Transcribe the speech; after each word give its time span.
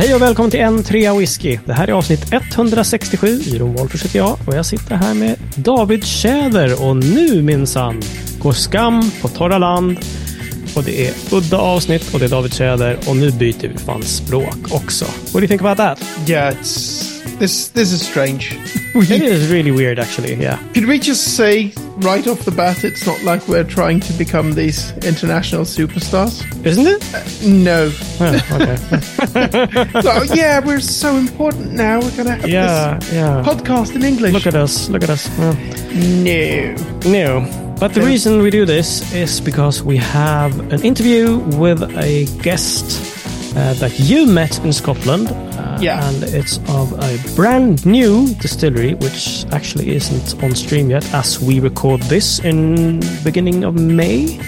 Hej 0.00 0.14
och 0.14 0.22
välkommen 0.22 0.50
till 0.50 0.60
en 0.60 0.82
trea 0.82 1.14
whisky. 1.14 1.58
Det 1.64 1.72
här 1.72 1.88
är 1.88 1.92
avsnitt 1.92 2.32
167. 2.32 3.26
Iron 3.26 3.72
Wolfers 3.72 4.04
heter 4.04 4.18
jag 4.18 4.38
och 4.46 4.54
jag 4.54 4.66
sitter 4.66 4.94
här 4.94 5.14
med 5.14 5.36
David 5.54 6.04
Tjäder 6.04 6.88
och 6.88 6.96
nu 6.96 7.42
minsann 7.42 8.02
går 8.38 8.52
skam 8.52 9.10
på 9.22 9.28
torra 9.28 9.58
land. 9.58 9.98
Och 10.76 10.84
det 10.84 11.06
är 11.06 11.14
udda 11.32 11.58
avsnitt 11.58 12.14
och 12.14 12.20
det 12.20 12.24
är 12.24 12.28
David 12.28 12.54
Tjäder 12.54 12.98
och 13.08 13.16
nu 13.16 13.30
byter 13.30 13.68
vi 13.68 13.78
fan 13.78 14.02
språk 14.02 14.58
också. 14.70 15.04
What 15.04 15.32
do 15.32 15.38
you 15.38 15.48
think 15.48 15.62
about 15.62 15.76
that? 15.76 16.28
Yeah, 16.28 16.54
this. 17.40 17.68
This 17.68 17.90
is 17.92 18.06
strange. 18.06 18.56
It 18.92 19.22
is 19.22 19.52
really 19.52 19.70
weird 19.70 20.00
actually, 20.00 20.34
yeah. 20.34 20.58
Could 20.74 20.86
we 20.86 20.98
just 20.98 21.36
say 21.36 21.72
right 21.98 22.26
off 22.26 22.44
the 22.44 22.50
bat, 22.50 22.82
it's 22.82 23.06
not 23.06 23.22
like 23.22 23.46
we're 23.46 23.62
trying 23.64 24.00
to 24.00 24.12
become 24.14 24.52
these 24.52 24.90
international 25.04 25.62
superstars? 25.62 26.42
Isn't 26.66 26.88
it? 26.88 27.00
Uh, 27.14 27.22
no. 27.46 27.92
Oh, 28.20 28.34
okay. 28.56 30.00
So, 30.02 30.34
yeah, 30.34 30.58
we're 30.58 30.80
so 30.80 31.16
important 31.16 31.72
now. 31.72 32.00
We're 32.00 32.16
gonna 32.16 32.36
have 32.36 32.48
yeah, 32.48 32.98
this 32.98 33.12
yeah. 33.12 33.44
podcast 33.46 33.94
in 33.94 34.02
English. 34.02 34.32
Look 34.32 34.46
at 34.46 34.56
us, 34.56 34.88
look 34.88 35.04
at 35.04 35.10
us. 35.10 35.28
Yeah. 35.38 36.74
no. 37.04 37.40
No. 37.40 37.76
But 37.78 37.94
the 37.94 38.02
reason 38.02 38.42
we 38.42 38.50
do 38.50 38.66
this 38.66 39.14
is 39.14 39.40
because 39.40 39.82
we 39.82 39.96
have 39.96 40.58
an 40.72 40.82
interview 40.82 41.38
with 41.56 41.82
a 41.96 42.26
guest 42.42 43.19
uh, 43.56 43.74
that 43.74 43.98
you 44.00 44.26
met 44.26 44.58
in 44.64 44.72
Scotland. 44.72 45.28
Uh, 45.28 45.78
Yeah. 45.80 46.06
And 46.08 46.22
it's 46.24 46.58
of 46.68 46.92
a 46.92 47.16
brand 47.36 47.86
new 47.86 48.26
distillery, 48.42 48.94
which 48.94 49.46
actually 49.50 49.94
isn't 49.96 50.42
on 50.42 50.54
stream 50.54 50.90
yet 50.90 51.04
as 51.14 51.40
we 51.40 51.58
record 51.60 52.02
this 52.02 52.38
in 52.40 53.00
beginning 53.24 53.64
of 53.64 53.74
May. 53.74 54.38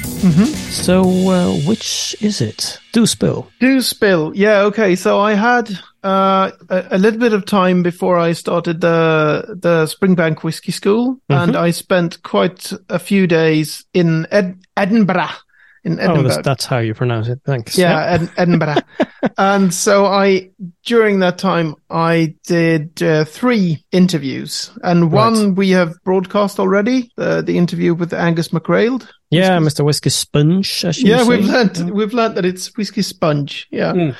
So, 0.71 1.03
uh, 1.31 1.53
which 1.67 2.15
is 2.21 2.41
it? 2.41 2.79
Do 2.93 3.07
spill. 3.07 3.47
Do 3.61 3.81
spill. 3.81 4.33
Yeah, 4.35 4.61
okay. 4.69 4.95
So 4.97 5.19
I 5.21 5.35
had 5.35 5.71
uh, 6.05 6.51
a, 6.69 6.85
a 6.93 6.99
little 6.99 7.19
bit 7.21 7.33
of 7.33 7.45
time 7.45 7.83
before 7.83 8.19
I 8.19 8.35
started 8.35 8.81
the 8.81 9.57
the 9.61 9.87
Springbank 9.87 10.43
Whiskey 10.45 10.73
School, 10.73 11.19
and 11.29 11.57
I 11.57 11.73
spent 11.73 12.23
quite 12.23 12.73
a 12.89 12.99
few 12.99 13.27
days 13.27 13.85
in 13.95 14.27
Ed- 14.31 14.59
Edinburgh. 14.77 15.37
In 15.85 15.99
Oh, 15.99 16.03
Edinburgh. 16.05 16.23
that's, 16.29 16.45
that's 16.45 16.65
how 16.65 16.79
you 16.79 16.95
pronounce 16.95 17.27
it. 17.27 17.41
Thanks. 17.45 17.77
yeah, 17.77 18.05
Ed- 18.05 18.31
Edinburgh. 18.37 18.77
and 19.39 19.75
so 19.75 20.07
I, 20.07 20.51
during 20.85 21.19
that 21.19 21.39
time, 21.39 21.75
I 21.91 22.37
did 22.47 23.03
uh, 23.03 23.25
three 23.25 23.85
interviews, 23.91 24.71
and 24.85 25.11
one 25.11 25.57
we 25.57 25.71
have 25.71 25.95
broadcast 26.05 26.61
already. 26.61 27.11
The 27.17 27.43
the 27.43 27.59
interview 27.59 27.95
with 27.95 28.13
Angus 28.15 28.49
MacRaild. 28.49 29.09
Yeah, 29.31 29.59
Mr. 29.59 29.85
Whiskey 29.85 30.11
Sponge. 30.11 30.85
Yeah, 30.85 31.23
say. 31.25 31.29
we've 31.29 31.45
learned 31.47 31.91
we've 31.91 32.15
learned 32.15 32.37
that 32.37 32.45
it's 32.45 32.77
whiskey 32.77 33.03
sponge. 33.03 33.67
Yeah, 33.73 33.93
Mm. 33.93 34.17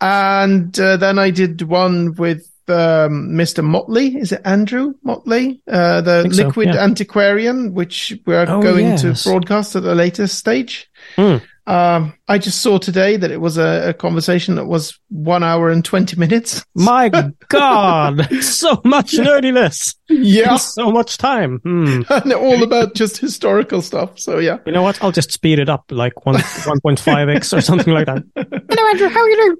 and 0.00 0.78
uh, 0.80 0.96
then 0.96 1.18
I 1.18 1.30
did 1.30 1.62
one 1.62 2.14
with. 2.14 2.48
Um, 2.66 3.30
Mr. 3.32 3.62
Motley, 3.62 4.16
is 4.16 4.32
it 4.32 4.40
Andrew 4.44 4.94
Motley? 5.02 5.60
Uh, 5.70 6.00
the 6.00 6.22
Think 6.22 6.34
so, 6.34 6.46
liquid 6.46 6.68
yeah. 6.68 6.82
antiquarian, 6.82 7.74
which 7.74 8.18
we're 8.26 8.46
Oh, 8.48 8.62
going 8.62 8.86
yes. 8.86 9.02
to 9.24 9.28
broadcast 9.30 9.76
at 9.76 9.84
a 9.84 9.94
later 9.94 10.26
stage. 10.26 10.90
Mm. 11.16 11.42
Um, 11.66 12.14
I 12.28 12.38
just 12.38 12.62
saw 12.62 12.78
today 12.78 13.16
that 13.16 13.30
it 13.30 13.40
was 13.40 13.58
a, 13.58 13.90
a 13.90 13.94
conversation 13.94 14.56
that 14.56 14.66
was 14.66 14.98
one 15.08 15.42
hour 15.42 15.70
and 15.70 15.84
20 15.84 16.16
minutes. 16.16 16.64
My 16.74 17.08
God, 17.48 18.28
so 18.42 18.80
much 18.84 19.12
nerdiness. 19.12 19.94
Yeah. 20.08 20.56
so 20.56 20.90
much 20.90 21.16
time. 21.16 21.58
Hmm. 21.58 22.02
and 22.10 22.32
all 22.32 22.62
about 22.62 22.94
just 22.94 23.18
historical 23.18 23.82
stuff. 23.82 24.18
So 24.18 24.38
yeah. 24.38 24.58
You 24.66 24.72
know 24.72 24.82
what? 24.82 25.02
I'll 25.02 25.12
just 25.12 25.32
speed 25.32 25.58
it 25.58 25.68
up 25.68 25.84
like 25.90 26.26
one 26.26 26.40
one 26.66 26.80
point 26.80 27.00
five 27.00 27.28
x 27.28 27.52
or 27.52 27.60
something 27.60 27.92
like 27.92 28.06
that. 28.06 28.22
Hello, 28.36 28.90
Andrew. 28.90 29.08
How 29.08 29.20
are 29.20 29.28
you 29.28 29.36
doing? 29.36 29.56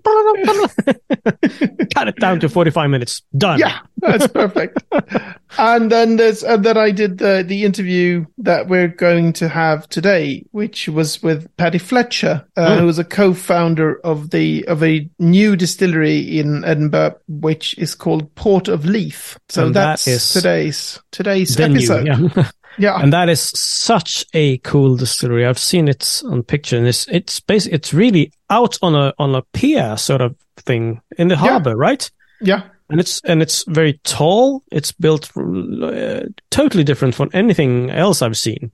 Cut 1.95 2.09
it 2.09 2.17
down 2.17 2.41
to 2.41 2.49
forty 2.49 2.71
five 2.71 2.91
minutes. 2.91 3.23
Done. 3.37 3.59
Yeah, 3.59 3.81
that's 3.99 4.27
perfect. 4.27 4.83
and 5.59 5.91
then 5.91 6.17
there's, 6.17 6.43
and 6.43 6.65
then 6.65 6.77
I 6.77 6.91
did 6.91 7.19
the, 7.19 7.45
the 7.47 7.65
interview 7.65 8.27
that 8.39 8.69
we're 8.69 8.89
going 8.89 9.33
to 9.35 9.49
have 9.49 9.89
today, 9.89 10.45
which 10.51 10.89
was 10.89 11.23
with 11.23 11.55
Paddy 11.57 11.79
Fletcher, 11.95 12.45
uh, 12.57 12.67
Mm. 12.71 12.81
who 12.81 12.87
was 12.87 12.99
a 12.99 13.05
co-founder 13.05 14.01
of 14.05 14.31
the, 14.31 14.65
of 14.67 14.83
a 14.83 15.09
new 15.21 15.55
distillery 15.55 16.19
in 16.41 16.65
Edinburgh, 16.65 17.15
which 17.29 17.79
is 17.79 17.95
called 17.95 18.35
Port 18.35 18.67
of 18.67 18.85
Leith. 18.85 19.39
So 19.49 19.67
And 19.67 19.77
that 19.77 19.85
that's 19.85 20.09
is 20.09 20.29
today's, 20.33 20.99
today's 21.13 21.55
Venue. 21.55 21.77
episode. 21.79 22.07
Yeah. 22.07 22.51
Yeah. 22.77 22.99
and 23.01 23.13
that 23.13 23.29
is 23.29 23.41
such 23.55 24.25
a 24.35 24.59
cool 24.59 24.97
distillery. 24.97 25.47
I've 25.47 25.61
seen 25.61 25.87
it 25.87 26.21
on 26.27 26.43
picture, 26.43 26.77
and 26.77 26.89
it's 26.89 27.07
it's 27.07 27.39
basically 27.39 27.77
it's 27.77 27.95
really 27.95 28.33
out 28.51 28.77
on 28.83 28.97
a 28.97 29.15
on 29.17 29.37
a 29.37 29.43
pier 29.53 29.97
sort 29.97 30.21
of 30.21 30.35
thing 30.57 31.01
in 31.17 31.29
the 31.29 31.37
harbor, 31.37 31.77
right? 31.77 32.11
yeah. 32.41 32.63
And 32.91 33.01
it's 33.01 33.21
and 33.25 33.43
it's 33.43 33.65
very 33.65 33.95
tall. 34.05 34.63
It's 34.71 34.93
built 34.93 35.31
uh, 35.37 36.25
totally 36.51 36.85
different 36.85 37.15
from 37.15 37.31
anything 37.33 37.91
else 37.91 38.23
I've 38.23 38.37
seen. 38.37 38.71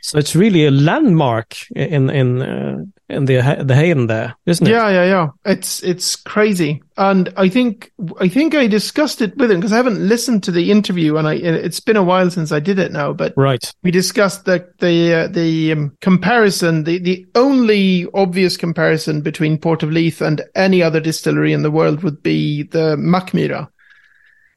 So 0.00 0.18
it's 0.18 0.34
really 0.34 0.66
a 0.66 0.70
landmark 0.70 1.56
in 1.74 2.10
in 2.10 2.42
uh, 2.42 2.84
in 3.12 3.26
the 3.26 3.62
the 3.64 3.74
haven 3.74 4.06
there, 4.06 4.34
isn't 4.46 4.66
it? 4.66 4.70
Yeah, 4.70 4.88
yeah, 4.88 5.04
yeah. 5.04 5.28
It's 5.44 5.82
it's 5.82 6.16
crazy, 6.16 6.82
and 6.96 7.32
I 7.36 7.48
think 7.48 7.92
I 8.20 8.28
think 8.28 8.54
I 8.54 8.66
discussed 8.66 9.20
it 9.20 9.36
with 9.36 9.50
him 9.50 9.60
because 9.60 9.72
I 9.72 9.76
haven't 9.76 10.06
listened 10.08 10.42
to 10.44 10.50
the 10.50 10.70
interview, 10.70 11.16
and 11.16 11.28
I 11.28 11.34
it's 11.34 11.80
been 11.80 11.96
a 11.96 12.02
while 12.02 12.30
since 12.30 12.52
I 12.52 12.60
did 12.60 12.78
it 12.78 12.92
now. 12.92 13.12
But 13.12 13.34
Right. 13.36 13.72
we 13.82 13.90
discussed 13.90 14.44
the 14.44 14.66
the 14.80 15.14
uh, 15.14 15.28
the 15.28 15.72
um, 15.72 15.96
comparison, 16.00 16.84
the 16.84 16.98
the 16.98 17.26
only 17.34 18.06
obvious 18.14 18.56
comparison 18.56 19.20
between 19.20 19.58
Port 19.58 19.82
of 19.82 19.90
Leith 19.90 20.20
and 20.20 20.42
any 20.54 20.82
other 20.82 21.00
distillery 21.00 21.52
in 21.52 21.62
the 21.62 21.70
world 21.70 22.02
would 22.02 22.22
be 22.22 22.64
the 22.64 22.96
Mackmyra. 22.96 23.68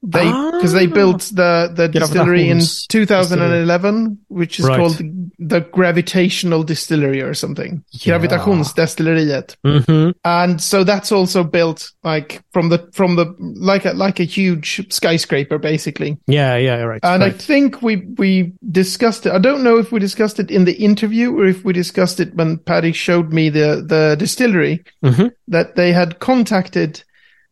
They 0.07 0.25
because 0.51 0.73
they 0.73 0.87
Ah. 0.87 0.93
built 0.93 1.21
the 1.33 1.71
the 1.75 1.87
distillery 1.87 2.49
in 2.49 2.57
Gravitationsdistillery. 2.59 2.87
2011, 2.89 4.17
which 4.27 4.59
is 4.59 4.65
Right. 4.67 4.77
called 4.79 4.97
the, 4.97 5.29
the 5.39 5.61
gravitational 5.61 6.63
distillery 6.63 7.21
or 7.21 7.33
something. 7.33 7.83
Yeah. 7.91 8.19
Gravitationsdestilleriet. 8.19 9.55
hmm 9.63 10.11
And 10.23 10.61
so 10.61 10.83
that's 10.83 11.11
also 11.11 11.43
built 11.43 11.91
like 12.03 12.41
from 12.53 12.69
the 12.69 12.87
from 12.93 13.15
the 13.15 13.25
like 13.39 13.85
a 13.85 13.93
like 13.93 14.19
a 14.19 14.25
huge 14.25 14.85
skyscraper 14.89 15.57
basically. 15.57 16.17
Yeah, 16.27 16.57
yeah, 16.57 16.77
right. 16.81 16.99
And 17.03 17.23
I 17.23 17.31
think 17.31 17.81
we 17.81 18.03
we 18.17 18.53
discussed 18.71 19.25
it. 19.25 19.33
I 19.33 19.39
don't 19.39 19.63
know 19.63 19.77
if 19.77 19.91
we 19.91 19.99
discussed 19.99 20.39
it 20.39 20.51
in 20.51 20.65
the 20.65 20.73
interview 20.73 21.31
or 21.37 21.45
if 21.45 21.63
we 21.65 21.73
discussed 21.73 22.19
it 22.19 22.35
when 22.35 22.57
Paddy 22.59 22.91
showed 22.93 23.33
me 23.33 23.49
the 23.49 23.83
the 23.87 24.15
distillery 24.19 24.83
Mhm. 25.03 25.31
that 25.47 25.75
they 25.75 25.93
had 25.93 26.19
contacted 26.19 27.03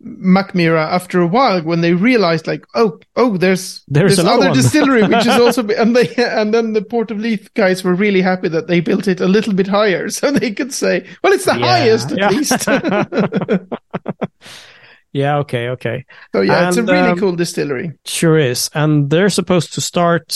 Mackmyra 0.06 0.86
after 0.92 1.22
a 1.22 1.28
while 1.28 1.62
when 1.62 1.80
they 1.82 1.94
realized 1.94 2.46
like 2.46 2.66
oh 2.76 3.00
oh 3.16 3.38
there's 3.38 3.84
There's 3.88 4.18
this 4.18 4.20
another 4.20 4.50
other 4.50 4.62
distillery 4.62 5.04
which 5.04 5.26
is 5.26 5.40
also 5.40 5.66
and 5.82 5.96
they 5.96 6.14
and 6.18 6.54
then 6.54 6.74
the 6.74 6.82
Port 6.82 7.10
of 7.12 7.20
Leith 7.20 7.54
guys 7.54 7.84
were 7.84 7.96
really 7.96 8.22
happy 8.22 8.50
that 8.50 8.68
they 8.68 8.82
built 8.82 9.08
it 9.08 9.22
a 9.22 9.28
little 9.28 9.54
bit 9.54 9.68
higher 9.68 10.10
so 10.10 10.32
they 10.32 10.52
could 10.52 10.74
say 10.74 11.06
well 11.24 11.32
it's 11.34 11.46
the 11.46 11.58
Yeah, 11.58 11.66
highest 11.68 12.12
at 12.12 12.18
yeah. 12.18 12.30
least 12.30 12.68
yeah, 15.14 15.38
okay, 15.38 15.70
okay. 15.70 16.06
So 16.34 16.42
yeah, 16.42 16.68
it's 16.68 16.78
a 16.78 16.84
really 16.84 17.10
um, 17.12 17.20
cool 17.20 17.36
distillery. 17.36 17.92
Sure 18.04 18.38
is. 18.38 18.70
And 18.74 19.12
they're 19.12 19.30
supposed 19.30 19.72
to 19.74 19.82
start 19.82 20.36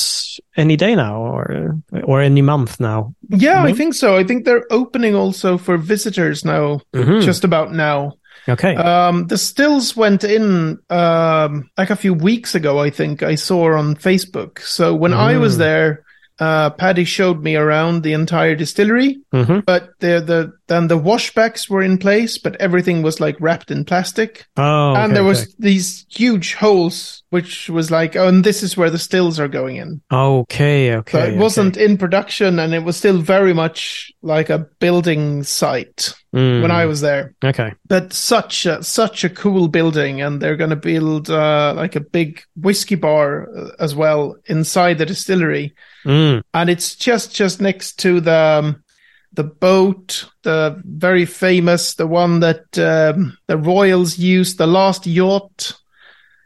any 0.56 0.76
day 0.78 0.96
now 0.96 1.18
or 1.20 1.80
or 2.04 2.22
any 2.22 2.44
month 2.44 2.80
now. 2.80 3.16
Yeah, 3.30 3.64
I 3.64 3.72
Mhm. 3.72 3.78
think 3.78 3.94
so. 3.96 4.16
I 4.16 4.24
think 4.24 4.46
they're 4.46 4.66
opening 4.72 5.16
also 5.16 5.58
for 5.58 5.78
visitors 5.78 6.46
now, 6.46 6.82
Mhm. 6.94 7.24
just 7.24 7.44
about 7.44 7.74
now. 7.74 8.14
Okay. 8.50 8.76
Um, 8.76 9.28
the 9.28 9.38
stills 9.38 9.96
went 9.96 10.24
in 10.24 10.80
um, 10.90 11.70
like 11.78 11.90
a 11.90 11.96
few 11.96 12.14
weeks 12.14 12.56
ago. 12.56 12.80
I 12.80 12.90
think 12.90 13.24
I 13.24 13.36
saw 13.36 13.78
on 13.78 13.96
Facebook. 13.96 14.60
So 14.60 14.96
when 14.96 15.14
I 15.14 15.38
was 15.38 15.56
Mm. 15.56 15.60
there, 15.60 16.04
uh, 16.40 16.70
Paddy 16.70 17.04
showed 17.04 17.42
me 17.42 17.56
around 17.56 18.04
the 18.04 18.14
entire 18.14 18.56
distillery. 18.56 19.18
hmm 19.32 19.60
But 19.66 19.90
the 20.00 20.22
the 20.22 20.52
then 20.68 20.88
the 20.88 21.00
washbacks 21.00 21.68
were 21.70 21.82
in 21.82 21.98
place, 21.98 22.38
but 22.38 22.56
everything 22.62 23.02
was 23.02 23.20
like 23.20 23.38
wrapped 23.40 23.72
in 23.72 23.86
plastic. 23.86 24.46
Oh, 24.56 24.94
and 24.94 25.06
okay, 25.06 25.14
there 25.16 25.24
was 25.24 25.44
okay. 25.44 25.54
these 25.60 26.06
huge 26.10 26.54
holes, 26.54 27.24
which 27.32 27.70
was 27.70 27.90
like, 27.90 28.16
oh, 28.16 28.28
and 28.28 28.44
this 28.44 28.62
is 28.64 28.78
where 28.78 28.90
the 28.92 29.00
stills 29.00 29.40
are 29.40 29.48
going 29.48 29.78
in. 29.78 30.02
Okay, 30.12 30.94
okay. 30.96 31.12
So 31.12 31.24
it 31.24 31.30
okay. 31.30 31.38
wasn't 31.40 31.78
in 31.78 31.98
production 31.98 32.60
and 32.60 32.74
it 32.74 32.84
was 32.84 32.98
still 32.98 33.18
very 33.18 33.54
much 33.54 34.12
like 34.22 34.50
a 34.52 34.60
building 34.80 35.44
site 35.44 36.14
Mm, 36.38 36.62
when 36.62 36.72
I 36.72 36.86
was 36.86 37.02
there. 37.02 37.34
Okay. 37.44 37.74
But 37.88 38.14
such 38.14 38.68
a, 38.68 38.84
such 38.84 39.24
a 39.24 39.30
cool 39.30 39.68
building 39.68 40.22
and 40.22 40.40
they're 40.40 40.56
going 40.56 40.70
to 40.70 40.76
build 40.76 41.32
uh, 41.32 41.74
like 41.76 41.96
a 41.96 42.00
big 42.00 42.44
whiskey 42.56 42.94
bar 42.96 43.50
uh, 43.50 43.72
as 43.80 43.96
well 43.96 44.36
inside 44.46 45.00
the 45.00 45.06
distillery. 45.06 45.74
Mm. 46.06 46.44
And 46.54 46.70
it's 46.70 46.96
just, 46.96 47.34
just 47.34 47.60
next 47.60 47.98
to 48.00 48.22
the, 48.22 48.36
um, 48.36 48.84
the 49.34 49.46
boat, 49.46 50.30
the 50.44 50.80
very 50.86 51.26
famous, 51.26 51.96
the 51.96 52.08
one 52.08 52.42
that 52.42 52.78
um, 52.78 53.36
the 53.48 53.58
royals 53.58 54.20
used, 54.20 54.60
the 54.60 54.68
last 54.68 55.08
yacht, 55.08 55.74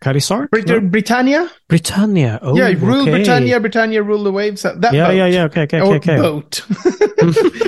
Carisar? 0.01 0.49
Brit- 0.49 0.67
No? 0.67 0.79
Britannia. 0.81 1.49
Britannia. 1.69 2.39
Oh, 2.41 2.55
yeah, 2.57 2.73
rule 2.79 3.01
okay. 3.03 3.11
Britannia, 3.11 3.59
Britannia 3.59 4.01
rule 4.03 4.23
the 4.23 4.31
waves. 4.31 4.63
That 4.63 4.93
Yeah, 4.93 5.07
boat. 5.07 5.15
yeah, 5.15 5.25
yeah. 5.27 5.43
Okay, 5.45 5.61
okay, 5.63 5.79
or 5.79 5.95
okay, 5.95 6.17
boat. 6.17 6.65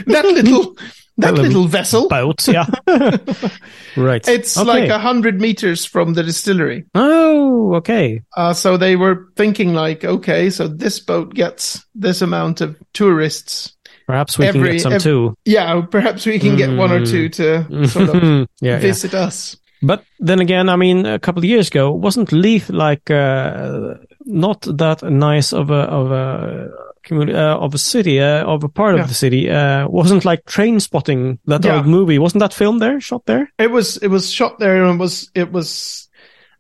that 0.08 0.24
little 0.26 0.76
that 1.18 1.36
little 1.36 1.68
vessel. 1.68 2.10
boat. 2.10 2.48
Yeah. 2.48 2.66
right. 3.96 4.28
It's 4.28 4.58
Okay. 4.58 4.68
like 4.68 4.90
a 4.90 4.98
hundred 5.00 5.40
meters 5.40 5.86
from 5.86 6.14
the 6.16 6.24
distillery. 6.24 6.86
Oh, 6.96 7.76
okay. 7.76 8.24
Uh, 8.36 8.54
so 8.54 8.78
they 8.78 8.96
were 8.96 9.28
thinking 9.36 9.74
like, 9.76 10.04
okay, 10.04 10.50
so 10.50 10.68
this 10.68 11.00
boat 11.00 11.34
gets 11.36 11.86
this 11.94 12.22
amount 12.22 12.62
of 12.62 12.76
tourists. 12.94 13.74
Perhaps 14.08 14.38
we 14.38 14.52
can 14.52 14.64
get 14.64 14.82
some 14.82 15.00
too. 15.00 15.36
Yeah, 15.46 15.82
perhaps 15.90 16.26
we 16.26 16.38
can 16.40 16.58
get 16.58 16.76
one 16.76 16.92
or 16.92 17.06
two 17.06 17.30
to 17.30 17.88
sort 17.88 18.10
of 18.10 18.16
yeah, 18.24 18.46
yeah. 18.60 18.80
visit 18.80 19.14
us. 19.14 19.56
But 19.84 20.04
then 20.20 20.40
again, 20.40 20.70
I 20.70 20.76
mean, 20.78 21.06
a 21.06 21.20
couple 21.20 21.40
of 21.40 21.46
years 21.50 21.68
ago, 21.68 21.92
wasn't 21.92 22.32
Leith 22.32 22.70
like 22.70 23.12
uh, 23.12 23.96
not 24.26 24.62
that 24.62 25.04
nice 25.04 25.52
of 25.54 25.70
a 25.70 25.82
of 25.92 26.12
a 26.12 26.70
community 27.04 27.38
uh, 27.38 27.58
of 27.58 27.74
a 27.74 27.78
city 27.78 28.20
uh, 28.22 28.46
of 28.46 28.64
a 28.64 28.70
part 28.70 28.96
Yeah. 28.96 29.02
of 29.04 29.08
the 29.10 29.14
city? 29.14 29.50
Uh, 29.50 29.88
wasn't 29.90 30.24
like 30.26 30.46
Train 30.46 30.80
Spotting 30.80 31.40
that 31.48 31.66
Yeah. 31.66 31.76
old 31.78 31.86
movie? 31.88 32.18
Wasn't 32.20 32.40
that 32.40 32.54
filmed 32.54 32.82
there, 32.82 33.02
shot 33.02 33.26
there? 33.26 33.52
It 33.60 33.72
was 33.72 33.98
it 33.98 34.08
was 34.10 34.32
shot 34.32 34.60
there 34.60 34.84
and 34.86 34.96
it 34.96 35.00
was 35.04 35.30
it 35.36 35.52
was 35.52 36.08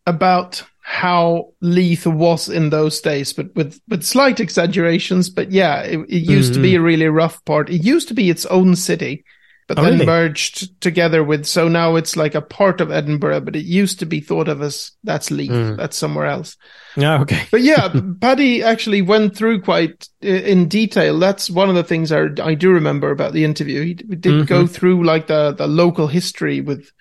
about 0.05 0.63
how 0.85 1.45
Leith 1.61 2.05
was 2.05 2.49
in 2.49 2.69
those 2.69 2.99
days, 3.01 3.31
but 3.33 3.55
with 3.55 3.79
with 3.87 4.03
slight 4.03 4.39
exaggerations. 4.41 5.29
But 5.29 5.51
yeah, 5.51 5.81
it, 5.83 5.99
it 6.09 6.29
used 6.29 6.53
to 6.55 6.61
be 6.61 6.75
a 6.75 6.81
really 6.81 7.07
rough 7.07 7.39
part. 7.45 7.69
It 7.69 7.85
used 7.85 8.09
to 8.09 8.13
be 8.13 8.29
its 8.29 8.45
own 8.47 8.75
city, 8.75 9.23
but 9.67 9.79
Oh, 9.79 9.83
then 9.83 9.93
really? 9.93 10.05
merged 10.05 10.79
together 10.81 11.23
with. 11.23 11.45
So 11.45 11.67
now 11.67 11.95
it's 11.95 12.15
like 12.15 12.35
a 12.35 12.41
part 12.41 12.81
of 12.81 12.91
Edinburgh, 12.91 13.41
but 13.41 13.55
it 13.55 13.65
used 13.65 13.99
to 13.99 14.05
be 14.05 14.19
thought 14.19 14.47
of 14.47 14.61
as 14.61 14.91
that's 15.03 15.31
Leith, 15.31 15.51
Mm. 15.51 15.77
that's 15.77 15.97
somewhere 15.97 16.25
else. 16.25 16.57
Yeah, 16.95 17.21
okay. 17.21 17.43
But 17.51 17.61
yeah, 17.61 17.93
Paddy 18.21 18.61
actually 18.63 19.01
went 19.01 19.35
through 19.35 19.61
quite 19.61 20.07
in 20.21 20.67
detail. 20.67 21.17
That's 21.19 21.49
one 21.49 21.69
of 21.69 21.75
the 21.75 21.83
things 21.83 22.11
I, 22.11 22.27
I 22.41 22.53
do 22.55 22.71
remember 22.71 23.09
about 23.11 23.33
the 23.33 23.43
interview. 23.45 23.81
He 23.83 23.93
did 23.93 24.47
go 24.47 24.67
through 24.67 25.03
like 25.03 25.27
the, 25.27 25.51
the 25.53 25.67
local 25.67 26.07
history 26.07 26.61
with 26.61 26.91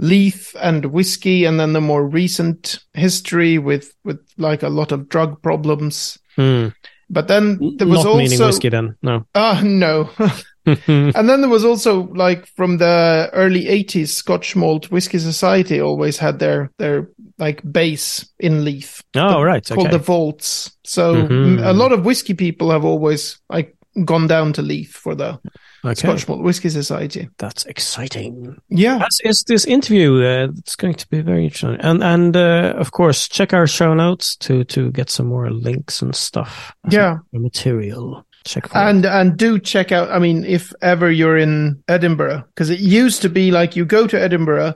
Leith 0.00 0.54
and 0.60 0.86
whiskey, 0.86 1.44
and 1.44 1.58
then 1.58 1.72
the 1.72 1.80
more 1.80 2.06
recent 2.06 2.78
history 2.94 3.58
with 3.58 3.92
with 4.04 4.20
like 4.38 4.62
a 4.62 4.68
lot 4.68 4.92
of 4.92 5.08
drug 5.08 5.42
problems. 5.42 6.18
Hmm. 6.36 6.68
But 7.10 7.26
then 7.26 7.58
there 7.78 7.88
was 7.88 8.04
Not 8.04 8.16
meaning 8.18 8.32
also 8.32 8.46
whiskey 8.46 8.68
then. 8.68 8.94
No. 9.02 9.26
ah 9.34 9.60
no, 9.64 10.10
and 10.86 11.28
then 11.28 11.40
there 11.40 11.50
was 11.50 11.64
also 11.64 12.08
like 12.14 12.46
from 12.56 12.78
the 12.78 13.30
early 13.32 13.64
'80s, 13.66 14.08
Scotch 14.08 14.54
Malt 14.56 14.90
Whiskey 14.90 15.18
Society 15.18 15.80
always 15.80 16.18
had 16.18 16.38
their 16.38 16.70
their 16.78 17.08
like 17.38 17.62
base 17.70 18.28
in 18.40 18.64
Leith 18.64 19.02
oh, 19.14 19.42
right. 19.42 19.64
called 19.66 19.86
Okay. 19.88 19.96
the 19.96 20.02
vaults. 20.02 20.76
So 20.84 21.14
Mhm. 21.14 21.58
mm, 21.58 21.66
a 21.66 21.72
lot 21.72 21.92
of 21.92 22.04
whiskey 22.04 22.34
people 22.34 22.70
have 22.70 22.84
always 22.84 23.38
like 23.48 23.74
gone 24.04 24.26
down 24.26 24.52
to 24.52 24.62
Leith 24.62 24.92
for 24.92 25.14
the 25.14 25.38
okay. 25.84 25.94
Scotch 25.94 26.28
Malt 26.28 26.42
Whiskey 26.42 26.68
Society. 26.68 27.28
That's 27.38 27.64
exciting. 27.66 28.56
Yeah, 28.68 28.96
As 29.04 29.18
is 29.24 29.44
this 29.46 29.64
interview. 29.66 30.22
Uh, 30.22 30.48
it's 30.58 30.76
going 30.76 30.94
to 30.94 31.08
be 31.08 31.20
very 31.22 31.44
interesting. 31.44 31.80
And 31.80 32.02
and 32.02 32.36
uh, 32.36 32.74
of 32.78 32.90
course, 32.90 33.28
check 33.28 33.52
our 33.52 33.66
show 33.66 33.94
notes 33.94 34.36
to 34.36 34.64
to 34.64 34.90
get 34.90 35.10
some 35.10 35.26
more 35.28 35.50
links 35.50 36.02
and 36.02 36.14
stuff. 36.14 36.74
yeah, 36.90 37.18
material. 37.32 38.24
Check 38.48 38.68
for 38.68 38.78
it. 38.78 38.82
and 38.90 39.04
and 39.06 39.36
do 39.36 39.58
check 39.58 39.92
out. 39.92 40.10
I 40.10 40.18
mean, 40.18 40.44
if 40.44 40.72
ever 40.82 41.10
you're 41.10 41.36
in 41.38 41.82
Edinburgh, 41.88 42.44
because 42.54 42.70
it 42.70 42.80
used 42.80 43.22
to 43.22 43.28
be 43.28 43.50
like 43.50 43.76
you 43.76 43.84
go 43.84 44.06
to 44.06 44.20
Edinburgh. 44.20 44.74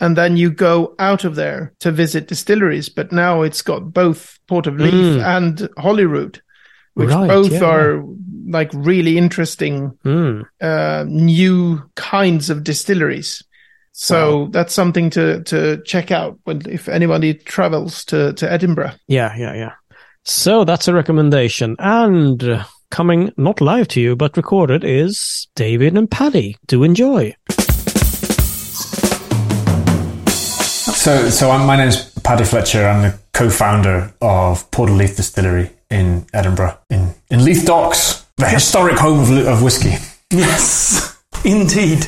And 0.00 0.16
then 0.16 0.36
you 0.36 0.50
go 0.50 0.96
out 0.98 1.24
of 1.24 1.36
there 1.36 1.72
to 1.78 1.92
visit 1.92 2.26
distilleries, 2.26 2.88
but 2.88 3.12
now 3.12 3.42
it's 3.42 3.62
got 3.62 3.92
both 3.94 4.36
Port 4.48 4.66
of 4.66 4.74
Leith 4.80 4.92
Mm. 5.20 5.36
and 5.36 5.68
Holyrood, 5.78 6.42
which 6.94 7.10
Right, 7.10 7.28
both 7.28 7.52
yeah. 7.52 7.64
are 7.64 8.02
like 8.48 8.70
really 8.74 9.16
interesting 9.16 9.92
Hmm. 10.02 10.40
uh, 10.60 11.04
new 11.06 11.82
kinds 11.94 12.50
of 12.50 12.64
distilleries. 12.64 13.44
So 13.92 14.48
that's 14.50 14.74
something 14.74 15.10
to 15.10 15.42
to 15.44 15.80
check 15.84 16.10
out 16.10 16.36
when 16.44 16.62
if 16.68 16.88
anybody 16.88 17.34
travels 17.34 18.04
to 18.06 18.32
to 18.32 18.50
Edinburgh. 18.52 18.92
Yeah, 19.06 19.36
yeah, 19.38 19.54
yeah. 19.54 19.72
So 20.24 20.64
that's 20.64 20.88
a 20.88 20.94
recommendation. 20.94 21.76
And 21.78 22.42
uh, 22.42 22.64
coming 22.92 23.32
not 23.36 23.60
live 23.60 23.88
to 23.88 24.00
you, 24.00 24.14
but 24.14 24.36
recorded 24.36 24.84
is 24.84 25.48
David 25.56 25.96
and 25.96 26.08
Paddy. 26.08 26.56
Do 26.66 26.84
enjoy. 26.84 27.34
So, 30.28 31.30
so 31.30 31.50
I'm, 31.50 31.66
my 31.66 31.76
name's 31.76 32.12
Paddy 32.20 32.44
Fletcher. 32.44 32.86
I'm 32.86 33.02
the 33.02 33.18
co-founder 33.32 34.14
of 34.20 34.70
Port 34.70 34.90
of 34.90 34.96
Leith 34.96 35.16
Distillery 35.16 35.70
in 35.90 36.26
Edinburgh, 36.32 36.78
in, 36.90 37.12
in 37.30 37.44
Leith 37.44 37.66
Docks, 37.66 38.24
the 38.36 38.48
historic 38.48 38.98
home 38.98 39.18
of, 39.18 39.30
li- 39.30 39.46
of 39.48 39.62
whiskey. 39.62 39.94
Yes, 40.30 41.20
indeed. 41.44 42.06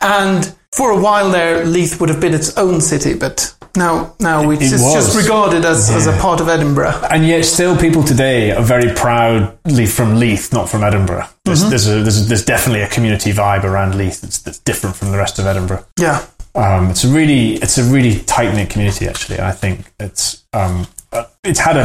And 0.00 0.54
for 0.72 0.90
a 0.90 1.00
while 1.00 1.30
there, 1.30 1.64
Leith 1.64 1.98
would 2.00 2.10
have 2.10 2.20
been 2.20 2.34
its 2.34 2.58
own 2.58 2.80
city, 2.80 3.14
but 3.14 3.55
now 3.76 4.14
now 4.20 4.50
it's 4.50 4.62
It 4.62 4.70
just, 4.70 4.94
just 4.94 5.16
regarded 5.16 5.64
as, 5.64 5.90
as 5.90 6.06
a 6.06 6.16
part 6.18 6.40
of 6.40 6.48
Edinburgh. 6.48 7.00
And 7.10 7.26
yet, 7.26 7.44
still, 7.44 7.76
people 7.76 8.02
today 8.02 8.52
are 8.52 8.62
very 8.62 8.94
proudly 8.94 9.86
from 9.86 10.18
Leith, 10.18 10.52
not 10.52 10.68
from 10.68 10.82
Edinburgh. 10.82 11.26
There's, 11.44 11.68
there's, 11.68 11.88
a, 11.88 12.02
there's, 12.02 12.26
there's 12.28 12.44
definitely 12.44 12.82
a 12.82 12.88
community 12.88 13.32
vibe 13.32 13.64
around 13.64 13.96
Leith 13.96 14.20
that's, 14.20 14.40
that's 14.42 14.58
different 14.60 14.96
from 14.96 15.12
the 15.12 15.18
rest 15.18 15.38
of 15.38 15.46
Edinburgh. 15.46 15.84
Yeah. 15.98 16.26
Um, 16.54 16.90
it's 16.90 17.04
a 17.04 17.08
really, 17.08 17.54
it's 17.54 17.76
a 17.78 17.84
really 17.84 18.20
tight 18.20 18.54
knit 18.54 18.70
community. 18.70 19.06
Actually, 19.06 19.40
I 19.40 19.52
think 19.52 19.92
it's 20.00 20.44
um, 20.54 20.86
uh, 21.12 21.24
it's 21.44 21.60
had 21.60 21.76
a 21.76 21.84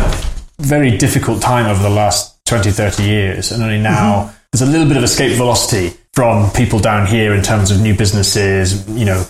very 0.60 0.98
difficult 0.98 1.42
time 1.42 1.66
over 1.66 1.84
the 1.84 1.90
last 1.90 2.44
20, 2.46 2.72
30 2.72 3.04
years, 3.04 3.52
and 3.52 3.62
only 3.62 3.80
now 3.80 4.34
there's 4.52 4.62
a 4.62 4.72
little 4.72 4.88
bit 4.88 4.98
of 4.98 5.04
escape 5.04 5.36
velocity 5.36 5.98
from 6.14 6.50
people 6.52 6.80
down 6.80 7.06
here 7.06 7.34
in 7.34 7.42
terms 7.42 7.70
of 7.72 7.82
new 7.82 7.96
businesses. 7.96 8.88
You 8.90 9.06
know, 9.06 9.26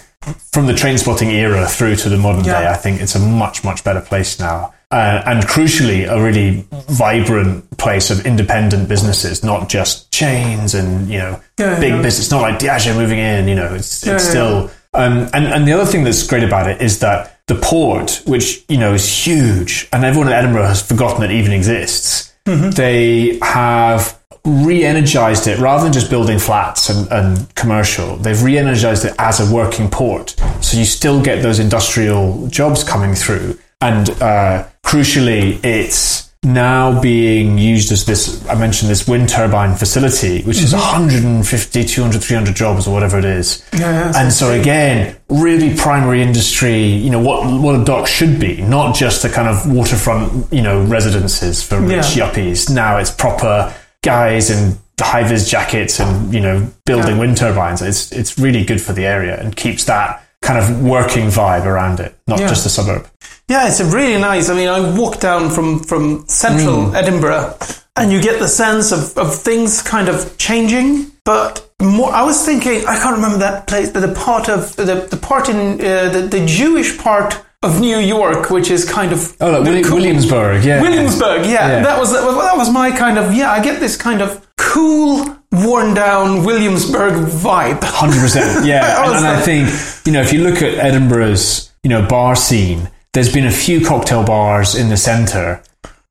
from 0.51 0.67
the 0.67 0.73
train 0.73 0.97
spotting 0.97 1.29
era 1.31 1.65
through 1.67 1.95
to 1.97 2.09
the 2.09 2.17
modern 2.17 2.43
Yeah. 2.43 2.61
day, 2.61 2.67
I 2.67 2.75
think 2.75 3.01
it's 3.01 3.15
a 3.15 3.19
much, 3.19 3.63
much 3.63 3.83
better 3.83 4.01
place 4.01 4.39
now. 4.39 4.73
Uh, 4.91 5.21
and 5.25 5.43
crucially, 5.47 6.05
a 6.09 6.21
really 6.21 6.65
vibrant 6.89 7.77
place 7.77 8.09
of 8.11 8.25
independent 8.25 8.89
businesses, 8.89 9.41
not 9.43 9.69
just 9.69 10.11
chains 10.11 10.75
and 10.75 11.09
you 11.09 11.17
know 11.17 11.39
Yeah, 11.57 11.79
big 11.79 11.93
yeah. 11.93 12.01
business. 12.01 12.25
It's 12.25 12.31
not 12.31 12.41
like 12.41 12.59
Diageo 12.59 12.95
moving 12.97 13.17
in. 13.19 13.47
You 13.47 13.55
know, 13.55 13.73
it's 13.73 14.05
it's 14.05 14.27
still. 14.27 14.69
Um, 14.93 15.29
and 15.33 15.45
and 15.47 15.65
the 15.65 15.71
other 15.71 15.85
thing 15.89 16.03
that's 16.03 16.27
great 16.27 16.43
about 16.43 16.69
it 16.69 16.81
is 16.81 16.99
that 16.99 17.39
the 17.47 17.55
port, 17.55 18.21
which 18.25 18.65
you 18.67 18.77
know 18.77 18.93
is 18.93 19.07
huge, 19.25 19.87
and 19.93 20.03
everyone 20.03 20.27
in 20.27 20.33
Edinburgh 20.33 20.67
has 20.67 20.81
forgotten 20.81 21.23
it 21.23 21.31
even 21.31 21.53
exists. 21.53 22.33
Mm-hmm. 22.45 22.71
They 22.71 23.39
have 23.41 24.19
re-energized 24.45 25.47
it 25.47 25.59
rather 25.59 25.83
than 25.83 25.93
just 25.93 26.09
building 26.09 26.39
flats 26.39 26.89
and, 26.89 27.07
and 27.11 27.55
commercial. 27.55 28.15
They've 28.17 28.41
re-energized 28.41 29.05
it 29.05 29.13
as 29.19 29.39
a 29.39 29.53
working 29.53 29.89
port, 29.89 30.31
so 30.61 30.77
you 30.77 30.85
still 30.85 31.21
get 31.21 31.41
those 31.43 31.59
industrial 31.59 32.47
jobs 32.47 32.83
coming 32.83 33.13
through. 33.15 33.57
And 33.81 34.09
uh, 34.21 34.67
crucially, 34.83 35.63
it's 35.63 36.29
now 36.43 36.99
being 37.01 37.59
used 37.59 37.91
as 37.91 38.03
this 38.05 38.43
i 38.49 38.55
mentioned 38.55 38.89
this 38.89 39.07
wind 39.07 39.29
turbine 39.29 39.75
facility 39.75 40.41
which 40.41 40.57
is 40.59 40.73
150 40.73 41.83
200 41.83 42.19
300 42.19 42.55
jobs 42.55 42.87
or 42.87 42.93
whatever 42.95 43.19
it 43.19 43.25
is 43.25 43.63
Mm-hmm. 43.69 43.79
Yeah, 43.79 44.11
and 44.15 44.33
so 44.33 44.49
again 44.51 45.15
really 45.29 45.75
primary 45.77 46.23
industry 46.23 46.81
you 46.83 47.11
know 47.11 47.19
what 47.19 47.45
what 47.61 47.79
a 47.79 47.83
dock 47.83 48.07
should 48.07 48.39
be 48.39 48.59
not 48.63 48.95
just 48.95 49.23
a 49.23 49.29
kind 49.29 49.47
of 49.47 49.71
waterfront 49.71 50.51
you 50.51 50.63
know 50.63 50.83
residences 50.85 51.61
for 51.61 51.79
rich 51.79 52.15
Yeah. 52.17 52.27
yuppies 52.31 52.73
now 52.73 52.97
it's 52.97 53.11
proper 53.11 53.71
guys 54.03 54.49
in 54.49 54.77
high 54.99 55.27
vis 55.27 55.49
jackets 55.49 55.99
and 55.99 56.33
you 56.33 56.39
know 56.39 56.67
building 56.85 57.15
Yeah. 57.15 57.19
wind 57.19 57.37
turbines 57.37 57.81
it's 57.81 58.11
it's 58.11 58.37
really 58.37 58.63
good 58.63 58.79
for 58.81 58.93
the 58.93 59.05
area 59.05 59.39
and 59.39 59.55
keeps 59.55 59.85
that 59.85 60.23
kind 60.43 60.59
of 60.59 60.83
working 60.83 61.27
vibe 61.27 61.65
around 61.65 61.99
it 61.99 62.15
not 62.27 62.39
Yeah. 62.39 62.47
just 62.47 62.65
a 62.65 62.69
suburb 62.69 63.07
Yeah, 63.49 63.67
it's 63.67 63.81
a 63.81 63.85
really 63.85 64.17
nice. 64.17 64.47
I 64.49 64.53
mean, 64.55 64.69
I 64.69 64.79
walk 64.97 65.19
down 65.19 65.49
from, 65.49 65.79
from 65.83 66.25
central 66.27 66.77
Mm. 66.85 66.95
Edinburgh 66.95 67.57
and 67.97 68.09
you 68.13 68.21
get 68.21 68.39
the 68.39 68.47
sense 68.47 68.93
of, 68.93 69.17
of 69.17 69.35
things 69.35 69.81
kind 69.81 70.07
of 70.07 70.37
changing. 70.37 71.11
But 71.25 71.51
more, 71.81 72.13
I 72.13 72.23
was 72.23 72.45
thinking, 72.45 72.77
I 72.87 72.95
can't 73.01 73.15
remember 73.19 73.39
that 73.39 73.67
place, 73.67 73.91
the, 73.91 73.99
the 74.07 74.13
part 74.15 74.47
of, 74.47 74.73
the, 74.77 75.05
the 75.09 75.17
part 75.17 75.49
in, 75.49 75.57
uh, 75.81 76.07
the, 76.15 76.21
the 76.35 76.45
Jewish 76.45 76.97
part 76.97 77.31
of 77.63 77.79
New 77.79 77.97
York, 77.99 78.49
which 78.49 78.71
is 78.71 78.83
kind 78.89 79.11
of. 79.13 79.35
oh 79.41 79.51
like 79.51 79.63
Willi- 79.63 79.83
cool- 79.83 79.95
williamsburg 79.97 80.63
yeah 80.65 80.81
Williamsburg, 80.81 81.45
yeah, 81.45 81.67
Yeah. 81.77 81.83
that 81.83 81.99
was 81.99 82.11
that 82.11 82.57
was 82.57 82.71
my 82.71 82.91
kind 82.91 83.17
of 83.17 83.33
yeah. 83.33 83.51
I 83.51 83.61
get 83.61 83.79
this 83.79 83.95
kind 83.97 84.21
of 84.21 84.45
cool, 84.57 85.25
worn 85.51 85.93
down 85.93 86.43
Williamsburg 86.43 87.13
vibe. 87.29 87.83
Hundred 87.83 88.19
percent, 88.21 88.65
yeah. 88.65 89.03
And, 89.05 89.15
and 89.15 89.25
I 89.27 89.41
think 89.41 89.69
you 90.05 90.11
know 90.13 90.21
if 90.21 90.33
you 90.33 90.43
look 90.43 90.61
at 90.61 90.73
Edinburgh's 90.79 91.71
you 91.83 91.89
know 91.89 92.01
bar 92.07 92.35
scene, 92.35 92.89
there's 93.13 93.31
been 93.31 93.45
a 93.45 93.51
few 93.51 93.85
cocktail 93.85 94.23
bars 94.23 94.73
in 94.75 94.89
the 94.89 94.97
centre, 94.97 95.61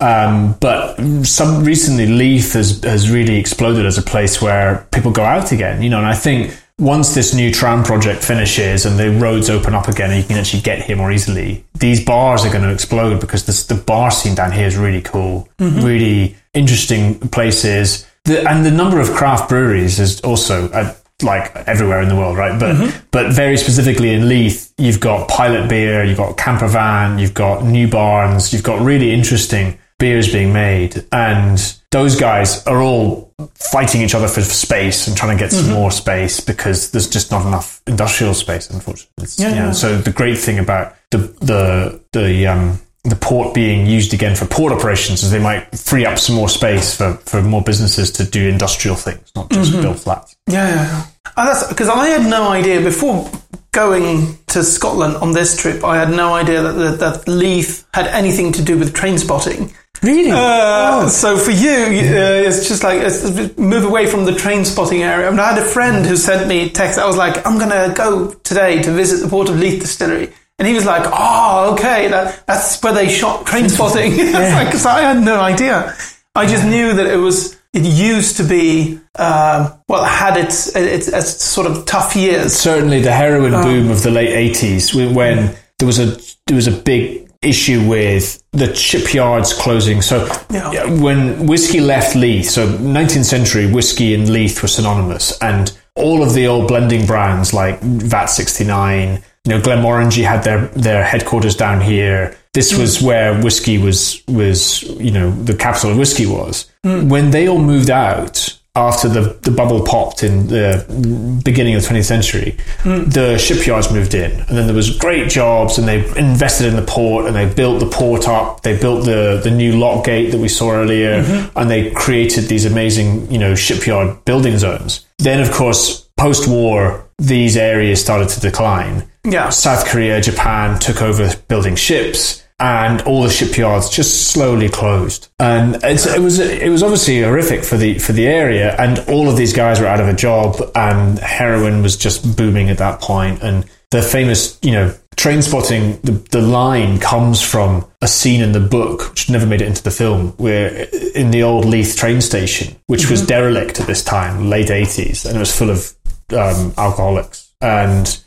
um, 0.00 0.54
but 0.60 0.96
some 1.24 1.64
recently 1.64 2.06
Leith 2.06 2.52
has 2.52 2.82
has 2.84 3.10
really 3.10 3.36
exploded 3.36 3.86
as 3.86 3.98
a 3.98 4.02
place 4.02 4.40
where 4.40 4.86
people 4.92 5.10
go 5.10 5.24
out 5.24 5.50
again. 5.52 5.82
You 5.82 5.90
know, 5.90 5.98
and 5.98 6.06
I 6.06 6.14
think 6.14 6.56
once 6.80 7.14
this 7.14 7.34
new 7.34 7.52
tram 7.52 7.84
project 7.84 8.24
finishes 8.24 8.86
and 8.86 8.98
the 8.98 9.10
roads 9.10 9.50
open 9.50 9.74
up 9.74 9.86
again 9.86 10.10
and 10.10 10.20
you 10.20 10.26
can 10.26 10.38
actually 10.38 10.62
get 10.62 10.82
here 10.82 10.96
more 10.96 11.12
easily, 11.12 11.62
these 11.74 12.02
bars 12.04 12.44
are 12.44 12.50
going 12.50 12.64
to 12.64 12.72
explode 12.72 13.20
because 13.20 13.44
this, 13.44 13.66
the 13.66 13.74
bar 13.74 14.10
scene 14.10 14.34
down 14.34 14.50
here 14.50 14.66
is 14.66 14.76
really 14.76 15.02
cool, 15.02 15.48
really 15.82 16.36
interesting 16.54 17.18
places. 17.28 18.06
The, 18.24 18.48
and 18.48 18.64
the 18.64 18.70
number 18.70 18.98
of 18.98 19.10
craft 19.10 19.48
breweries 19.48 20.00
is 20.00 20.20
also, 20.22 20.70
uh, 20.70 20.94
like 21.22 21.54
everywhere 21.68 22.00
in 22.00 22.08
the 22.08 22.16
world, 22.16 22.38
right? 22.38 22.58
But 22.58 22.76
but 23.10 23.32
very 23.32 23.58
specifically 23.58 24.14
in 24.14 24.26
Leith, 24.26 24.72
you've 24.78 25.00
got 25.00 25.28
Pilot 25.28 25.68
Beer, 25.68 26.02
you've 26.02 26.16
got 26.16 26.38
Camper 26.38 26.66
Van, 26.66 27.18
you've 27.18 27.34
got 27.34 27.62
New 27.62 27.88
Barns, 27.88 28.54
you've 28.54 28.62
got 28.62 28.80
really 28.80 29.12
interesting 29.12 29.78
beers 30.00 30.32
being 30.32 30.52
made, 30.52 31.04
and 31.12 31.58
those 31.92 32.16
guys 32.16 32.66
are 32.66 32.82
all 32.82 33.32
fighting 33.54 34.00
each 34.00 34.14
other 34.14 34.26
for 34.26 34.40
space 34.40 35.06
and 35.06 35.16
trying 35.16 35.36
to 35.36 35.42
get 35.42 35.52
some 35.52 35.70
more 35.72 35.90
space 35.90 36.40
because 36.40 36.90
there's 36.90 37.08
just 37.08 37.30
not 37.30 37.46
enough 37.46 37.80
industrial 37.86 38.34
space, 38.34 38.68
unfortunately. 38.70 39.22
It's, 39.22 39.38
Yeah, 39.38 39.54
yeah. 39.54 39.70
So 39.72 39.96
the 39.96 40.10
great 40.10 40.38
thing 40.38 40.58
about 40.58 40.96
the 41.10 41.18
the 41.18 42.00
the 42.12 42.46
um, 42.48 42.80
the 43.04 43.16
port 43.16 43.54
being 43.54 43.86
used 43.86 44.12
again 44.12 44.36
for 44.36 44.46
port 44.46 44.72
operations 44.72 45.22
is 45.22 45.30
they 45.30 45.38
might 45.38 45.74
free 45.76 46.04
up 46.04 46.18
some 46.18 46.34
more 46.34 46.48
space 46.48 46.96
for, 46.96 47.14
for 47.14 47.40
more 47.40 47.62
businesses 47.62 48.10
to 48.12 48.24
do 48.24 48.48
industrial 48.48 48.96
things, 48.96 49.30
not 49.34 49.50
just 49.50 49.72
build 49.72 49.98
flats. 49.98 50.36
Yeah, 50.46 50.68
yeah, 50.68 50.74
yeah. 50.74 51.06
That's 51.36 51.68
because 51.68 51.88
I 51.88 52.08
had 52.08 52.28
no 52.28 52.50
idea 52.50 52.80
before 52.80 53.30
going 53.72 54.36
to 54.48 54.62
Scotland 54.62 55.16
on 55.16 55.32
this 55.32 55.56
trip. 55.56 55.84
I 55.84 55.96
had 55.96 56.10
no 56.10 56.34
idea 56.34 56.62
that 56.62 56.72
that, 56.72 56.98
that 57.00 57.28
Leith 57.28 57.86
had 57.94 58.06
anything 58.08 58.52
to 58.52 58.62
do 58.62 58.76
with 58.76 58.94
train 58.94 59.16
spotting. 59.16 59.72
Really? 60.02 60.30
Uh, 60.30 61.08
So 61.08 61.36
for 61.36 61.50
you, 61.50 61.70
uh, 61.70 62.46
it's 62.46 62.68
just 62.68 62.82
like 62.82 63.00
it's, 63.00 63.56
move 63.58 63.84
away 63.84 64.06
from 64.06 64.24
the 64.24 64.34
train 64.34 64.64
spotting 64.64 65.02
area. 65.02 65.26
I, 65.26 65.30
mean, 65.30 65.40
I 65.40 65.52
had 65.52 65.62
a 65.62 65.66
friend 65.66 66.06
who 66.06 66.16
sent 66.16 66.48
me 66.48 66.70
text. 66.70 66.98
I 66.98 67.06
was 67.06 67.16
like, 67.16 67.46
I'm 67.46 67.58
gonna 67.58 67.92
go 67.94 68.32
today 68.44 68.82
to 68.82 68.90
visit 68.92 69.22
the 69.22 69.28
Port 69.28 69.48
of 69.48 69.58
Leith 69.58 69.80
distillery. 69.80 70.32
And 70.58 70.68
he 70.68 70.74
was 70.74 70.84
like, 70.84 71.04
"Oh, 71.06 71.72
okay, 71.72 72.08
that, 72.08 72.46
that's 72.46 72.82
where 72.82 72.92
they 72.92 73.08
shot 73.08 73.46
train 73.46 73.70
spotting." 73.70 74.12
It's 74.18 74.84
like, 74.84 74.94
I 74.94 75.00
had 75.00 75.22
no 75.24 75.40
idea. 75.40 75.96
I 76.34 76.46
just 76.46 76.66
knew 76.66 76.92
that 76.94 77.06
it 77.06 77.16
was. 77.16 77.56
It 77.72 77.84
used 77.84 78.36
to 78.38 78.42
be, 78.42 78.98
um, 79.14 79.72
well, 79.88 80.04
it 80.04 80.08
had 80.08 80.36
its, 80.36 80.74
its 80.76 81.08
its 81.08 81.42
sort 81.42 81.66
of 81.66 81.86
tough 81.86 82.14
years. 82.14 82.52
certainly 82.52 83.00
the 83.00 83.12
heroin 83.12 83.52
boom 83.52 83.90
of 83.90 84.02
the 84.02 84.10
late 84.10 84.30
eighties, 84.30 84.92
when 84.94 85.56
there 85.78 85.86
was 85.86 85.98
a 85.98 86.20
there 86.46 86.56
was 86.56 86.66
a 86.66 86.72
big 86.72 87.29
issue 87.42 87.88
with 87.88 88.42
the 88.52 88.74
shipyards 88.74 89.52
closing. 89.52 90.02
So 90.02 90.28
Yeah. 90.50 90.84
when 90.84 91.46
whiskey 91.46 91.80
left 91.80 92.14
Leith, 92.14 92.50
so 92.50 92.66
19th 92.78 93.24
century 93.24 93.66
whiskey 93.66 94.14
and 94.14 94.28
Leith 94.28 94.60
were 94.60 94.68
synonymous, 94.68 95.36
and 95.40 95.72
all 95.94 96.22
of 96.22 96.34
the 96.34 96.46
old 96.46 96.68
blending 96.68 97.06
brands 97.06 97.52
like 97.54 97.80
VAT 97.80 98.26
69, 98.26 99.22
you 99.44 99.50
know, 99.52 99.60
Glenmorangie 99.60 100.24
had 100.24 100.44
their 100.44 100.66
their 100.74 101.02
headquarters 101.02 101.56
down 101.56 101.80
here. 101.80 102.36
This 102.52 102.72
hmm. 102.72 102.80
was 102.80 103.00
where 103.00 103.40
whiskey 103.40 103.78
was 103.78 104.22
was 104.28 104.82
you 104.82 105.10
know 105.10 105.30
the 105.30 105.54
capital 105.54 105.92
of 105.92 105.96
whiskey 105.98 106.26
was. 106.26 106.70
Hmm. 106.84 107.08
When 107.08 107.30
they 107.30 107.48
all 107.48 107.58
moved 107.58 107.90
out 107.90 108.59
after 108.76 109.08
the, 109.08 109.36
the 109.42 109.50
bubble 109.50 109.84
popped 109.84 110.22
in 110.22 110.46
the 110.46 111.40
beginning 111.44 111.74
of 111.74 111.82
the 111.82 111.88
20th 111.88 112.04
century, 112.04 112.56
hmm. 112.80 113.02
the 113.10 113.36
shipyards 113.36 113.90
moved 113.90 114.14
in, 114.14 114.30
and 114.30 114.56
then 114.56 114.66
there 114.66 114.76
was 114.76 114.96
great 114.96 115.28
jobs, 115.28 115.76
and 115.78 115.88
they 115.88 116.06
invested 116.16 116.66
in 116.66 116.76
the 116.76 116.82
port, 116.82 117.26
and 117.26 117.34
they 117.34 117.52
built 117.52 117.80
the 117.80 117.86
port 117.86 118.28
up. 118.28 118.62
They 118.62 118.78
built 118.78 119.04
the 119.04 119.40
the 119.42 119.50
new 119.50 119.78
lock 119.78 120.04
gate 120.04 120.30
that 120.30 120.38
we 120.38 120.48
saw 120.48 120.72
earlier, 120.72 121.22
mm-hmm. 121.22 121.58
and 121.58 121.70
they 121.70 121.90
created 121.90 122.44
these 122.44 122.64
amazing 122.64 123.30
you 123.30 123.38
know 123.38 123.54
shipyard 123.54 124.24
building 124.24 124.58
zones. 124.58 125.04
Then, 125.18 125.40
of 125.40 125.50
course, 125.50 126.08
post 126.16 126.48
war, 126.48 127.06
these 127.18 127.56
areas 127.56 128.00
started 128.00 128.28
to 128.30 128.40
decline. 128.40 129.10
Yeah. 129.24 129.50
South 129.50 129.86
Korea, 129.86 130.20
Japan 130.20 130.78
took 130.78 131.02
over 131.02 131.34
building 131.48 131.76
ships, 131.76 132.39
and 132.60 133.02
all 133.02 133.22
the 133.22 133.30
shipyards 133.30 133.88
just 133.88 134.28
slowly 134.28 134.68
closed. 134.68 135.28
And 135.38 135.76
it's, 135.82 136.06
it 136.06 136.20
was 136.20 136.38
it 136.38 136.70
was 136.70 136.82
obviously 136.82 137.22
horrific 137.22 137.64
for 137.64 137.76
the 137.76 137.98
for 137.98 138.12
the 138.12 138.26
area, 138.26 138.76
and 138.78 138.98
all 139.08 139.28
of 139.28 139.36
these 139.36 139.52
guys 139.52 139.80
were 139.80 139.86
out 139.86 140.00
of 140.00 140.08
a 140.08 140.14
job, 140.14 140.56
and 140.74 141.18
heroin 141.18 141.82
was 141.82 141.96
just 141.96 142.36
booming 142.36 142.70
at 142.70 142.78
that 142.78 143.00
point. 143.00 143.42
And 143.42 143.64
the 143.90 144.02
famous, 144.02 144.58
you 144.62 144.72
know, 144.72 144.94
train 145.16 145.42
spotting. 145.42 146.00
The, 146.02 146.12
the 146.30 146.42
line 146.42 147.00
comes 147.00 147.42
from 147.42 147.86
a 148.02 148.06
scene 148.06 148.40
in 148.42 148.52
the 148.52 148.60
book, 148.60 149.10
which 149.10 149.30
never 149.30 149.46
made 149.46 149.62
it 149.62 149.68
into 149.68 149.82
the 149.82 149.90
film, 149.90 150.28
where 150.36 150.86
in 151.14 151.30
the 151.30 151.42
old 151.42 151.64
Leith 151.64 151.96
train 151.96 152.20
station, 152.20 152.76
which 152.86 153.10
was 153.10 153.26
derelict 153.26 153.80
at 153.80 153.86
this 153.86 154.04
time, 154.04 154.48
late 154.48 154.70
eighties, 154.70 155.24
and 155.24 155.34
it 155.34 155.40
was 155.40 155.56
full 155.56 155.70
of 155.70 155.94
um, 156.32 156.72
alcoholics 156.76 157.50
and 157.60 158.24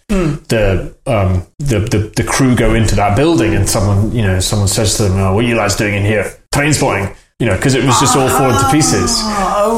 the, 0.48 0.96
um, 1.08 1.46
the 1.60 1.80
the 1.80 2.14
the 2.16 2.24
crew 2.24 2.56
go 2.56 2.74
into 2.74 2.96
that 2.96 3.16
building 3.16 3.56
and 3.56 3.68
someone 3.68 4.12
you 4.12 4.22
know 4.22 4.40
someone 4.40 4.68
says 4.68 4.98
to 4.98 5.04
them 5.04 5.18
oh, 5.20 5.34
what 5.36 5.46
are 5.46 5.48
you 5.48 5.56
lads 5.56 5.76
doing 5.76 5.96
in 5.96 6.04
here? 6.04 6.32
Train 6.52 6.74
spotting 6.74 7.16
you 7.40 7.48
know 7.48 7.56
because 7.56 7.76
it 7.76 7.84
was 7.84 8.00
just 8.00 8.16
all 8.16 8.30
falling 8.30 8.58
to 8.58 8.70
pieces. 8.72 9.22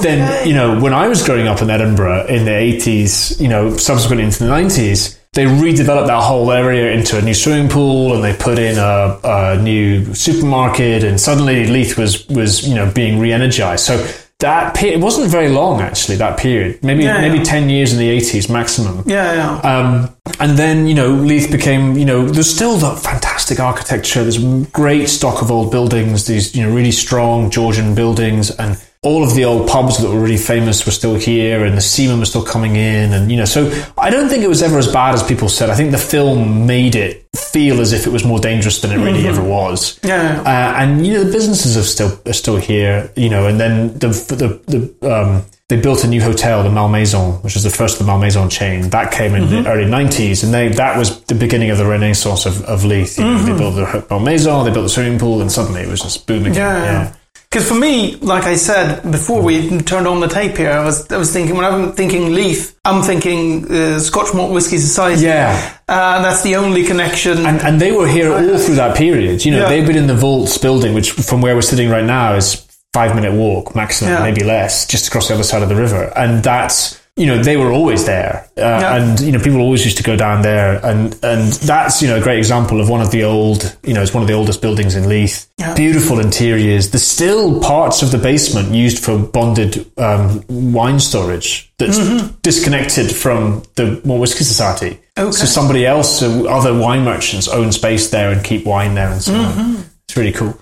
then 0.04 0.48
you 0.48 0.54
know 0.54 0.80
when 0.80 0.94
I 0.94 1.08
was 1.08 1.24
growing 1.24 1.48
up 1.48 1.62
in 1.62 1.70
Edinburgh 1.70 2.28
in 2.28 2.46
the 2.46 2.52
80s 2.52 3.40
you 3.40 3.48
know 3.48 3.76
subsequently 3.78 4.26
into 4.26 4.44
the 4.44 4.50
90s 4.50 5.18
they 5.34 5.46
redeveloped 5.46 6.08
that 6.08 6.24
whole 6.24 6.52
area 6.52 6.92
into 6.94 7.18
a 7.18 7.22
new 7.22 7.34
swimming 7.34 7.70
pool 7.70 8.14
and 8.16 8.24
they 8.24 8.34
put 8.34 8.58
in 8.58 8.78
a, 8.78 9.20
a 9.24 9.62
new 9.62 10.14
supermarket 10.16 11.04
and 11.04 11.20
suddenly 11.20 11.68
Leith 11.68 11.98
was 11.98 12.28
was 12.30 12.68
you 12.68 12.74
know 12.74 12.90
being 12.92 13.20
re-energized. 13.20 13.86
So 13.86 13.98
that 14.46 14.76
pe- 14.78 14.94
it 14.98 15.00
wasn't 15.08 15.28
very 15.38 15.50
long 15.50 15.82
actually 15.82 16.18
that 16.18 16.38
period 16.46 16.72
maybe 16.84 17.04
Yeah, 17.04 17.22
maybe 17.26 17.38
yeah. 17.40 17.44
10 17.58 17.70
years 17.76 17.90
in 17.94 18.00
the 18.00 18.10
80s 18.20 18.50
maximum 18.50 18.96
Yeah, 19.06 19.34
yeah. 19.42 19.52
um, 19.72 19.92
and 20.40 20.58
then, 20.58 20.88
you 20.90 20.96
know, 21.00 21.10
Leith 21.30 21.50
became, 21.52 21.84
you 22.02 22.04
know, 22.10 22.20
there's 22.28 22.50
still 22.54 22.76
that 22.86 22.98
fantastic 23.00 23.60
architecture. 23.60 24.22
There's 24.24 24.42
great 24.82 25.08
stock 25.08 25.42
of 25.44 25.50
old 25.52 25.70
buildings, 25.72 26.26
these, 26.26 26.46
you 26.56 26.62
know, 26.64 26.72
really 26.76 26.92
strong 26.92 27.50
Georgian 27.52 27.96
buildings. 27.96 28.50
And 28.62 28.72
all 29.06 29.24
of 29.24 29.36
the 29.36 29.46
old 29.46 29.70
pubs 29.70 30.00
that 30.00 30.10
were 30.10 30.20
really 30.20 30.36
famous 30.38 30.86
were 30.86 30.92
still 30.92 31.14
here 31.16 31.64
and 31.64 31.78
the 31.78 31.82
seamen 31.82 32.20
were 32.20 32.26
still 32.26 32.44
coming 32.44 32.76
in. 32.76 33.14
And, 33.14 33.30
you 33.32 33.38
know, 33.38 33.46
so 33.46 33.72
I 33.98 34.10
don't 34.10 34.30
think 34.30 34.44
it 34.44 34.48
was 34.48 34.64
ever 34.64 34.80
as 34.80 34.92
bad 34.92 35.14
as 35.14 35.22
people 35.22 35.48
said. 35.48 35.70
I 35.70 35.76
think 35.76 35.92
the 35.92 35.98
film 36.00 36.66
made 36.66 36.96
it 36.96 37.28
feel 37.36 37.82
as 37.82 37.94
if 37.94 38.08
it 38.08 38.10
was 38.10 38.26
more 38.26 38.40
dangerous 38.40 38.82
than 38.82 38.92
it 38.92 39.04
really 39.04 39.28
ever 39.28 39.44
was. 39.44 40.00
Yeah. 40.04 40.42
Uh, 40.42 40.82
and, 40.82 41.06
you 41.06 41.14
know, 41.14 41.24
the 41.24 41.32
businesses 41.32 41.78
are 41.78 41.84
still, 41.84 42.20
are 42.26 42.34
still 42.34 42.58
here, 42.58 43.12
you 43.16 43.30
know, 43.30 43.48
and 43.48 43.60
then 43.60 43.94
the, 44.00 44.08
the, 44.08 44.98
the, 45.00 45.16
um, 45.16 45.46
they 45.70 45.80
built 45.80 46.04
a 46.04 46.08
new 46.08 46.22
hotel, 46.22 46.64
the 46.64 46.70
Malmaison, 46.72 47.34
which 47.44 47.56
is 47.56 47.64
the 47.64 47.70
first 47.70 48.00
of 48.00 48.06
the 48.06 48.12
Malmaison 48.12 48.50
chain. 48.50 48.90
That 48.90 49.12
came 49.12 49.34
in 49.36 49.50
the 49.50 49.68
early 49.68 49.86
90s, 49.90 50.44
and 50.44 50.54
they 50.54 50.68
that 50.70 50.96
was 50.96 51.22
the 51.24 51.34
beginning 51.34 51.72
of 51.72 51.80
the 51.80 51.86
renaissance 51.88 52.46
of, 52.46 52.64
of 52.66 52.86
Leith. 52.86 53.18
You 53.18 53.24
know, 53.24 53.38
They 53.40 53.58
built 53.58 53.76
the 53.76 54.06
Malmaison, 54.12 54.64
they 54.66 54.72
built 54.72 54.86
the 54.86 54.90
swimming 54.90 55.18
pool, 55.18 55.42
and 55.42 55.52
suddenly 55.52 55.82
it 55.82 55.88
was 55.90 56.02
just 56.02 56.28
booming. 56.28 56.54
Yeah. 56.54 57.16
Because 57.56 57.70
for 57.70 57.76
me, 57.76 58.18
like 58.18 58.44
I 58.44 58.58
said 58.58 59.10
before 59.10 59.42
we 59.42 59.80
turned 59.80 60.08
on 60.10 60.20
the 60.20 60.28
tape 60.28 60.58
here, 60.58 60.72
I 60.72 60.84
was 60.84 61.10
I 61.10 61.16
was 61.16 61.32
thinking 61.32 61.56
when 61.56 61.64
I'm 61.64 61.94
thinking 61.94 62.34
Leith, 62.34 62.78
I'm 62.84 63.02
thinking 63.02 63.64
uh, 63.72 63.98
Scotch 64.00 64.34
Malt 64.34 64.52
Whisky 64.52 64.78
Society. 64.78 65.22
Yeah. 65.22 65.78
uh, 65.88 66.22
that's 66.22 66.44
the 66.44 66.58
only 66.58 66.84
connection. 66.84 67.46
And, 67.46 67.62
and 67.62 67.80
they 67.80 67.94
were 67.94 68.10
here 68.10 68.34
all 68.34 68.58
through 68.58 68.76
that 68.76 68.98
period. 68.98 69.46
You 69.46 69.52
know, 69.52 69.60
Yeah. 69.62 69.70
they've 69.70 69.88
been 69.88 69.96
in 69.96 70.08
the 70.08 70.16
Vaults 70.16 70.58
building, 70.58 70.94
which 70.94 71.12
from 71.12 71.40
where 71.40 71.56
we're 71.56 71.62
sitting 71.62 71.90
right 71.90 72.04
now 72.04 72.36
is 72.36 72.56
five 72.94 73.16
minute 73.16 73.32
walk 73.32 73.74
maximum, 73.74 74.12
Yeah. 74.12 74.24
maybe 74.24 74.44
less, 74.44 74.86
just 74.86 75.08
across 75.08 75.30
the 75.30 75.34
other 75.36 75.44
side 75.44 75.64
of 75.64 75.70
the 75.70 75.78
river. 75.78 76.12
And 76.18 76.44
that's, 76.44 77.00
you 77.18 77.26
know, 77.28 77.42
they 77.42 77.56
were 77.56 77.72
always 77.72 78.06
there. 78.06 78.50
Uh, 78.58 78.62
Yeah. 78.62 78.96
And, 78.98 79.20
you 79.22 79.32
know, 79.32 79.40
people 79.40 79.62
always 79.62 79.86
used 79.86 79.96
to 79.98 80.04
go 80.04 80.18
down 80.18 80.42
there. 80.42 80.86
And, 80.86 81.14
and 81.24 81.54
that's, 81.54 82.02
you 82.02 82.10
know, 82.10 82.18
a 82.18 82.22
great 82.22 82.38
example 82.40 82.82
of 82.82 82.90
one 82.90 83.00
of 83.02 83.12
the 83.12 83.24
old, 83.24 83.78
you 83.84 83.94
know, 83.94 84.02
it's 84.02 84.14
one 84.14 84.22
of 84.22 84.28
the 84.28 84.34
oldest 84.34 84.62
buildings 84.62 84.96
in 84.96 85.08
Leith. 85.08 85.48
Yeah. 85.58 85.74
Beautiful 85.76 86.20
interiors. 86.20 86.92
There's 86.92 87.08
still 87.08 87.62
parts 87.62 88.02
of 88.02 88.12
the 88.12 88.18
basement 88.18 88.74
used 88.74 89.02
for 89.02 89.18
bonded 89.18 89.90
um, 89.98 90.44
wine 90.50 91.00
storage 91.00 91.72
that's 91.78 91.98
disconnected 92.42 93.16
from 93.16 93.64
the 93.76 94.02
Malt 94.04 94.20
Whisky 94.20 94.44
Society. 94.44 95.00
Okay. 95.18 95.32
So 95.32 95.46
somebody 95.46 95.86
else, 95.86 96.22
uh, 96.22 96.44
other 96.50 96.78
wine 96.78 97.06
merchants 97.06 97.48
own 97.48 97.72
space 97.72 98.10
there 98.10 98.32
and 98.32 98.44
keep 98.44 98.66
wine 98.66 98.94
there 98.96 99.10
and 99.12 99.22
so 99.22 99.34
on. 99.34 99.86
It's 100.04 100.18
really 100.18 100.34
cool. 100.34 100.58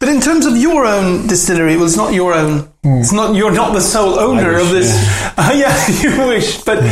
But 0.00 0.10
in 0.10 0.20
terms 0.20 0.46
of 0.46 0.56
your 0.56 0.86
own 0.86 1.26
distillery, 1.26 1.76
well, 1.76 1.86
it's 1.86 1.96
not 1.96 2.12
your 2.14 2.32
own. 2.32 2.68
It's 2.84 3.12
not 3.12 3.34
you're 3.34 3.52
not 3.52 3.72
the 3.74 3.80
sole 3.80 4.18
owner 4.18 4.52
wish, 4.54 4.62
of 4.62 4.70
this. 4.70 4.90
Uh, 5.36 5.52
yeah, 5.54 5.74
you 6.02 6.28
wish, 6.28 6.58
but 6.62 6.82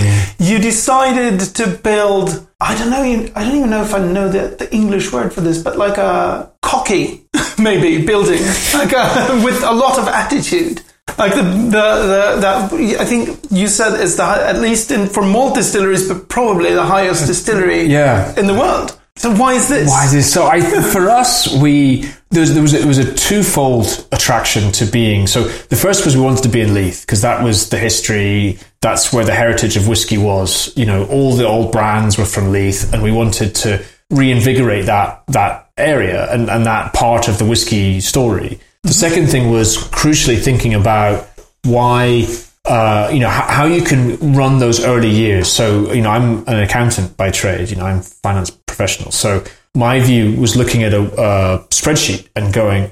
you 0.40 0.58
decided 0.58 1.38
to 1.54 1.68
build. 1.68 2.46
I 2.60 2.76
don't 2.76 2.90
know. 2.90 3.02
I 3.36 3.44
don't 3.44 3.54
even 3.56 3.70
know 3.70 3.82
if 3.82 3.94
I 3.94 3.98
know 3.98 4.28
the, 4.28 4.56
the 4.56 4.72
English 4.74 5.12
word 5.12 5.32
for 5.32 5.40
this, 5.40 5.62
but 5.62 5.78
like 5.78 5.98
a 5.98 6.50
cocky, 6.62 7.28
maybe 7.58 8.04
building, 8.04 8.42
like 8.74 8.92
a, 8.92 9.40
with 9.44 9.62
a 9.62 9.72
lot 9.72 9.98
of 9.98 10.08
attitude. 10.08 10.82
Like 11.16 11.34
the, 11.34 11.42
the, 11.42 11.70
the 11.70 12.36
that 12.40 12.72
I 13.00 13.04
think 13.04 13.38
you 13.50 13.68
said 13.68 14.00
is 14.00 14.16
the 14.16 14.24
at 14.24 14.58
least 14.60 14.90
in 14.90 15.08
for 15.08 15.22
malt 15.22 15.54
distilleries, 15.54 16.08
but 16.08 16.28
probably 16.28 16.74
the 16.74 16.84
highest 16.84 17.26
distillery 17.28 17.82
Yeah. 17.84 18.34
in 18.36 18.46
the 18.48 18.54
world. 18.54 18.98
So 19.16 19.34
why 19.34 19.54
is 19.54 19.68
this? 19.68 19.88
Why 19.88 20.04
is 20.04 20.12
this 20.12 20.32
so? 20.32 20.46
I 20.46 20.60
for 20.60 21.08
us, 21.08 21.52
we 21.60 22.02
there 22.30 22.42
was 22.42 22.52
there 22.52 22.62
was 22.62 22.74
a, 22.74 22.80
it 22.80 22.86
was 22.86 22.98
a 22.98 23.14
twofold 23.14 24.06
attraction 24.12 24.72
to 24.72 24.84
being. 24.84 25.26
So 25.26 25.44
the 25.44 25.76
first 25.76 26.04
was 26.04 26.16
we 26.16 26.22
wanted 26.22 26.42
to 26.42 26.48
be 26.50 26.60
in 26.60 26.74
Leith 26.74 27.02
because 27.02 27.22
that 27.22 27.42
was 27.42 27.70
the 27.70 27.78
history. 27.78 28.58
That's 28.82 29.12
where 29.12 29.24
the 29.24 29.34
heritage 29.34 29.76
of 29.76 29.88
whiskey 29.88 30.18
was. 30.18 30.76
You 30.76 30.84
know, 30.84 31.06
all 31.06 31.34
the 31.34 31.46
old 31.46 31.72
brands 31.72 32.18
were 32.18 32.26
from 32.26 32.52
Leith, 32.52 32.92
and 32.92 33.02
we 33.02 33.10
wanted 33.10 33.54
to 33.56 33.82
reinvigorate 34.10 34.86
that 34.86 35.24
that 35.28 35.70
area 35.78 36.30
and, 36.32 36.50
and 36.50 36.66
that 36.66 36.92
part 36.92 37.28
of 37.28 37.38
the 37.38 37.44
whiskey 37.44 38.00
story. 38.00 38.60
The 38.82 38.92
second 38.92 39.28
thing 39.28 39.50
was 39.50 39.76
crucially 39.76 40.40
thinking 40.40 40.74
about 40.74 41.28
why 41.64 42.26
uh, 42.66 43.10
you 43.12 43.20
know, 43.20 43.28
how, 43.28 43.46
how 43.46 43.64
you 43.64 43.82
can 43.82 44.34
run 44.34 44.58
those 44.58 44.84
early 44.84 45.10
years. 45.10 45.50
So, 45.50 45.92
you 45.92 46.02
know, 46.02 46.10
I'm 46.10 46.46
an 46.48 46.62
accountant 46.62 47.16
by 47.16 47.30
trade. 47.30 47.70
You 47.70 47.76
know, 47.76 47.84
I'm 47.84 48.02
finance 48.02 48.50
professional. 48.50 49.12
So 49.12 49.44
my 49.74 50.00
view 50.00 50.38
was 50.40 50.56
looking 50.56 50.82
at 50.82 50.92
a, 50.92 51.02
a 51.02 51.58
spreadsheet 51.70 52.28
and 52.34 52.52
going, 52.52 52.90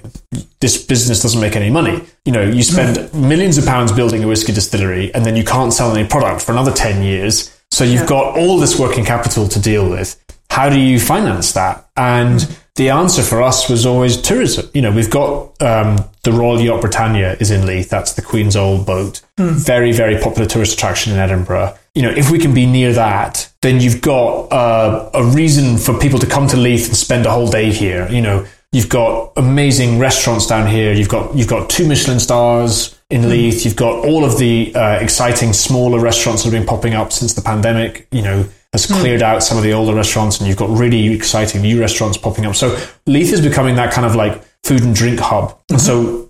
this 0.60 0.84
business 0.84 1.22
doesn't 1.22 1.40
make 1.40 1.56
any 1.56 1.70
money. 1.70 2.02
You 2.24 2.32
know, 2.32 2.42
you 2.42 2.62
spend 2.62 3.12
millions 3.14 3.58
of 3.58 3.64
pounds 3.64 3.90
building 3.90 4.22
a 4.22 4.28
whiskey 4.28 4.52
distillery 4.52 5.12
and 5.14 5.24
then 5.24 5.34
you 5.34 5.44
can't 5.44 5.72
sell 5.72 5.94
any 5.94 6.06
product 6.08 6.42
for 6.42 6.52
another 6.52 6.72
10 6.72 7.02
years. 7.02 7.58
So 7.70 7.84
you've 7.84 8.06
got 8.06 8.38
all 8.38 8.58
this 8.58 8.78
working 8.78 9.04
capital 9.04 9.48
to 9.48 9.60
deal 9.60 9.90
with. 9.90 10.22
How 10.50 10.68
do 10.68 10.78
you 10.78 11.00
finance 11.00 11.52
that? 11.52 11.88
And 11.96 12.56
the 12.76 12.90
answer 12.90 13.22
for 13.22 13.40
us 13.40 13.68
was 13.70 13.86
always 13.86 14.20
tourism. 14.20 14.68
You 14.74 14.82
know, 14.82 14.90
we've 14.90 15.10
got 15.10 15.62
um, 15.62 15.98
the 16.24 16.32
Royal 16.32 16.60
Yacht 16.60 16.80
Britannia 16.80 17.36
is 17.38 17.50
in 17.52 17.66
Leith. 17.66 17.88
That's 17.88 18.14
the 18.14 18.22
Queen's 18.22 18.56
old 18.56 18.84
boat. 18.84 19.20
Very, 19.36 19.92
very 19.92 20.18
popular 20.18 20.48
tourist 20.48 20.74
attraction 20.74 21.12
in 21.12 21.18
Edinburgh. 21.20 21.76
You 21.94 22.02
know, 22.02 22.10
if 22.10 22.32
we 22.32 22.38
can 22.40 22.52
be 22.52 22.66
near 22.66 22.92
that, 22.92 23.48
then 23.62 23.80
you've 23.80 24.00
got 24.00 24.52
uh, 24.52 25.10
a 25.14 25.24
reason 25.24 25.78
for 25.78 25.96
people 25.96 26.18
to 26.18 26.26
come 26.26 26.48
to 26.48 26.56
Leith 26.56 26.88
and 26.88 26.96
spend 26.96 27.26
a 27.26 27.30
whole 27.30 27.48
day 27.48 27.70
here. 27.70 28.08
You 28.10 28.20
know, 28.20 28.44
you've 28.72 28.88
got 28.88 29.32
amazing 29.36 30.00
restaurants 30.00 30.48
down 30.48 30.68
here. 30.68 30.92
You've 30.92 31.08
got 31.08 31.32
you've 31.36 31.48
got 31.48 31.70
two 31.70 31.86
Michelin 31.86 32.18
stars 32.18 32.98
in 33.08 33.28
Leith. 33.30 33.64
You've 33.64 33.76
got 33.76 34.04
all 34.04 34.24
of 34.24 34.38
the 34.38 34.74
uh, 34.74 34.98
exciting 34.98 35.52
smaller 35.52 36.00
restaurants 36.00 36.42
that 36.42 36.50
have 36.50 36.60
been 36.60 36.66
popping 36.66 36.94
up 36.94 37.12
since 37.12 37.34
the 37.34 37.42
pandemic. 37.42 38.08
You 38.10 38.22
know, 38.22 38.48
has 38.74 38.86
cleared 38.86 39.22
out 39.22 39.40
some 39.40 39.56
of 39.56 39.62
the 39.62 39.72
older 39.72 39.94
restaurants, 39.94 40.40
and 40.40 40.48
you've 40.48 40.56
got 40.56 40.68
really 40.68 41.14
exciting 41.14 41.62
new 41.62 41.78
restaurants 41.78 42.18
popping 42.18 42.44
up. 42.44 42.56
So 42.56 42.76
Leith 43.06 43.32
is 43.32 43.40
becoming 43.40 43.76
that 43.76 43.92
kind 43.92 44.04
of 44.04 44.16
like 44.16 44.42
food 44.64 44.82
and 44.82 44.92
drink 44.92 45.20
hub. 45.20 45.56
And 45.70 45.80
so 45.80 46.28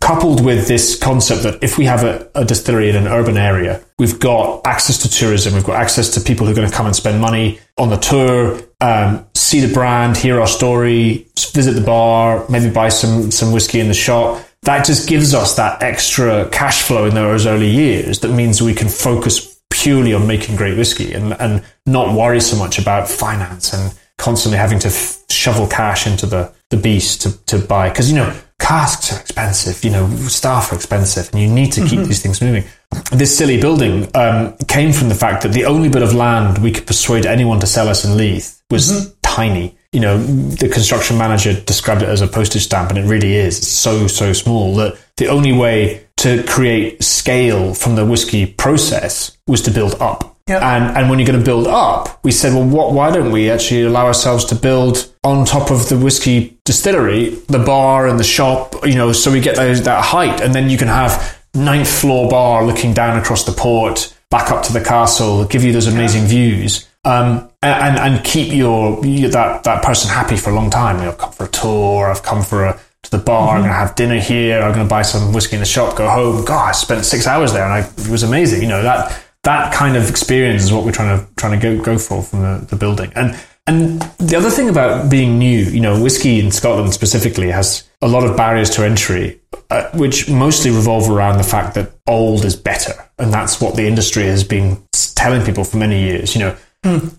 coupled 0.00 0.44
with 0.44 0.68
this 0.68 0.98
concept 0.98 1.42
that 1.44 1.64
if 1.64 1.78
we 1.78 1.86
have 1.86 2.04
a, 2.04 2.30
a 2.34 2.44
distillery 2.44 2.90
in 2.90 2.96
an 2.96 3.06
urban 3.06 3.38
area, 3.38 3.82
we've 3.98 4.20
got 4.20 4.66
access 4.66 4.98
to 4.98 5.08
tourism, 5.08 5.54
we've 5.54 5.64
got 5.64 5.76
access 5.76 6.10
to 6.10 6.20
people 6.20 6.44
who 6.44 6.52
are 6.52 6.54
going 6.54 6.68
to 6.68 6.74
come 6.74 6.84
and 6.84 6.94
spend 6.94 7.18
money 7.18 7.60
on 7.78 7.88
the 7.88 7.96
tour, 7.96 8.60
um, 8.82 9.26
see 9.34 9.60
the 9.60 9.72
brand, 9.72 10.18
hear 10.18 10.38
our 10.38 10.46
story, 10.46 11.26
visit 11.54 11.72
the 11.72 11.80
bar, 11.80 12.44
maybe 12.50 12.70
buy 12.70 12.90
some 12.90 13.30
some 13.30 13.52
whiskey 13.52 13.80
in 13.80 13.88
the 13.88 13.94
shop. 13.94 14.44
That 14.64 14.84
just 14.84 15.08
gives 15.08 15.32
us 15.32 15.56
that 15.56 15.82
extra 15.82 16.46
cash 16.50 16.82
flow 16.82 17.06
in 17.06 17.14
those 17.14 17.46
early 17.46 17.70
years. 17.70 18.20
That 18.20 18.32
means 18.32 18.60
we 18.60 18.74
can 18.74 18.88
focus 18.88 19.55
purely 19.82 20.14
on 20.14 20.26
making 20.26 20.56
great 20.56 20.76
whiskey 20.76 21.12
and 21.12 21.32
and 21.34 21.62
not 21.84 22.14
worry 22.14 22.40
so 22.40 22.56
much 22.56 22.78
about 22.78 23.08
finance 23.08 23.72
and 23.72 23.92
constantly 24.18 24.58
having 24.58 24.78
to 24.78 24.88
f- 24.88 25.22
shovel 25.28 25.66
cash 25.66 26.06
into 26.06 26.26
the 26.26 26.52
the 26.70 26.76
beast 26.76 27.22
to 27.22 27.44
to 27.46 27.58
buy 27.58 27.88
because 27.88 28.10
you 28.10 28.16
know 28.16 28.34
casks 28.58 29.12
are 29.12 29.20
expensive, 29.20 29.84
you 29.84 29.90
know, 29.90 30.08
staff 30.28 30.72
are 30.72 30.76
expensive, 30.76 31.30
and 31.32 31.40
you 31.40 31.48
need 31.48 31.72
to 31.72 31.86
keep 31.86 32.00
these 32.00 32.22
things 32.22 32.40
moving. 32.40 32.64
This 33.12 33.36
silly 33.36 33.60
building 33.60 34.08
um, 34.14 34.56
came 34.66 34.92
from 34.92 35.08
the 35.08 35.14
fact 35.14 35.42
that 35.42 35.52
the 35.52 35.66
only 35.66 35.88
bit 35.88 36.02
of 36.02 36.14
land 36.14 36.58
we 36.58 36.72
could 36.72 36.86
persuade 36.86 37.26
anyone 37.26 37.60
to 37.60 37.66
sell 37.66 37.88
us 37.88 38.04
in 38.04 38.16
Leith 38.16 38.62
was 38.70 39.14
tiny. 39.22 39.76
You 39.92 40.00
know, 40.00 40.18
the 40.18 40.68
construction 40.68 41.18
manager 41.18 41.60
described 41.60 42.02
it 42.02 42.08
as 42.08 42.22
a 42.22 42.26
postage 42.26 42.64
stamp, 42.64 42.90
and 42.90 42.98
it 42.98 43.04
really 43.04 43.34
is. 43.34 43.58
It's 43.58 43.68
so, 43.68 44.06
so 44.06 44.32
small 44.32 44.74
that 44.76 44.98
the 45.16 45.28
only 45.28 45.52
way 45.52 46.05
to 46.18 46.42
create 46.44 47.02
scale 47.02 47.74
from 47.74 47.94
the 47.94 48.04
whiskey 48.04 48.46
process 48.46 49.36
was 49.46 49.62
to 49.62 49.70
build 49.70 49.94
up. 50.00 50.36
Yeah. 50.48 50.76
And 50.76 50.96
and 50.96 51.10
when 51.10 51.18
you're 51.18 51.26
going 51.26 51.40
to 51.40 51.44
build 51.44 51.66
up, 51.66 52.22
we 52.24 52.30
said, 52.30 52.54
well, 52.54 52.64
what? 52.64 52.92
Why 52.92 53.10
don't 53.10 53.32
we 53.32 53.50
actually 53.50 53.82
allow 53.82 54.06
ourselves 54.06 54.44
to 54.46 54.54
build 54.54 55.12
on 55.24 55.44
top 55.44 55.72
of 55.72 55.88
the 55.88 55.98
whiskey 55.98 56.56
distillery, 56.64 57.30
the 57.48 57.58
bar 57.58 58.06
and 58.06 58.18
the 58.18 58.24
shop? 58.24 58.76
You 58.84 58.94
know, 58.94 59.12
so 59.12 59.32
we 59.32 59.40
get 59.40 59.56
those, 59.56 59.82
that 59.82 60.04
height, 60.04 60.40
and 60.40 60.54
then 60.54 60.70
you 60.70 60.78
can 60.78 60.88
have 60.88 61.36
ninth 61.52 61.88
floor 61.88 62.30
bar 62.30 62.64
looking 62.64 62.94
down 62.94 63.18
across 63.18 63.44
the 63.44 63.50
port, 63.50 64.14
back 64.30 64.52
up 64.52 64.62
to 64.66 64.72
the 64.72 64.80
castle, 64.80 65.44
give 65.46 65.64
you 65.64 65.72
those 65.72 65.88
amazing 65.88 66.26
views. 66.26 66.88
Um, 67.04 67.50
and, 67.62 67.98
and 67.98 68.24
keep 68.24 68.52
your, 68.52 69.04
your 69.04 69.30
that 69.30 69.64
that 69.64 69.82
person 69.82 70.10
happy 70.10 70.36
for 70.36 70.50
a 70.50 70.54
long 70.54 70.70
time. 70.70 70.98
You 70.98 71.04
know, 71.04 71.10
I've 71.10 71.18
come 71.18 71.32
for 71.32 71.44
a 71.44 71.48
tour. 71.48 72.10
I've 72.10 72.22
come 72.22 72.42
for 72.42 72.64
a 72.66 72.80
to 73.06 73.16
the 73.16 73.22
bar. 73.22 73.56
I'm 73.56 73.62
going 73.62 73.70
to 73.70 73.76
have 73.76 73.94
dinner 73.94 74.20
here. 74.20 74.60
I'm 74.60 74.72
going 74.72 74.86
to 74.86 74.90
buy 74.90 75.02
some 75.02 75.32
whiskey 75.32 75.56
in 75.56 75.60
the 75.60 75.66
shop. 75.66 75.96
Go 75.96 76.08
home. 76.08 76.44
God, 76.44 76.68
I 76.68 76.72
spent 76.72 77.04
six 77.04 77.26
hours 77.26 77.52
there, 77.52 77.64
and 77.64 77.72
I, 77.72 77.80
it 77.80 78.08
was 78.08 78.22
amazing. 78.22 78.62
You 78.62 78.68
know 78.68 78.82
that 78.82 79.22
that 79.42 79.72
kind 79.72 79.96
of 79.96 80.10
experience 80.10 80.64
is 80.64 80.72
what 80.72 80.84
we're 80.84 80.92
trying 80.92 81.18
to 81.18 81.34
trying 81.36 81.58
to 81.58 81.76
go 81.76 81.82
go 81.82 81.98
for 81.98 82.22
from 82.22 82.42
the, 82.42 82.66
the 82.66 82.76
building. 82.76 83.12
And 83.14 83.38
and 83.66 84.00
the 84.18 84.36
other 84.36 84.50
thing 84.50 84.68
about 84.68 85.10
being 85.10 85.38
new, 85.38 85.58
you 85.64 85.80
know, 85.80 86.00
whiskey 86.00 86.38
in 86.38 86.52
Scotland 86.52 86.92
specifically 86.92 87.50
has 87.50 87.88
a 88.00 88.06
lot 88.06 88.24
of 88.24 88.36
barriers 88.36 88.70
to 88.70 88.84
entry, 88.84 89.40
uh, 89.70 89.90
which 89.94 90.28
mostly 90.30 90.70
revolve 90.70 91.10
around 91.10 91.38
the 91.38 91.44
fact 91.44 91.74
that 91.74 91.92
old 92.06 92.44
is 92.44 92.54
better, 92.54 92.92
and 93.18 93.32
that's 93.32 93.60
what 93.60 93.74
the 93.74 93.86
industry 93.86 94.24
has 94.24 94.44
been 94.44 94.82
telling 95.14 95.44
people 95.44 95.64
for 95.64 95.78
many 95.78 96.00
years. 96.00 96.34
You 96.34 96.42
know, 96.42 96.56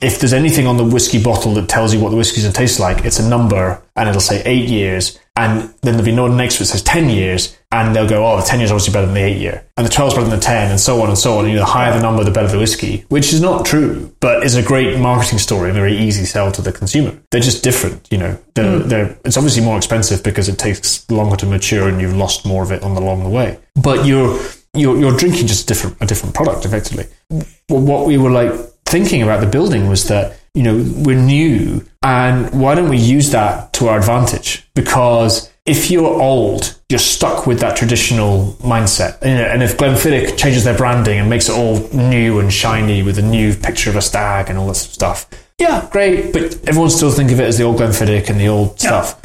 if 0.02 0.20
there's 0.20 0.34
anything 0.34 0.68
on 0.68 0.78
the 0.78 0.84
whiskey 0.84 1.22
bottle 1.22 1.54
that 1.56 1.68
tells 1.68 1.94
you 1.94 2.00
what 2.00 2.10
the 2.10 2.16
whiskey's 2.16 2.44
going 2.44 2.54
to 2.54 2.58
taste 2.58 2.80
like, 2.80 3.06
it's 3.06 3.20
a 3.20 3.28
number 3.28 3.82
and 3.96 4.08
it'll 4.08 4.22
say 4.22 4.42
eight 4.46 4.70
years. 4.70 5.20
And 5.36 5.74
then 5.82 5.94
there'll 5.94 6.04
be 6.04 6.12
no 6.12 6.28
next 6.28 6.56
to 6.56 6.64
it 6.64 6.66
that 6.66 6.72
says 6.72 6.84
10 6.84 7.10
years. 7.10 7.56
And 7.72 7.96
they'll 7.96 8.08
go, 8.08 8.26
oh, 8.26 8.38
the 8.38 8.44
10 8.44 8.60
years 8.60 8.70
is 8.70 8.72
obviously 8.72 8.94
better 8.94 9.06
than 9.06 9.16
the 9.16 9.22
eight 9.22 9.38
year. 9.38 9.66
And 9.76 9.86
the 9.86 9.92
12 9.92 10.08
is 10.08 10.16
better 10.16 10.30
than 10.30 10.40
the 10.40 10.46
10 10.46 10.72
and 10.72 10.80
so 10.80 11.02
on 11.02 11.10
and 11.10 11.18
so 11.18 11.34
on. 11.38 11.46
And, 11.46 11.50
you 11.50 11.56
know, 11.56 11.62
the 11.62 11.72
higher 11.72 11.94
the 11.94 12.02
number, 12.02 12.24
the 12.24 12.32
better 12.32 12.48
the 12.48 12.58
whiskey, 12.58 13.06
which 13.10 13.34
is 13.34 13.42
not 13.42 13.66
true, 13.66 14.14
but 14.20 14.44
is 14.44 14.56
a 14.56 14.64
great 14.64 15.00
marketing 15.00 15.40
story 15.40 15.70
and 15.70 15.76
very 15.76 15.96
easy 15.96 16.26
sell 16.26 16.52
to 16.52 16.62
the 16.62 16.72
consumer. 16.72 17.16
They're 17.30 17.42
just 17.42 17.64
different, 17.64 18.08
you 18.10 18.18
know, 18.18 18.40
they're, 18.56 18.80
hmm. 18.80 18.88
they're, 18.88 19.18
it's 19.26 19.38
obviously 19.38 19.64
more 19.64 19.78
expensive 19.78 20.24
because 20.24 20.50
it 20.50 20.58
takes 20.58 21.10
longer 21.12 21.36
to 21.38 21.46
mature 21.46 21.88
and 21.88 22.02
you've 22.02 22.16
lost 22.16 22.46
more 22.46 22.64
of 22.64 22.72
it 22.72 22.82
on 22.84 22.96
the 22.96 23.02
along 23.02 23.24
the 23.24 23.30
way. 23.30 23.60
But 23.76 24.06
you're, 24.06 24.40
you're, 24.74 24.98
you're 24.98 25.18
drinking 25.18 25.48
just 25.48 25.70
a 25.70 25.74
different, 25.74 25.98
a 26.02 26.06
different 26.06 26.34
product 26.34 26.66
effectively. 26.66 27.06
What 27.68 28.08
we 28.08 28.18
were 28.18 28.32
like 28.32 28.54
thinking 28.88 29.22
about 29.22 29.42
the 29.42 29.48
building 29.48 29.88
was 29.88 30.08
that 30.08 30.40
you 30.54 30.64
know 30.64 30.76
we're 31.06 31.20
new 31.20 31.86
and 32.02 32.60
why 32.60 32.74
don't 32.74 32.90
we 32.90 32.98
use 32.98 33.32
that 33.32 33.74
to 33.74 33.88
our 33.90 33.98
advantage? 34.00 34.68
Because 34.74 35.52
if 35.66 35.92
you're 35.92 36.22
old 36.22 36.74
you're 36.90 37.00
stuck 37.00 37.46
with 37.46 37.60
that 37.60 37.76
traditional 37.76 38.54
mindset. 38.62 39.18
And 39.22 39.62
if 39.62 39.76
Glenfiddich 39.76 40.38
changes 40.38 40.64
their 40.64 40.78
branding 40.78 41.20
and 41.20 41.30
makes 41.30 41.50
it 41.50 41.52
all 41.52 41.80
new 41.90 42.40
and 42.40 42.52
shiny 42.52 43.04
with 43.04 43.20
a 43.20 43.22
new 43.22 43.54
picture 43.54 43.90
of 43.90 43.98
a 43.98 44.02
stag 44.02 44.50
and 44.50 44.58
all 44.58 44.68
this 44.68 44.82
stuff 44.82 45.28
yeah 45.60 45.88
great 45.92 46.32
but 46.34 46.44
everyone 46.68 46.90
still 46.90 47.12
think 47.12 47.32
of 47.32 47.40
it 47.40 47.46
as 47.46 47.58
the 47.58 47.64
old 47.64 47.78
Glenfiddich 47.78 48.30
and 48.30 48.40
the 48.40 48.48
old 48.48 48.80
stuff 48.80 49.20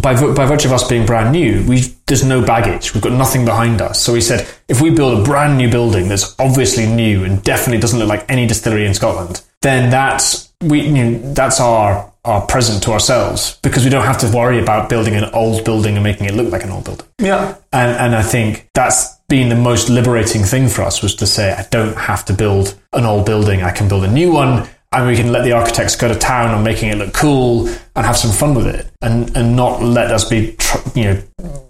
by, 0.00 0.14
by 0.32 0.46
virtue 0.46 0.68
of 0.68 0.72
us 0.72 0.88
being 0.88 1.04
brand 1.04 1.32
new, 1.32 1.66
we 1.66 1.80
there's 2.06 2.24
no 2.24 2.44
baggage. 2.44 2.94
We've 2.94 3.02
got 3.02 3.12
nothing 3.12 3.44
behind 3.44 3.82
us. 3.82 4.00
So 4.00 4.12
we 4.12 4.20
said, 4.20 4.48
if 4.68 4.80
we 4.80 4.90
build 4.90 5.20
a 5.20 5.22
brand 5.22 5.58
new 5.58 5.70
building 5.70 6.08
that's 6.08 6.34
obviously 6.38 6.86
new 6.86 7.24
and 7.24 7.42
definitely 7.42 7.80
doesn't 7.80 7.98
look 7.98 8.08
like 8.08 8.24
any 8.28 8.46
distillery 8.46 8.86
in 8.86 8.94
Scotland, 8.94 9.42
then 9.62 9.90
that's 9.90 10.52
we 10.60 10.82
you 10.82 10.92
know, 10.92 11.32
that's 11.32 11.60
our 11.60 12.10
our 12.24 12.46
present 12.46 12.82
to 12.82 12.92
ourselves 12.92 13.58
because 13.62 13.82
we 13.82 13.90
don't 13.90 14.04
have 14.04 14.18
to 14.18 14.30
worry 14.30 14.60
about 14.60 14.90
building 14.90 15.14
an 15.14 15.24
old 15.32 15.64
building 15.64 15.94
and 15.94 16.04
making 16.04 16.26
it 16.26 16.34
look 16.34 16.52
like 16.52 16.62
an 16.62 16.70
old 16.70 16.84
building. 16.84 17.06
Yeah. 17.18 17.56
And 17.72 17.96
and 17.96 18.14
I 18.14 18.22
think 18.22 18.68
that's 18.74 19.16
been 19.28 19.48
the 19.48 19.56
most 19.56 19.88
liberating 19.88 20.42
thing 20.42 20.68
for 20.68 20.82
us 20.82 21.02
was 21.02 21.14
to 21.16 21.26
say 21.26 21.52
I 21.52 21.66
don't 21.70 21.96
have 21.96 22.24
to 22.26 22.32
build 22.32 22.78
an 22.92 23.04
old 23.04 23.26
building. 23.26 23.62
I 23.62 23.70
can 23.70 23.88
build 23.88 24.04
a 24.04 24.10
new 24.10 24.30
one 24.32 24.68
and 24.92 25.06
we 25.06 25.16
can 25.16 25.30
let 25.30 25.44
the 25.44 25.52
architects 25.52 25.94
go 25.96 26.08
to 26.08 26.18
town 26.18 26.50
on 26.50 26.64
making 26.64 26.88
it 26.90 26.98
look 26.98 27.14
cool 27.14 27.68
and 27.68 28.06
have 28.06 28.16
some 28.16 28.32
fun 28.32 28.54
with 28.54 28.66
it. 28.66 28.90
And 29.02 29.34
and 29.36 29.56
not 29.56 29.82
let 29.82 30.10
us 30.10 30.28
be 30.28 30.52
tr- 30.56 30.78
you 30.98 31.04
know 31.04 31.22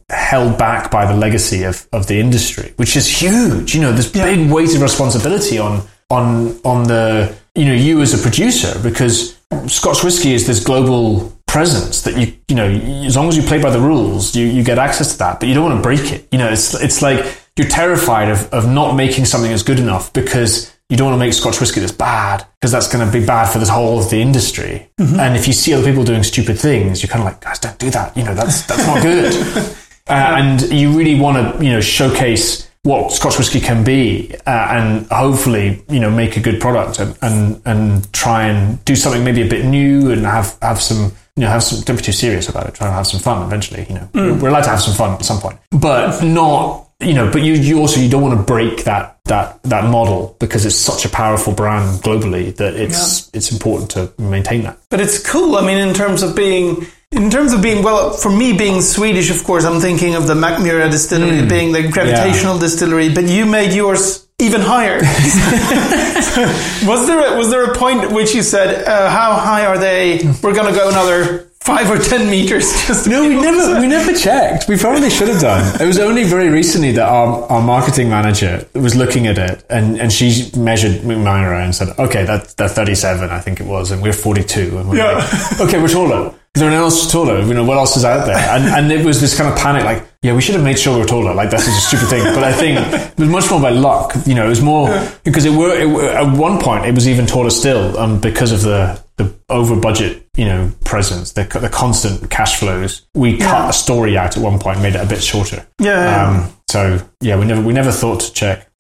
held 0.09 0.59
back 0.59 0.91
by 0.91 1.07
the 1.07 1.15
legacy 1.15 1.63
of, 1.63 1.87
of 1.93 2.09
the 2.09 2.19
industry 2.19 2.73
which 2.77 2.97
is 2.97 3.07
huge. 3.09 3.75
You 3.75 3.83
know 3.83 3.93
there's 3.93 4.11
big 4.11 4.51
weight 4.51 4.75
of 4.75 4.83
responsibility 4.83 5.59
on 5.59 5.83
on 6.09 6.59
on 6.65 6.85
the 6.85 7.35
you 7.55 7.67
know 7.67 7.75
you 7.75 8.01
as 8.01 8.15
a 8.15 8.19
producer 8.19 8.79
because 8.83 9.39
Scotch 9.67 10.03
whiskey 10.03 10.33
is 10.33 10.47
this 10.47 10.63
global 10.65 11.33
presence 11.47 12.03
that 12.03 12.17
you 12.17 12.33
you 12.49 12.55
know 12.57 12.69
as 13.07 13.17
long 13.17 13.29
as 13.29 13.37
you 13.37 13.43
play 13.43 13.61
by 13.61 13.71
the 13.71 13.81
rules 13.81 14.37
you, 14.37 14.47
you 14.47 14.63
get 14.63 14.79
access 14.79 15.13
to 15.13 15.19
that 15.19 15.41
but 15.41 15.49
you 15.49 15.55
don't 15.55 15.65
want 15.65 15.77
to 15.77 15.83
break 15.83 16.13
it. 16.13 16.27
You 16.33 16.39
know 16.39 16.49
it's 16.49 16.75
it's 16.75 17.03
like 17.03 17.25
you're 17.57 17.69
terrified 17.69 18.31
of, 18.31 18.51
of 18.55 18.69
not 18.69 18.95
making 18.95 19.27
something 19.27 19.53
as 19.53 19.63
good 19.63 19.79
enough 19.79 20.13
because 20.13 20.70
you 20.91 20.97
don't 20.97 21.07
want 21.07 21.21
to 21.21 21.25
make 21.25 21.33
Scotch 21.33 21.61
whiskey 21.61 21.79
that's 21.79 21.93
bad 21.93 22.45
because 22.61 22.73
that's 22.73 22.93
going 22.93 23.07
to 23.07 23.11
be 23.11 23.25
bad 23.25 23.51
for 23.51 23.61
the 23.61 23.71
whole 23.71 24.01
of 24.01 24.11
the 24.11 24.21
industry. 24.21 24.89
And 25.21 25.37
if 25.37 25.47
you 25.47 25.53
see 25.53 25.73
other 25.73 25.85
people 25.85 26.05
doing 26.05 26.25
stupid 26.25 26.59
things, 26.59 27.01
you're 27.01 27.09
kind 27.09 27.23
of 27.23 27.27
like, 27.27 27.41
guys, 27.41 27.61
don't 27.61 27.79
do 27.79 27.91
that. 27.91 28.17
You 28.17 28.25
know, 28.25 28.35
that's 28.35 28.67
that's 28.67 28.85
not 28.87 29.01
good. 29.01 29.33
uh, 30.09 30.35
and 30.37 30.61
you 30.73 30.99
really 30.99 31.19
want 31.19 31.37
to, 31.59 31.65
you 31.65 31.71
know, 31.71 31.81
showcase 31.81 32.69
what 32.83 33.13
Scotch 33.13 33.39
whiskey 33.39 33.61
can 33.61 33.85
be, 33.85 34.35
uh, 34.47 34.69
and 34.71 35.07
hopefully, 35.09 35.85
you 35.89 36.01
know, 36.01 36.11
make 36.11 36.37
a 36.37 36.41
good 36.41 36.61
product 36.61 36.99
and, 36.99 37.17
and 37.23 37.63
and 37.67 38.13
try 38.13 38.49
and 38.49 38.85
do 38.85 38.97
something 38.97 39.23
maybe 39.23 39.43
a 39.43 39.49
bit 39.49 39.65
new 39.65 40.11
and 40.11 40.27
have 40.27 40.59
have 40.61 40.83
some. 40.83 41.13
You 41.37 41.47
know, 41.47 41.51
have 41.53 41.63
some. 41.63 41.83
Don't 41.85 41.97
be 41.97 42.03
too 42.03 42.13
serious 42.13 42.49
about 42.49 42.67
it. 42.67 42.75
Try 42.75 42.89
and 42.89 42.97
have 42.97 43.07
some 43.07 43.21
fun. 43.21 43.47
Eventually, 43.47 43.87
you 43.89 43.95
know, 43.95 44.09
we're 44.13 44.49
allowed 44.49 44.65
to 44.65 44.71
have 44.71 44.83
some 44.83 44.93
fun 44.93 45.13
at 45.13 45.25
some 45.25 45.39
point, 45.39 45.59
but 45.71 46.23
not 46.23 46.91
you 47.01 47.15
know, 47.15 47.31
but 47.31 47.43
you, 47.43 47.55
you 47.55 47.79
also 47.79 48.01
you 48.01 48.09
don't 48.09 48.23
want 48.23 48.39
to 48.39 48.45
break 48.45 48.85
that 48.85 49.20
that 49.31 49.63
that 49.63 49.85
model 49.85 50.37
because 50.39 50.67
it's 50.67 50.77
such 50.77 51.05
a 51.05 51.09
powerful 51.09 51.53
brand 51.55 52.03
globally 52.03 52.55
that 52.57 52.75
it's 52.75 53.31
it's 53.33 53.51
important 53.53 53.91
to 53.93 54.13
maintain 54.19 54.65
that. 54.65 54.77
But 54.91 55.01
it's 55.01 55.19
cool. 55.25 55.57
I 55.57 55.63
mean, 55.65 55.79
in 55.79 55.95
terms 55.95 56.23
of 56.23 56.37
being 56.37 56.87
In 57.13 57.29
terms 57.29 57.53
of 57.53 57.61
being, 57.61 57.83
well, 57.83 58.13
for 58.13 58.31
me 58.31 58.53
being 58.57 58.81
Swedish, 58.81 59.31
of 59.35 59.43
course, 59.43 59.65
I'm 59.65 59.81
thinking 59.81 60.15
of 60.15 60.29
the 60.29 60.35
Mackmyra 60.35 60.93
distillery 60.93 61.45
being 61.45 61.73
the 61.73 61.83
gravitational 61.91 62.57
distillery, 62.57 63.09
but 63.13 63.25
you 63.25 63.47
made 63.47 63.75
yours 63.75 64.29
even 64.39 64.61
higher. 64.63 65.03
was 66.87 67.07
there 67.09 67.19
a, 67.19 67.37
was 67.37 67.51
there 67.51 67.65
a 67.65 67.75
point 67.75 68.05
at 68.05 68.13
which 68.13 68.33
you 68.33 68.43
said, 68.43 68.87
uh, 68.87 69.11
"How 69.11 69.35
high 69.35 69.67
are 69.67 69.77
they? 69.77 70.23
We're 70.41 70.55
going 70.55 70.73
to 70.73 70.79
go 70.79 70.89
another 70.89 71.50
five 71.61 71.91
or 71.91 71.99
ten 71.99 72.31
meters." 72.31 72.71
Just 72.87 73.07
No, 73.07 73.23
we 73.29 73.35
to 73.37 73.41
never 73.41 73.81
we 73.81 73.87
never 73.99 74.13
checked. 74.13 74.69
We 74.69 74.77
probably 74.77 75.11
should 75.11 75.29
have 75.29 75.41
done. 75.41 75.81
It 75.81 75.87
was 75.87 75.99
only 75.99 76.25
very 76.25 76.49
recently 76.49 76.93
that 76.93 77.09
our, 77.09 77.43
our 77.51 77.63
marketing 77.63 78.09
manager 78.09 78.67
was 78.75 78.97
looking 78.97 79.27
at 79.27 79.39
it 79.39 79.65
and, 79.71 80.01
and 80.01 80.13
she 80.13 80.51
measured 80.57 81.03
Mackmyra 81.03 81.65
and 81.65 81.75
said, 81.75 81.89
okay, 81.99 82.25
that's 82.25 82.55
that's 82.55 82.75
37, 82.75 83.31
I 83.31 83.41
think 83.41 83.61
it 83.61 83.67
was, 83.67 83.91
and 83.91 84.03
we're 84.03 84.13
42. 84.13 84.79
And 84.79 84.89
we're 84.89 84.97
Yeah. 84.97 85.13
like, 85.13 85.61
okay, 85.61 85.81
we're 85.81 85.89
taller. 85.89 86.35
Is 86.55 86.61
there 86.61 86.69
anyone 86.69 86.85
else 86.85 87.11
taller? 87.13 87.41
You 87.43 87.55
know, 87.55 87.65
what 87.65 87.79
else 87.79 87.97
is 87.97 88.05
out 88.05 88.27
there? 88.27 88.37
And, 88.37 88.65
and 88.65 88.91
it 88.93 89.05
was 89.07 89.21
this 89.21 89.37
kind 89.39 89.53
of 89.53 89.57
panic, 89.57 89.85
like, 89.85 90.03
yeah, 90.23 90.35
we 90.35 90.43
should 90.43 90.55
have 90.55 90.65
made 90.65 90.79
sure 90.79 90.95
we 90.95 91.01
were 91.01 91.07
taller. 91.07 91.35
Like, 91.35 91.49
that's 91.51 91.65
just 91.65 91.79
a 91.79 91.97
stupid 91.97 92.09
thing. 92.09 92.25
But 92.35 92.45
I 92.45 92.53
think 92.53 92.79
it 92.79 93.19
was 93.19 93.29
much 93.31 93.51
more 93.51 93.61
by 93.61 93.71
luck. 93.71 94.15
You 94.27 94.35
know, 94.35 94.45
it 94.45 94.51
was 94.51 94.61
more 94.61 94.89
because 95.25 95.47
it 95.47 95.51
were, 95.57 95.75
it 95.75 95.87
were 95.87 96.09
at 96.11 96.37
one 96.37 96.61
point 96.61 96.85
it 96.85 96.95
was 96.95 97.09
even 97.09 97.27
taller 97.27 97.51
still, 97.51 97.97
um, 97.99 98.21
because 98.21 98.53
of 98.53 98.63
the 98.63 99.03
the 99.17 99.35
over 99.49 99.77
budget, 99.77 100.27
you 100.37 100.45
know, 100.45 100.71
presence, 100.85 101.33
the 101.33 101.45
the 101.45 101.71
constant 101.71 102.31
cash 102.31 102.59
flows. 102.59 103.07
We 103.15 103.39
cut 103.39 103.71
a 103.71 103.73
story 103.73 104.19
out 104.19 104.37
at 104.37 104.43
one 104.43 104.59
point, 104.59 104.83
made 104.83 104.95
it 104.95 105.01
a 105.01 105.07
bit 105.07 105.23
shorter. 105.23 105.67
Yeah, 105.79 106.05
yeah. 106.05 106.45
Um, 106.45 106.57
so 106.69 107.07
yeah, 107.23 107.39
we 107.39 107.47
never 107.47 107.63
we 107.63 107.73
never 107.73 107.91
thought 107.91 108.21
to 108.21 108.33
check. 108.33 108.71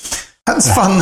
That's 0.51 0.75
fun. 0.75 1.01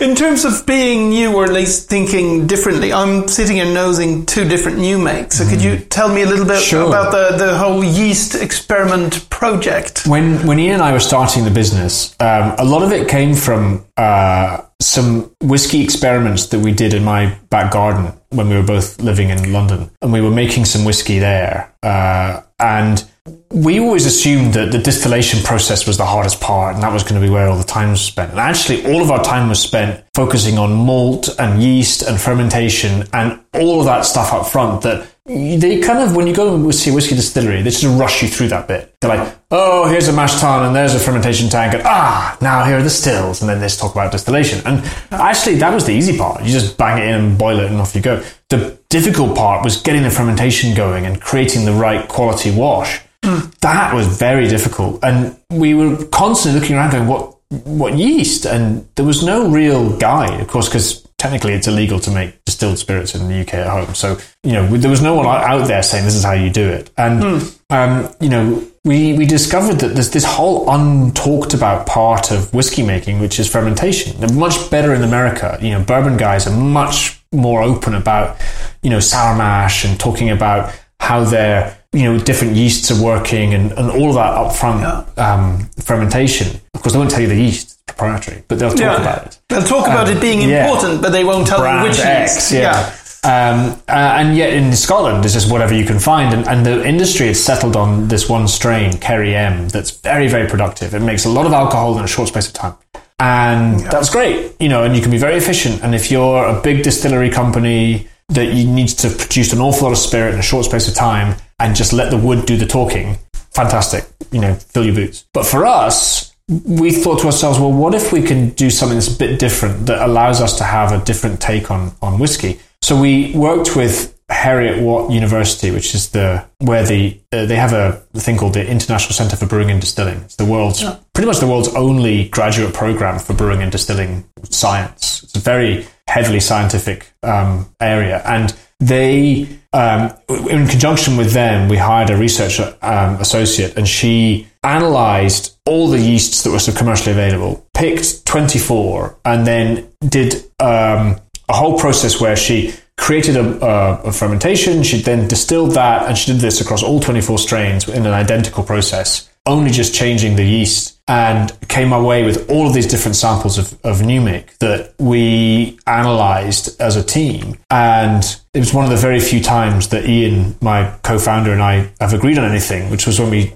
In 0.00 0.16
terms 0.16 0.44
of 0.44 0.66
being 0.66 1.10
new, 1.10 1.34
or 1.36 1.44
at 1.44 1.52
least 1.52 1.88
thinking 1.88 2.46
differently, 2.46 2.92
I'm 2.92 3.28
sitting 3.28 3.56
here 3.56 3.72
nosing 3.72 4.26
two 4.26 4.48
different 4.48 4.78
new 4.78 4.98
makes. 4.98 5.38
So 5.38 5.48
could 5.48 5.62
you 5.62 5.78
tell 5.78 6.12
me 6.12 6.22
a 6.22 6.26
little 6.26 6.46
bit 6.46 6.60
Sure. 6.62 6.88
about 6.88 7.12
the, 7.12 7.36
the 7.36 7.56
whole 7.56 7.84
yeast 7.84 8.34
experiment 8.34 9.28
project? 9.30 10.06
When 10.06 10.44
when 10.46 10.58
Ian 10.58 10.74
and 10.74 10.82
I 10.82 10.92
were 10.92 11.00
starting 11.00 11.44
the 11.44 11.50
business, 11.50 12.14
um, 12.20 12.54
a 12.58 12.64
lot 12.64 12.82
of 12.82 12.92
it 12.92 13.08
came 13.08 13.34
from 13.34 13.84
uh, 13.96 14.62
some 14.80 15.30
whiskey 15.40 15.82
experiments 15.84 16.46
that 16.46 16.60
we 16.60 16.72
did 16.72 16.94
in 16.94 17.04
my 17.04 17.36
back 17.50 17.72
garden 17.72 18.12
when 18.30 18.48
we 18.48 18.56
were 18.56 18.62
both 18.66 19.00
living 19.00 19.30
in 19.30 19.52
London, 19.52 19.90
and 20.02 20.12
we 20.12 20.20
were 20.20 20.30
making 20.30 20.64
some 20.64 20.84
whiskey 20.84 21.18
there. 21.18 21.72
Uh, 21.82 22.40
and 22.58 23.04
we 23.52 23.80
always 23.80 24.06
assumed 24.06 24.54
that 24.54 24.72
the 24.72 24.78
distillation 24.78 25.42
process 25.42 25.86
was 25.86 25.98
the 25.98 26.06
hardest 26.06 26.40
part, 26.40 26.74
and 26.74 26.82
that 26.82 26.92
was 26.92 27.02
going 27.02 27.20
to 27.20 27.26
be 27.26 27.30
where 27.30 27.48
all 27.48 27.58
the 27.58 27.64
time 27.64 27.90
was 27.90 28.00
spent. 28.00 28.30
And 28.30 28.40
actually, 28.40 28.86
all 28.86 29.02
of 29.02 29.10
our 29.10 29.22
time 29.22 29.48
was 29.48 29.60
spent 29.60 30.04
focusing 30.14 30.56
on 30.56 30.72
malt 30.72 31.28
and 31.38 31.62
yeast 31.62 32.02
and 32.02 32.18
fermentation 32.18 33.04
and 33.12 33.40
all 33.54 33.80
of 33.80 33.86
that 33.86 34.02
stuff 34.02 34.32
up 34.32 34.46
front. 34.46 34.82
That 34.82 35.06
they 35.26 35.80
kind 35.80 35.98
of, 35.98 36.16
when 36.16 36.26
you 36.26 36.34
go 36.34 36.54
and 36.54 36.74
see 36.74 36.90
a 36.90 36.94
whiskey 36.94 37.14
distillery, 37.14 37.62
they 37.62 37.70
just 37.70 37.84
rush 37.84 38.22
you 38.22 38.28
through 38.28 38.48
that 38.48 38.66
bit. 38.66 38.94
They're 39.00 39.16
like, 39.16 39.36
oh, 39.50 39.86
here's 39.88 40.08
a 40.08 40.12
mash 40.12 40.40
tun 40.40 40.64
and 40.64 40.74
there's 40.74 40.94
a 40.94 40.98
fermentation 41.00 41.48
tank, 41.48 41.74
and 41.74 41.82
ah, 41.84 42.38
now 42.40 42.64
here 42.64 42.78
are 42.78 42.82
the 42.82 42.90
stills, 42.90 43.42
and 43.42 43.50
then 43.50 43.60
let's 43.60 43.76
talk 43.76 43.92
about 43.92 44.12
distillation. 44.12 44.64
And 44.64 44.84
actually, 45.10 45.56
that 45.56 45.74
was 45.74 45.84
the 45.84 45.92
easy 45.92 46.16
part. 46.16 46.42
You 46.44 46.50
just 46.50 46.78
bang 46.78 47.02
it 47.02 47.08
in 47.08 47.14
and 47.14 47.38
boil 47.38 47.58
it, 47.58 47.66
and 47.66 47.76
off 47.80 47.94
you 47.94 48.00
go. 48.00 48.24
The 48.48 48.78
difficult 48.88 49.36
part 49.36 49.64
was 49.64 49.82
getting 49.82 50.02
the 50.02 50.10
fermentation 50.10 50.74
going 50.74 51.04
and 51.04 51.20
creating 51.20 51.64
the 51.66 51.72
right 51.72 52.08
quality 52.08 52.50
wash. 52.50 53.00
That 53.60 53.94
was 53.94 54.06
very 54.06 54.48
difficult, 54.48 55.02
and 55.02 55.36
we 55.50 55.74
were 55.74 56.04
constantly 56.06 56.60
looking 56.60 56.76
around, 56.76 56.92
going, 56.92 57.08
"What, 57.08 57.36
what 57.48 57.94
yeast?" 57.94 58.46
And 58.46 58.88
there 58.94 59.04
was 59.04 59.22
no 59.22 59.48
real 59.48 59.96
guide, 59.98 60.40
of 60.40 60.48
course, 60.48 60.68
because 60.68 61.06
technically 61.18 61.52
it's 61.52 61.68
illegal 61.68 62.00
to 62.00 62.10
make 62.10 62.42
distilled 62.46 62.78
spirits 62.78 63.14
in 63.14 63.28
the 63.28 63.40
UK 63.42 63.54
at 63.54 63.66
home. 63.66 63.94
So 63.94 64.18
you 64.42 64.52
know, 64.52 64.66
there 64.76 64.90
was 64.90 65.02
no 65.02 65.14
one 65.14 65.26
out 65.26 65.68
there 65.68 65.82
saying 65.82 66.04
this 66.06 66.14
is 66.14 66.24
how 66.24 66.32
you 66.32 66.50
do 66.50 66.68
it. 66.68 66.90
And 66.96 67.54
um, 67.68 68.14
you 68.20 68.30
know, 68.30 68.66
we 68.84 69.12
we 69.12 69.26
discovered 69.26 69.80
that 69.80 69.88
there's 69.88 70.10
this 70.10 70.24
whole 70.24 70.66
untalked 70.66 71.54
about 71.54 71.86
part 71.86 72.30
of 72.30 72.52
whiskey 72.54 72.82
making, 72.82 73.20
which 73.20 73.38
is 73.38 73.48
fermentation. 73.48 74.18
They're 74.18 74.32
much 74.32 74.70
better 74.70 74.94
in 74.94 75.02
America. 75.02 75.58
You 75.60 75.70
know, 75.70 75.82
bourbon 75.84 76.16
guys 76.16 76.46
are 76.46 76.56
much 76.56 77.22
more 77.32 77.62
open 77.62 77.94
about 77.94 78.40
you 78.82 78.90
know 78.90 79.00
sour 79.00 79.36
mash 79.36 79.84
and 79.84 80.00
talking 80.00 80.30
about 80.30 80.74
how 80.98 81.24
their 81.24 81.79
you 81.92 82.04
know 82.04 82.18
different 82.18 82.54
yeasts 82.54 82.90
are 82.90 83.02
working 83.02 83.52
and, 83.54 83.72
and 83.72 83.90
all 83.90 84.08
of 84.10 84.14
that 84.14 84.32
upfront 84.34 85.18
um, 85.18 85.68
fermentation. 85.82 86.60
Of 86.74 86.82
course, 86.82 86.92
they 86.92 86.98
won't 86.98 87.10
tell 87.10 87.20
you 87.20 87.26
the 87.28 87.34
yeast 87.36 87.66
it's 87.72 87.82
proprietary, 87.86 88.44
but 88.48 88.58
they'll 88.58 88.70
talk 88.70 88.78
Yeah. 88.80 89.00
about 89.00 89.26
it. 89.26 89.38
They'll 89.48 89.62
talk 89.64 89.86
about 89.86 90.08
Um, 90.08 90.16
it 90.16 90.20
being 90.20 90.40
yeah. 90.48 90.64
important, 90.68 91.02
but 91.02 91.10
they 91.12 91.24
won't 91.24 91.46
tell 91.48 91.58
you 91.58 91.82
which 91.88 91.98
X, 91.98 92.52
yeast. 92.52 92.52
yeah. 92.52 92.92
Um, 93.22 93.72
uh, 93.86 93.92
and 93.92 94.34
yet 94.36 94.54
in 94.54 94.72
Scotland, 94.74 95.24
it's 95.26 95.34
just 95.34 95.50
whatever 95.50 95.74
you 95.74 95.84
can 95.84 95.98
find. 95.98 96.32
And, 96.32 96.48
and 96.48 96.64
the 96.64 96.86
industry 96.86 97.26
has 97.26 97.42
settled 97.44 97.76
on 97.76 98.08
this 98.08 98.30
one 98.30 98.48
strain, 98.48 98.96
Kerry 98.98 99.34
M, 99.36 99.68
that's 99.68 99.90
very, 99.90 100.26
very 100.28 100.48
productive. 100.48 100.94
It 100.94 101.00
makes 101.02 101.26
a 101.26 101.28
lot 101.28 101.44
of 101.44 101.52
alcohol 101.52 101.98
in 101.98 102.04
a 102.04 102.08
short 102.08 102.28
space 102.28 102.46
of 102.46 102.54
time. 102.54 102.74
And 103.18 103.80
that's 103.80 104.08
great, 104.08 104.54
you 104.58 104.70
know, 104.70 104.84
and 104.84 104.96
you 104.96 105.02
can 105.02 105.10
be 105.10 105.18
very 105.18 105.34
efficient. 105.36 105.82
And 105.82 105.94
if 105.94 106.10
you're 106.10 106.44
a 106.46 106.58
big 106.62 106.82
distillery 106.82 107.28
company 107.28 108.08
that 108.30 108.54
you 108.54 108.66
need 108.66 108.88
to 108.88 109.10
produce 109.10 109.52
an 109.52 109.60
awful 109.60 109.88
lot 109.88 109.92
of 109.92 109.98
spirit 109.98 110.32
in 110.32 110.40
a 110.40 110.42
short 110.42 110.64
space 110.64 110.88
of 110.88 110.94
time 110.94 111.34
and 111.60 111.76
just 111.76 111.92
let 111.92 112.10
the 112.10 112.16
wood 112.16 112.46
do 112.46 112.56
the 112.56 112.66
talking, 112.66 113.18
fantastic, 113.52 114.04
you 114.32 114.40
know, 114.40 114.54
fill 114.54 114.84
your 114.84 114.94
boots. 114.94 115.26
But 115.32 115.46
for 115.46 115.64
us, 115.64 116.34
we 116.48 116.90
thought 116.90 117.20
to 117.20 117.26
ourselves, 117.26 117.58
well, 117.58 117.72
what 117.72 117.94
if 117.94 118.12
we 118.12 118.22
can 118.22 118.50
do 118.50 118.70
something 118.70 118.96
that's 118.96 119.14
a 119.14 119.18
bit 119.18 119.38
different 119.38 119.86
that 119.86 120.02
allows 120.02 120.40
us 120.40 120.58
to 120.58 120.64
have 120.64 120.90
a 120.92 121.04
different 121.04 121.40
take 121.40 121.70
on, 121.70 121.92
on 122.02 122.18
whiskey? 122.18 122.58
So 122.82 123.00
we 123.00 123.32
worked 123.36 123.76
with 123.76 124.18
Heriot-Watt 124.30 125.10
University, 125.10 125.70
which 125.70 125.94
is 125.94 126.10
the 126.10 126.44
where 126.58 126.84
the 126.84 127.20
uh, 127.32 127.46
they 127.46 127.56
have 127.56 127.72
a 127.72 127.92
thing 128.14 128.36
called 128.36 128.54
the 128.54 128.66
International 128.66 129.12
Centre 129.12 129.36
for 129.36 129.46
Brewing 129.46 129.70
and 129.70 129.80
Distilling. 129.80 130.18
It's 130.20 130.36
the 130.36 130.44
world's 130.44 130.84
pretty 131.12 131.26
much 131.26 131.40
the 131.40 131.48
world's 131.48 131.74
only 131.74 132.28
graduate 132.28 132.72
program 132.72 133.18
for 133.18 133.34
brewing 133.34 133.60
and 133.60 133.72
distilling 133.72 134.24
science. 134.44 135.24
It's 135.24 135.36
a 135.36 135.40
very 135.40 135.86
heavily 136.06 136.40
scientific 136.40 137.12
um, 137.22 137.74
area, 137.80 138.22
and 138.24 138.54
they 138.78 139.59
um, 139.72 140.12
in 140.28 140.66
conjunction 140.66 141.16
with 141.16 141.32
them, 141.32 141.68
we 141.68 141.76
hired 141.76 142.10
a 142.10 142.16
research 142.16 142.58
um, 142.82 143.14
associate, 143.16 143.76
and 143.76 143.86
she 143.86 144.48
analyzed 144.64 145.56
all 145.64 145.88
the 145.88 146.00
yeasts 146.00 146.42
that 146.42 146.50
were 146.50 146.58
sort 146.58 146.74
of 146.74 146.78
commercially 146.78 147.12
available, 147.12 147.66
picked 147.72 148.26
24, 148.26 149.18
and 149.24 149.46
then 149.46 149.88
did 150.08 150.34
um, 150.58 151.20
a 151.48 151.54
whole 151.54 151.78
process 151.78 152.20
where 152.20 152.36
she 152.36 152.74
created 152.96 153.36
a, 153.36 153.64
a, 153.64 154.02
a 154.02 154.12
fermentation. 154.12 154.82
She 154.82 155.00
then 155.00 155.28
distilled 155.28 155.72
that, 155.72 156.06
and 156.06 156.18
she 156.18 156.32
did 156.32 156.40
this 156.40 156.60
across 156.60 156.82
all 156.82 156.98
24 156.98 157.38
strains 157.38 157.88
in 157.88 158.06
an 158.06 158.12
identical 158.12 158.64
process, 158.64 159.30
only 159.46 159.70
just 159.70 159.94
changing 159.94 160.34
the 160.36 160.44
yeast, 160.44 160.99
and 161.10 161.52
came 161.66 161.92
away 161.92 162.22
with 162.22 162.48
all 162.48 162.68
of 162.68 162.72
these 162.72 162.86
different 162.86 163.16
samples 163.16 163.58
of, 163.58 163.76
of 163.84 164.06
make 164.06 164.56
that 164.58 164.94
we 165.00 165.76
analyzed 165.88 166.80
as 166.80 166.94
a 166.94 167.02
team. 167.02 167.58
And 167.68 168.22
it 168.54 168.60
was 168.60 168.72
one 168.72 168.84
of 168.84 168.90
the 168.90 168.96
very 168.96 169.18
few 169.18 169.42
times 169.42 169.88
that 169.88 170.08
Ian, 170.08 170.56
my 170.60 170.94
co-founder, 171.02 171.52
and 171.52 171.60
I 171.60 171.90
have 172.00 172.12
agreed 172.12 172.38
on 172.38 172.48
anything, 172.48 172.90
which 172.90 173.08
was 173.08 173.18
when 173.18 173.30
we 173.30 173.52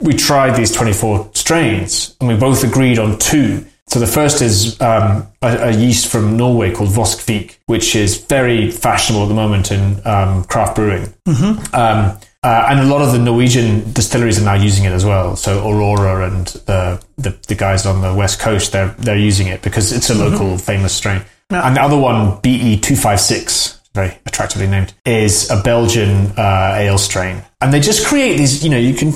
we 0.00 0.14
tried 0.14 0.56
these 0.56 0.72
24 0.72 1.30
strains 1.34 2.16
and 2.18 2.28
we 2.28 2.34
both 2.34 2.64
agreed 2.64 2.98
on 2.98 3.18
two. 3.18 3.64
So 3.88 4.00
the 4.00 4.06
first 4.06 4.42
is 4.42 4.80
um, 4.80 5.28
a, 5.42 5.68
a 5.68 5.70
yeast 5.70 6.08
from 6.10 6.36
Norway 6.36 6.74
called 6.74 6.90
Voss 6.90 7.14
kveik, 7.22 7.58
which 7.66 7.94
is 7.94 8.16
very 8.16 8.70
fashionable 8.70 9.24
at 9.24 9.28
the 9.28 9.34
moment 9.34 9.70
in 9.70 10.04
um, 10.06 10.44
craft 10.44 10.74
brewing. 10.76 11.12
Um, 11.74 12.18
uh, 12.42 12.66
and 12.70 12.80
a 12.80 12.84
lot 12.84 13.02
of 13.02 13.12
the 13.12 13.18
Norwegian 13.18 13.92
distilleries 13.92 14.40
are 14.40 14.44
now 14.44 14.54
using 14.54 14.84
it 14.84 14.92
as 14.92 15.04
well. 15.04 15.36
So 15.36 15.68
Aurora 15.68 16.30
and 16.30 16.46
the, 16.46 17.02
the, 17.16 17.30
the 17.48 17.54
guys 17.54 17.86
on 17.86 18.02
the 18.02 18.14
west 18.14 18.38
coast, 18.38 18.72
they're, 18.72 18.94
they're 18.98 19.18
using 19.18 19.48
it 19.48 19.62
because 19.62 19.92
it's 19.92 20.10
a 20.10 20.14
local 20.14 20.56
famous 20.58 20.94
strain. 20.94 21.22
And 21.50 21.76
the 21.76 21.82
other 21.82 21.96
one, 21.96 22.40
BE256, 22.42 23.80
very 23.94 24.18
attractively 24.26 24.66
named, 24.66 24.94
is 25.04 25.50
a 25.50 25.62
Belgian 25.62 26.32
uh, 26.36 26.74
ale 26.76 26.98
strain. 26.98 27.42
And 27.60 27.72
they 27.72 27.80
just 27.80 28.06
create 28.06 28.36
these, 28.36 28.64
you 28.64 28.70
know, 28.70 28.78
you 28.78 28.94
can, 28.94 29.12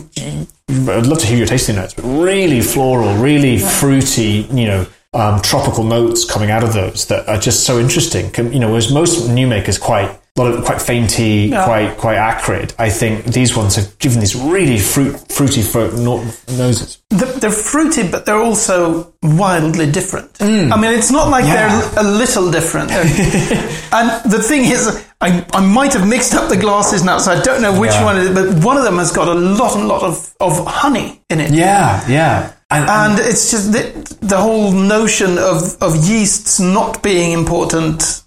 I'd 0.68 1.06
love 1.06 1.18
to 1.18 1.26
hear 1.26 1.38
your 1.38 1.46
tasting 1.46 1.76
notes, 1.76 1.94
but 1.94 2.04
really 2.04 2.60
floral, 2.60 3.14
really 3.16 3.58
fruity, 3.58 4.46
you 4.52 4.66
know, 4.66 4.86
um, 5.12 5.40
tropical 5.42 5.82
notes 5.82 6.24
coming 6.24 6.50
out 6.50 6.62
of 6.62 6.72
those 6.72 7.06
that 7.06 7.28
are 7.28 7.38
just 7.38 7.64
so 7.64 7.78
interesting. 7.80 8.32
You 8.52 8.60
know, 8.60 8.68
whereas 8.68 8.92
most 8.92 9.28
new 9.28 9.46
makers 9.46 9.78
quite, 9.78 10.16
a 10.38 10.42
lot 10.42 10.52
of 10.54 10.64
quite 10.64 10.80
fainty, 10.80 11.50
quite, 11.50 11.96
quite 11.98 12.16
acrid. 12.16 12.72
I 12.78 12.88
think 12.88 13.24
these 13.24 13.56
ones 13.56 13.74
have 13.76 13.98
given 13.98 14.20
these 14.20 14.34
really 14.36 14.78
fruit, 14.78 15.16
fruity 15.30 15.60
fruit 15.60 15.94
no- 15.94 16.24
noses. 16.48 16.98
They're, 17.10 17.32
they're 17.32 17.50
fruity, 17.50 18.08
but 18.08 18.24
they're 18.26 18.40
also 18.40 19.12
wildly 19.22 19.90
different. 19.90 20.40
I 20.40 20.80
mean, 20.80 20.92
it's 20.92 21.10
not 21.10 21.28
like 21.28 21.44
Mm. 21.44 21.48
Yeah. 21.48 21.90
they're 21.94 22.04
a 22.04 22.08
little 22.08 22.50
different. 22.50 22.90
And 23.92 24.30
the 24.30 24.40
thing 24.40 24.64
is, 24.70 25.04
I, 25.20 25.44
I 25.52 25.60
might 25.66 25.92
have 25.94 26.06
mixed 26.08 26.32
up 26.34 26.48
the 26.48 26.56
glasses 26.56 27.02
now, 27.04 27.18
so 27.18 27.32
I 27.32 27.40
don't 27.42 27.60
know 27.60 27.78
which 27.78 27.90
Yeah. 27.90 28.04
one 28.04 28.16
it 28.16 28.22
is, 28.26 28.30
but 28.30 28.64
one 28.64 28.76
of 28.76 28.84
them 28.84 28.98
has 28.98 29.10
got 29.12 29.26
a 29.28 29.34
lot 29.34 29.74
and 29.76 29.88
lot 29.88 30.02
of, 30.02 30.32
of 30.40 30.64
honey 30.64 31.20
in 31.28 31.40
it. 31.40 31.50
Yeah, 31.52 32.08
yeah. 32.08 32.52
And, 32.70 32.88
And 32.88 33.18
it's 33.18 33.50
just 33.50 33.72
the, 33.72 34.16
the 34.22 34.36
whole 34.36 34.70
notion 34.70 35.38
of, 35.38 35.76
of 35.82 35.96
yeasts 36.08 36.60
not 36.60 37.02
being 37.02 37.32
important. 37.32 38.22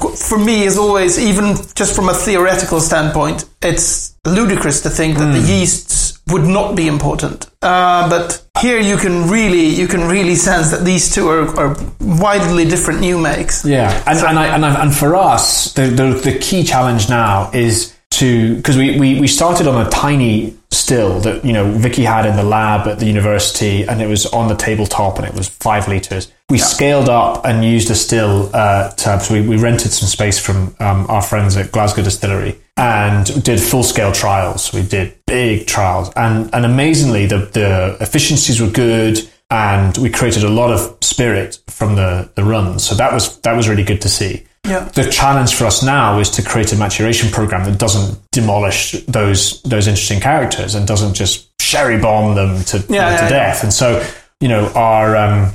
Course, 0.00 0.28
for 0.28 0.38
me 0.38 0.64
is 0.64 0.76
always, 0.76 1.18
even 1.18 1.56
just 1.74 1.94
from 1.94 2.08
a 2.08 2.14
theoretical 2.14 2.80
standpoint, 2.80 3.44
it's 3.62 4.14
ludicrous 4.26 4.82
to 4.82 4.90
think 4.90 5.18
that 5.18 5.32
the 5.32 5.40
yeasts 5.40 6.18
would 6.28 6.44
not 6.44 6.74
be 6.74 6.88
important. 6.88 7.46
Uh, 7.62 8.08
but 8.08 8.44
here 8.60 8.80
you 8.80 8.96
can 8.96 9.28
really, 9.28 9.66
you 9.66 9.86
can 9.86 10.08
really 10.08 10.34
sense 10.34 10.70
that 10.70 10.84
these 10.84 11.14
two 11.14 11.28
are, 11.28 11.48
are 11.58 11.76
widely 12.00 12.64
different 12.64 13.00
new 13.00 13.18
makes. 13.18 13.64
Yeah, 13.64 14.02
and 14.06 14.18
and, 14.18 14.38
I, 14.38 14.46
and, 14.54 14.64
I, 14.64 14.82
and 14.82 14.94
for 14.94 15.14
us, 15.14 15.72
the, 15.74 15.86
the 15.86 16.14
the 16.14 16.38
key 16.38 16.64
challenge 16.64 17.08
now 17.08 17.50
is 17.52 17.94
to 18.12 18.56
because 18.56 18.76
we, 18.76 18.98
we 18.98 19.20
we 19.20 19.26
started 19.26 19.66
on 19.66 19.86
a 19.86 19.90
tiny 19.90 20.56
still 20.78 21.20
that 21.20 21.44
you 21.44 21.52
know 21.52 21.70
Vicky 21.72 22.04
had 22.04 22.26
in 22.26 22.36
the 22.36 22.42
lab 22.42 22.86
at 22.86 22.98
the 22.98 23.06
university, 23.06 23.82
and 23.82 24.00
it 24.02 24.06
was 24.06 24.26
on 24.26 24.48
the 24.48 24.54
tabletop, 24.54 25.18
and 25.18 25.26
it 25.26 25.34
was 25.34 25.48
five 25.48 25.88
liters. 25.88 26.30
We 26.50 26.58
scaled 26.58 27.08
up 27.08 27.46
and 27.46 27.64
used 27.64 27.90
a 27.90 27.94
still 27.94 28.50
uh, 28.54 28.90
tub. 28.92 29.22
So 29.22 29.34
we, 29.34 29.48
we 29.48 29.56
rented 29.56 29.92
some 29.92 30.08
space 30.08 30.38
from 30.38 30.76
um, 30.78 31.06
our 31.08 31.22
friends 31.22 31.56
at 31.56 31.72
Glasgow 31.72 32.02
Distillery 32.02 32.60
and 32.76 33.42
did 33.42 33.60
full 33.60 33.82
scale 33.82 34.12
trials. 34.12 34.72
We 34.72 34.82
did 34.82 35.16
big 35.26 35.66
trials, 35.66 36.10
and 36.16 36.54
and 36.54 36.64
amazingly, 36.64 37.26
the 37.26 37.38
the 37.38 37.96
efficiencies 38.00 38.60
were 38.60 38.70
good 38.70 39.18
and 39.50 39.96
we 39.98 40.10
created 40.10 40.42
a 40.42 40.48
lot 40.48 40.72
of 40.72 40.96
spirit 41.02 41.60
from 41.68 41.96
the, 41.96 42.30
the 42.34 42.42
runs. 42.42 42.84
So 42.84 42.94
that 42.96 43.12
was 43.12 43.38
that 43.40 43.54
was 43.56 43.68
really 43.68 43.84
good 43.84 44.00
to 44.02 44.08
see. 44.08 44.46
Yeah. 44.64 44.84
The 44.94 45.10
challenge 45.10 45.54
for 45.54 45.66
us 45.66 45.82
now 45.82 46.18
is 46.18 46.30
to 46.30 46.42
create 46.42 46.72
a 46.72 46.76
maturation 46.76 47.30
program 47.30 47.64
that 47.64 47.78
doesn't 47.78 48.18
demolish 48.30 48.92
those 49.06 49.60
those 49.62 49.86
interesting 49.86 50.20
characters 50.20 50.74
and 50.74 50.86
doesn't 50.86 51.14
just 51.14 51.48
sherry 51.60 51.98
bomb 51.98 52.34
them 52.34 52.62
to, 52.64 52.78
Yeah, 52.78 52.84
to 52.84 52.94
yeah, 53.24 53.28
death. 53.28 53.62
And 53.62 53.72
so, 53.72 54.06
you 54.40 54.48
know, 54.48 54.68
our 54.74 55.16
um, 55.16 55.52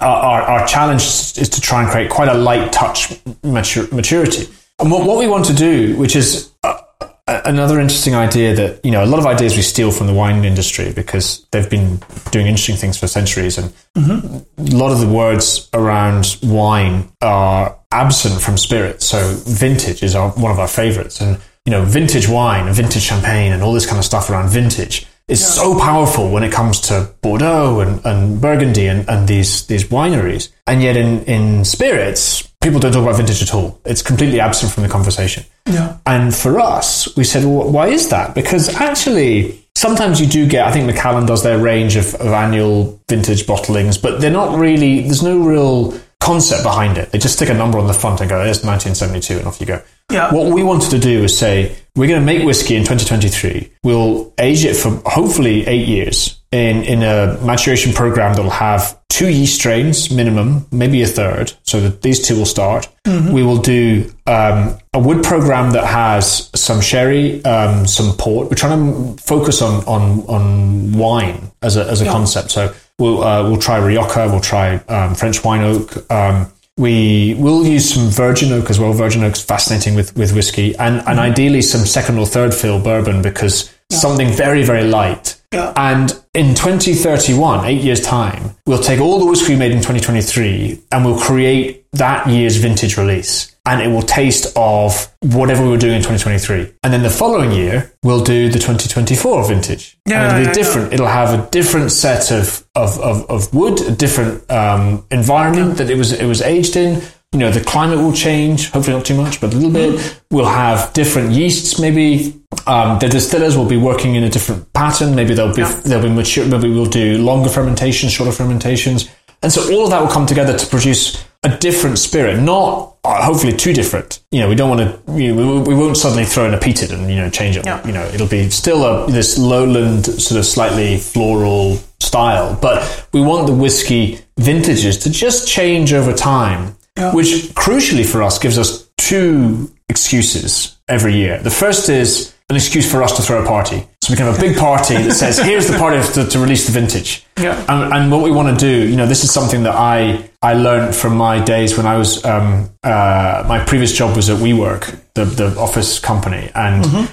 our, 0.00 0.16
our, 0.16 0.42
our 0.42 0.66
challenge 0.66 1.02
is 1.02 1.48
to 1.48 1.60
try 1.60 1.82
and 1.82 1.90
create 1.90 2.10
quite 2.10 2.28
a 2.28 2.34
light 2.34 2.72
touch 2.72 3.10
matur- 3.42 3.90
maturity. 3.92 4.46
And 4.78 4.90
what, 4.90 5.06
what 5.06 5.18
we 5.18 5.26
want 5.26 5.44
to 5.46 5.54
do, 5.54 5.94
which 5.96 6.16
is 6.16 6.50
uh, 6.62 6.80
another 7.26 7.78
interesting 7.78 8.14
idea 8.14 8.54
that 8.54 8.84
you 8.84 8.90
know 8.90 9.04
a 9.04 9.06
lot 9.06 9.18
of 9.20 9.26
ideas 9.26 9.56
we 9.56 9.62
steal 9.62 9.90
from 9.90 10.06
the 10.06 10.14
wine 10.14 10.44
industry 10.44 10.92
because 10.92 11.46
they've 11.52 11.70
been 11.70 12.00
doing 12.30 12.46
interesting 12.46 12.76
things 12.76 12.98
for 12.98 13.06
centuries 13.06 13.56
and 13.56 13.72
a 13.96 14.42
lot 14.76 14.90
of 14.90 15.00
the 15.00 15.08
words 15.08 15.68
around 15.72 16.36
wine 16.42 17.10
are 17.20 17.76
absent 17.92 18.40
from 18.40 18.56
spirits 18.56 19.04
so 19.04 19.34
vintage 19.46 20.02
is 20.02 20.14
our, 20.14 20.30
one 20.30 20.52
of 20.52 20.58
our 20.58 20.68
favorites. 20.68 21.20
And 21.20 21.38
you 21.66 21.72
know 21.72 21.84
vintage 21.84 22.28
wine 22.28 22.66
and 22.66 22.74
vintage 22.74 23.02
champagne 23.02 23.52
and 23.52 23.62
all 23.62 23.72
this 23.72 23.86
kind 23.86 23.98
of 23.98 24.04
stuff 24.04 24.30
around 24.30 24.48
vintage 24.48 25.06
is 25.28 25.46
so 25.46 25.78
powerful 25.78 26.30
when 26.30 26.42
it 26.42 26.50
comes 26.52 26.80
to 26.80 27.08
Bordeaux 27.22 27.78
and, 27.78 28.04
and 28.04 28.40
Burgundy 28.40 28.86
and, 28.86 29.08
and 29.08 29.28
these 29.28 29.66
these 29.66 29.84
wineries. 29.84 30.50
And 30.66 30.82
yet 30.82 30.96
in, 30.96 31.24
in 31.24 31.64
spirits 31.64 32.50
people 32.60 32.78
don't 32.78 32.92
talk 32.92 33.02
about 33.02 33.16
vintage 33.16 33.42
at 33.42 33.54
all. 33.54 33.80
It's 33.84 34.02
completely 34.02 34.40
absent 34.40 34.72
from 34.72 34.82
the 34.82 34.88
conversation. 34.88 35.44
Yeah. 35.66 35.98
and 36.04 36.34
for 36.34 36.58
us, 36.58 37.14
we 37.16 37.24
said, 37.24 37.44
well, 37.44 37.70
why 37.70 37.88
is 37.88 38.08
that? 38.10 38.34
Because 38.34 38.74
actually, 38.74 39.64
sometimes 39.74 40.20
you 40.20 40.26
do 40.26 40.48
get, 40.48 40.66
I 40.66 40.72
think 40.72 40.86
Macallan 40.86 41.26
does 41.26 41.42
their 41.42 41.58
range 41.58 41.96
of, 41.96 42.14
of 42.16 42.26
annual 42.28 43.00
vintage 43.08 43.46
bottlings, 43.46 44.00
but 44.00 44.20
they're 44.20 44.30
not 44.30 44.58
really, 44.58 45.02
there's 45.02 45.22
no 45.22 45.38
real 45.38 45.98
concept 46.20 46.62
behind 46.62 46.98
it. 46.98 47.10
They 47.10 47.18
just 47.18 47.34
stick 47.34 47.48
a 47.48 47.54
number 47.54 47.78
on 47.78 47.86
the 47.86 47.94
front 47.94 48.20
and 48.20 48.28
go, 48.28 48.44
there's 48.44 48.64
1972, 48.64 49.38
and 49.38 49.46
off 49.46 49.60
you 49.60 49.66
go. 49.66 49.82
Yeah. 50.10 50.32
What 50.32 50.52
we 50.52 50.62
wanted 50.62 50.90
to 50.90 50.98
do 50.98 51.24
is 51.24 51.36
say, 51.36 51.76
we're 51.96 52.08
going 52.08 52.20
to 52.20 52.26
make 52.26 52.44
whiskey 52.44 52.76
in 52.76 52.82
2023. 52.82 53.72
We'll 53.82 54.32
age 54.38 54.64
it 54.64 54.74
for 54.74 54.90
hopefully 55.06 55.66
eight 55.66 55.88
years 55.88 56.40
in, 56.52 56.82
in 56.84 57.02
a 57.02 57.38
maturation 57.42 57.92
program 57.92 58.34
that'll 58.34 58.50
have 58.50 58.98
two 59.08 59.28
yeast 59.28 59.56
strains 59.56 60.10
minimum, 60.10 60.66
maybe 60.70 61.02
a 61.02 61.06
third, 61.06 61.52
so 61.62 61.80
that 61.80 62.02
these 62.02 62.26
two 62.26 62.36
will 62.36 62.46
start. 62.46 62.88
We 63.32 63.42
will 63.42 63.58
do 63.58 64.12
um, 64.26 64.78
a 64.94 64.98
wood 64.98 65.22
program 65.22 65.72
that 65.72 65.84
has 65.84 66.50
some 66.54 66.80
sherry, 66.80 67.44
um, 67.44 67.86
some 67.86 68.16
port. 68.16 68.48
We're 68.48 68.56
trying 68.56 69.16
to 69.16 69.22
focus 69.22 69.62
on 69.62 69.84
on, 69.84 70.20
on 70.26 70.92
wine 70.92 71.50
as 71.60 71.76
a, 71.76 71.84
as 71.86 72.00
a 72.00 72.06
concept. 72.06 72.50
So 72.50 72.72
we'll 73.00 73.24
uh, 73.24 73.42
we'll 73.42 73.58
try 73.58 73.78
Rioja, 73.78 74.28
we'll 74.28 74.40
try 74.40 74.76
um, 74.88 75.14
French 75.14 75.42
wine 75.42 75.62
oak. 75.62 76.10
Um, 76.10 76.52
we 76.76 77.34
will 77.34 77.66
use 77.66 77.92
some 77.92 78.08
virgin 78.08 78.52
oak 78.52 78.70
as 78.70 78.78
well. 78.78 78.92
Virgin 78.92 79.24
oak's 79.24 79.42
fascinating 79.42 79.94
with, 79.94 80.16
with 80.16 80.34
whiskey, 80.34 80.76
and, 80.76 81.06
and 81.08 81.18
ideally 81.18 81.62
some 81.62 81.80
second 81.80 82.18
or 82.18 82.26
third 82.26 82.54
fill 82.54 82.80
bourbon 82.80 83.22
because 83.22 83.72
something 83.90 84.28
very 84.28 84.62
very 84.62 84.84
light. 84.84 85.39
Yeah. 85.52 85.72
And 85.76 86.10
in 86.34 86.54
2031, 86.54 87.64
eight 87.64 87.82
years 87.82 88.00
time, 88.00 88.54
we'll 88.66 88.82
take 88.82 89.00
all 89.00 89.18
the 89.18 89.26
whiskey 89.26 89.54
we 89.54 89.58
made 89.58 89.72
in 89.72 89.78
2023 89.78 90.80
and 90.92 91.04
we'll 91.04 91.18
create 91.18 91.86
that 91.92 92.28
year's 92.28 92.56
vintage 92.56 92.96
release. 92.96 93.54
And 93.66 93.82
it 93.82 93.88
will 93.88 94.02
taste 94.02 94.56
of 94.56 95.12
whatever 95.20 95.62
we 95.62 95.68
were 95.68 95.76
doing 95.76 95.96
in 95.96 96.02
2023. 96.02 96.72
And 96.82 96.92
then 96.92 97.02
the 97.02 97.10
following 97.10 97.52
year, 97.52 97.92
we'll 98.02 98.24
do 98.24 98.48
the 98.48 98.58
2024 98.58 99.48
vintage. 99.48 99.98
Yeah, 100.06 100.22
and 100.22 100.24
it'll 100.24 100.38
be 100.38 100.46
yeah, 100.46 100.64
different. 100.64 100.92
It'll 100.94 101.06
have 101.06 101.38
a 101.38 101.50
different 101.50 101.92
set 101.92 102.30
of, 102.30 102.66
of, 102.74 102.98
of, 103.00 103.30
of 103.30 103.52
wood, 103.54 103.80
a 103.82 103.90
different 103.90 104.50
um, 104.50 105.04
environment 105.10 105.76
that 105.76 105.90
it 105.90 105.96
was 105.96 106.12
it 106.12 106.26
was 106.26 106.40
aged 106.40 106.76
in. 106.76 107.02
You 107.32 107.38
know, 107.38 107.52
the 107.52 107.62
climate 107.62 107.98
will 107.98 108.12
change, 108.12 108.70
hopefully 108.70 108.96
not 108.96 109.06
too 109.06 109.14
much, 109.14 109.40
but 109.40 109.54
a 109.54 109.56
little 109.56 109.70
bit. 109.70 110.20
We'll 110.32 110.46
have 110.46 110.92
different 110.92 111.30
yeasts, 111.30 111.78
maybe. 111.78 112.34
Um, 112.66 112.98
the 112.98 113.08
distillers 113.08 113.56
will 113.56 113.68
be 113.68 113.76
working 113.76 114.16
in 114.16 114.24
a 114.24 114.28
different 114.28 114.72
pattern. 114.72 115.14
Maybe 115.14 115.34
they'll 115.34 115.54
be 115.54 115.62
they'll 115.62 116.02
be 116.02 116.08
mature. 116.08 116.44
Maybe 116.44 116.68
we'll 116.68 116.86
do 116.86 117.18
longer 117.18 117.48
fermentations, 117.48 118.12
shorter 118.12 118.32
fermentations, 118.32 119.08
and 119.42 119.52
so 119.52 119.72
all 119.72 119.84
of 119.84 119.90
that 119.90 120.00
will 120.02 120.10
come 120.10 120.26
together 120.26 120.58
to 120.58 120.66
produce 120.66 121.24
a 121.44 121.56
different 121.56 122.00
spirit. 122.00 122.40
Not 122.40 122.96
uh, 123.04 123.24
hopefully 123.24 123.52
too 123.52 123.72
different. 123.72 124.20
You 124.32 124.40
know, 124.40 124.48
we 124.48 124.56
don't 124.56 124.68
want 124.68 124.80
to. 124.80 125.12
You 125.12 125.32
know, 125.32 125.62
we, 125.62 125.68
we 125.68 125.74
won't 125.74 125.96
suddenly 125.96 126.24
throw 126.24 126.46
in 126.46 126.54
a 126.54 126.58
peated 126.58 126.92
and 126.92 127.08
you 127.08 127.16
know 127.16 127.30
change 127.30 127.56
it. 127.56 127.64
Yeah. 127.64 127.86
You 127.86 127.92
know, 127.92 128.04
it'll 128.06 128.28
be 128.28 128.50
still 128.50 128.84
a 128.84 129.10
this 129.10 129.38
lowland 129.38 130.06
sort 130.06 130.38
of 130.38 130.44
slightly 130.44 130.98
floral 130.98 131.76
style, 132.00 132.58
but 132.60 133.06
we 133.12 133.20
want 133.20 133.46
the 133.46 133.54
whiskey 133.54 134.18
vintages 134.36 134.98
to 134.98 135.10
just 135.10 135.46
change 135.46 135.92
over 135.92 136.12
time. 136.12 136.76
Yeah. 137.00 137.14
Which 137.14 137.28
crucially 137.54 138.04
for 138.04 138.22
us 138.22 138.38
gives 138.38 138.58
us 138.58 138.88
two 138.96 139.72
excuses 139.88 140.78
every 140.88 141.14
year. 141.14 141.38
The 141.38 141.50
first 141.50 141.88
is 141.88 142.34
an 142.50 142.56
excuse 142.56 142.90
for 142.90 143.02
us 143.02 143.16
to 143.16 143.22
throw 143.22 143.42
a 143.42 143.46
party. 143.46 143.86
So 144.02 144.12
we 144.12 144.16
can 144.16 144.26
have 144.26 144.36
a 144.36 144.40
big 144.40 144.56
party 144.56 144.94
that 144.94 145.14
says, 145.14 145.38
here's 145.50 145.68
the 145.68 145.78
party 145.78 146.02
to, 146.14 146.26
to 146.26 146.38
release 146.38 146.66
the 146.66 146.72
vintage. 146.72 147.24
Yeah. 147.38 147.64
And, 147.68 147.92
and 147.94 148.12
what 148.12 148.22
we 148.22 148.30
want 148.30 148.58
to 148.58 148.64
do, 148.64 148.88
you 148.88 148.96
know, 148.96 149.06
this 149.06 149.24
is 149.24 149.32
something 149.32 149.62
that 149.62 149.74
I, 149.74 150.28
I 150.42 150.54
learned 150.54 150.94
from 150.94 151.16
my 151.16 151.42
days 151.42 151.76
when 151.76 151.86
I 151.86 151.96
was, 151.96 152.24
um, 152.24 152.70
uh, 152.82 153.44
my 153.48 153.64
previous 153.64 153.92
job 153.92 154.16
was 154.16 154.28
at 154.28 154.38
WeWork, 154.38 155.00
the, 155.14 155.24
the 155.24 155.56
office 155.58 155.98
company. 156.00 156.50
And 156.54 157.08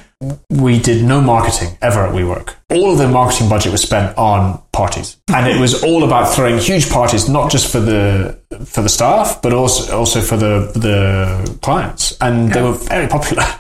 we 0.50 0.80
did 0.80 1.04
no 1.04 1.22
marketing 1.22 1.78
ever 1.82 2.06
at 2.06 2.14
WeWork. 2.14 2.56
All 2.72 2.92
of 2.92 2.98
the 2.98 3.08
marketing 3.08 3.50
budget 3.50 3.72
was 3.72 3.82
spent 3.82 4.18
on 4.18 4.62
parties, 4.72 5.18
and 5.34 5.48
it 5.48 5.60
was 5.60 5.84
all 5.84 6.04
about 6.04 6.34
throwing 6.34 6.58
huge 6.58 6.90
parties, 6.90 7.30
not 7.30 7.52
just 7.52 7.72
for 7.72 7.80
the 7.80 8.40
for 8.66 8.82
the 8.82 8.90
staff, 8.90 9.42
but 9.42 9.54
also 9.54 9.96
also 9.96 10.22
for 10.22 10.38
the 10.38 10.72
the 10.74 11.60
clients, 11.62 12.18
and 12.20 12.52
they 12.52 12.62
were 12.62 12.74
very 12.74 13.08
popular. 13.08 13.44